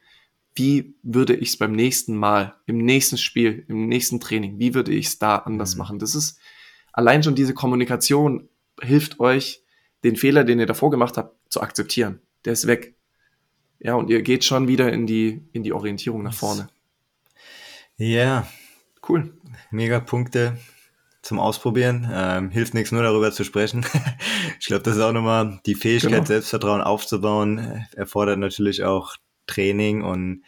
[0.56, 4.92] wie würde ich es beim nächsten Mal, im nächsten Spiel, im nächsten Training, wie würde
[4.92, 5.80] ich es da anders mhm.
[5.80, 6.00] machen?
[6.00, 6.40] Das ist
[6.92, 8.50] allein schon diese Kommunikation
[8.82, 9.64] hilft euch,
[10.04, 12.22] den Fehler, den ihr davor gemacht habt, zu akzeptieren.
[12.46, 12.96] Der ist weg.
[13.80, 16.70] Ja, und ihr geht schon wieder in die, in die Orientierung nach vorne.
[17.98, 18.48] Ja.
[19.08, 19.34] Cool.
[19.72, 20.58] Mega Punkte
[21.22, 22.08] zum Ausprobieren.
[22.12, 23.86] Ähm, hilft nichts, nur darüber zu sprechen.
[24.60, 26.26] ich glaube, das ist auch nochmal die Fähigkeit, genau.
[26.26, 27.86] Selbstvertrauen aufzubauen.
[27.96, 29.16] Erfordert natürlich auch
[29.52, 30.44] Training und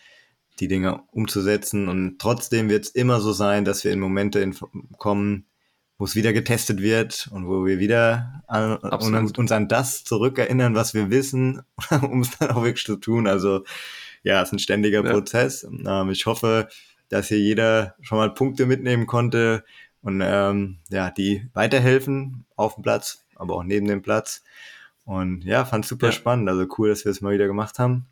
[0.60, 1.88] die Dinge umzusetzen.
[1.88, 4.50] Und trotzdem wird es immer so sein, dass wir in Momente
[4.98, 5.46] kommen,
[5.98, 10.94] wo es wieder getestet wird und wo wir wieder an, uns an das zurückerinnern, was
[10.94, 11.62] wir wissen,
[12.02, 13.28] um es dann auch wirklich zu tun.
[13.28, 13.64] Also
[14.24, 15.12] ja, es ist ein ständiger ja.
[15.12, 15.64] Prozess.
[15.64, 16.68] Ähm, ich hoffe,
[17.10, 19.64] dass hier jeder schon mal Punkte mitnehmen konnte
[20.02, 24.44] und ähm, ja, die weiterhelfen auf dem Platz, aber auch neben dem Platz.
[25.06, 26.12] Und ja, fand super ja.
[26.12, 26.50] spannend.
[26.50, 28.08] Also cool, dass wir es mal wieder gemacht haben.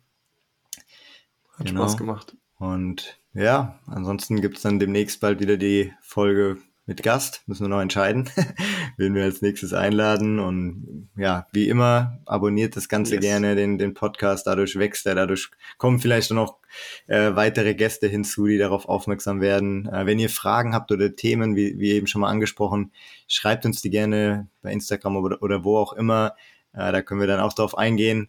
[1.58, 1.82] Hat genau.
[1.82, 2.36] Spaß gemacht.
[2.58, 7.42] Und ja, ansonsten gibt es dann demnächst bald wieder die Folge mit Gast.
[7.46, 8.28] Müssen wir noch entscheiden,
[8.96, 10.38] wen wir als nächstes einladen.
[10.38, 13.22] Und ja, wie immer, abonniert das Ganze yes.
[13.22, 14.46] gerne, den, den Podcast.
[14.46, 16.58] Dadurch wächst er, dadurch kommen vielleicht noch
[17.06, 19.86] äh, weitere Gäste hinzu, die darauf aufmerksam werden.
[19.88, 22.92] Äh, wenn ihr Fragen habt oder Themen, wie, wie eben schon mal angesprochen,
[23.28, 26.34] schreibt uns die gerne bei Instagram oder, oder wo auch immer.
[26.72, 28.28] Äh, da können wir dann auch drauf eingehen.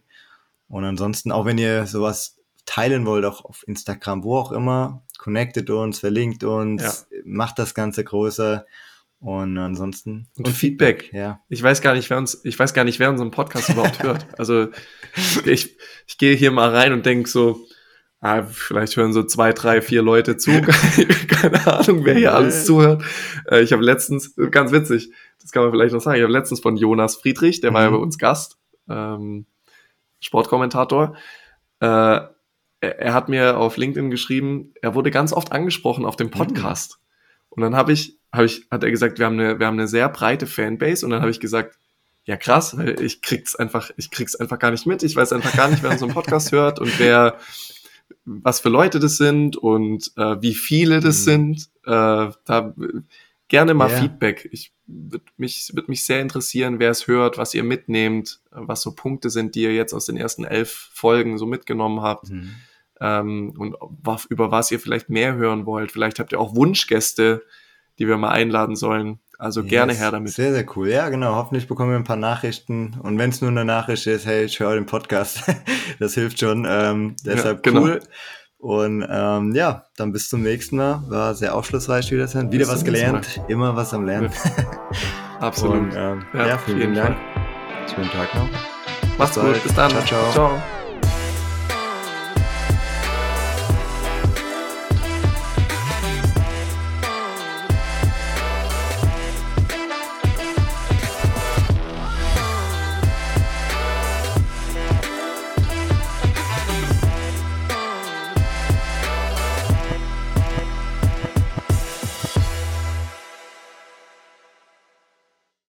[0.68, 5.70] Und ansonsten, auch wenn ihr sowas teilen wollt, auch auf Instagram, wo auch immer, connectet
[5.70, 7.18] uns, verlinkt uns, ja.
[7.24, 8.66] macht das Ganze größer.
[9.20, 10.28] Und ansonsten.
[10.36, 11.10] Und, und Feedback.
[11.14, 11.40] Ja.
[11.48, 14.26] Ich weiß gar nicht, wer uns, ich weiß gar nicht, wer unseren Podcast überhaupt hört.
[14.38, 14.68] Also
[15.46, 17.58] ich, ich gehe hier mal rein und denke so,
[18.20, 20.50] ah, vielleicht hören so zwei, drei, vier Leute zu.
[21.28, 23.02] Keine Ahnung, wer hier alles zuhört.
[23.50, 25.10] Äh, ich habe letztens, ganz witzig,
[25.40, 27.74] das kann man vielleicht noch sagen, ich habe letztens von Jonas Friedrich, der mhm.
[27.74, 27.94] war ja mhm.
[27.94, 28.58] bei uns Gast,
[28.88, 29.46] ähm,
[30.20, 31.16] Sportkommentator,
[31.80, 32.20] äh,
[32.84, 36.32] er hat mir auf LinkedIn geschrieben, er wurde ganz oft angesprochen auf dem mhm.
[36.32, 36.98] Podcast.
[36.98, 37.04] Mhm.
[37.50, 39.88] Und dann habe ich, habe ich, hat er gesagt, wir haben eine, wir haben eine
[39.88, 41.06] sehr breite Fanbase.
[41.06, 41.78] Und dann habe ich gesagt,
[42.24, 45.02] ja krass, weil ich krieg's einfach, ich krieg's einfach gar nicht mit.
[45.02, 47.38] Ich weiß einfach gar nicht, wer unseren Podcast hört und wer,
[48.24, 51.30] was für Leute das sind und äh, wie viele das mhm.
[51.30, 51.68] sind.
[51.84, 52.74] Äh, da
[53.48, 54.00] gerne mal yeah.
[54.00, 54.48] Feedback.
[54.50, 58.92] Ich würde mich, würd mich sehr interessieren, wer es hört, was ihr mitnehmt, was so
[58.92, 62.30] Punkte sind, die ihr jetzt aus den ersten elf Folgen so mitgenommen habt.
[62.30, 62.54] Mhm
[63.00, 63.76] ähm, und
[64.28, 65.92] über was ihr vielleicht mehr hören wollt.
[65.92, 67.42] Vielleicht habt ihr auch Wunschgäste,
[67.98, 69.20] die wir mal einladen sollen.
[69.38, 70.32] Also yes, gerne her damit.
[70.32, 70.88] Sehr, sehr cool.
[70.88, 71.34] Ja, genau.
[71.34, 72.98] Hoffentlich bekommen wir ein paar Nachrichten.
[73.02, 75.42] Und wenn es nur eine Nachricht ist, hey, ich höre den Podcast,
[75.98, 76.66] das hilft schon.
[76.68, 77.82] Ähm, deshalb ja, genau.
[77.82, 78.00] cool.
[78.58, 81.02] Und ähm, ja, dann bis zum nächsten Mal.
[81.08, 82.50] War sehr aufschlussreich wieder sein.
[82.50, 83.40] Wieder was gelernt.
[83.48, 84.30] Immer was am Lernen.
[85.40, 85.76] Absolut.
[85.76, 87.16] Und, ähm, ja, ja, vielen, vielen Dank.
[87.94, 88.48] Schönen Tag noch.
[89.18, 89.62] Macht's gut.
[89.62, 89.90] Bis dann.
[89.90, 90.02] ciao.
[90.04, 90.32] ciao.
[90.32, 90.73] ciao.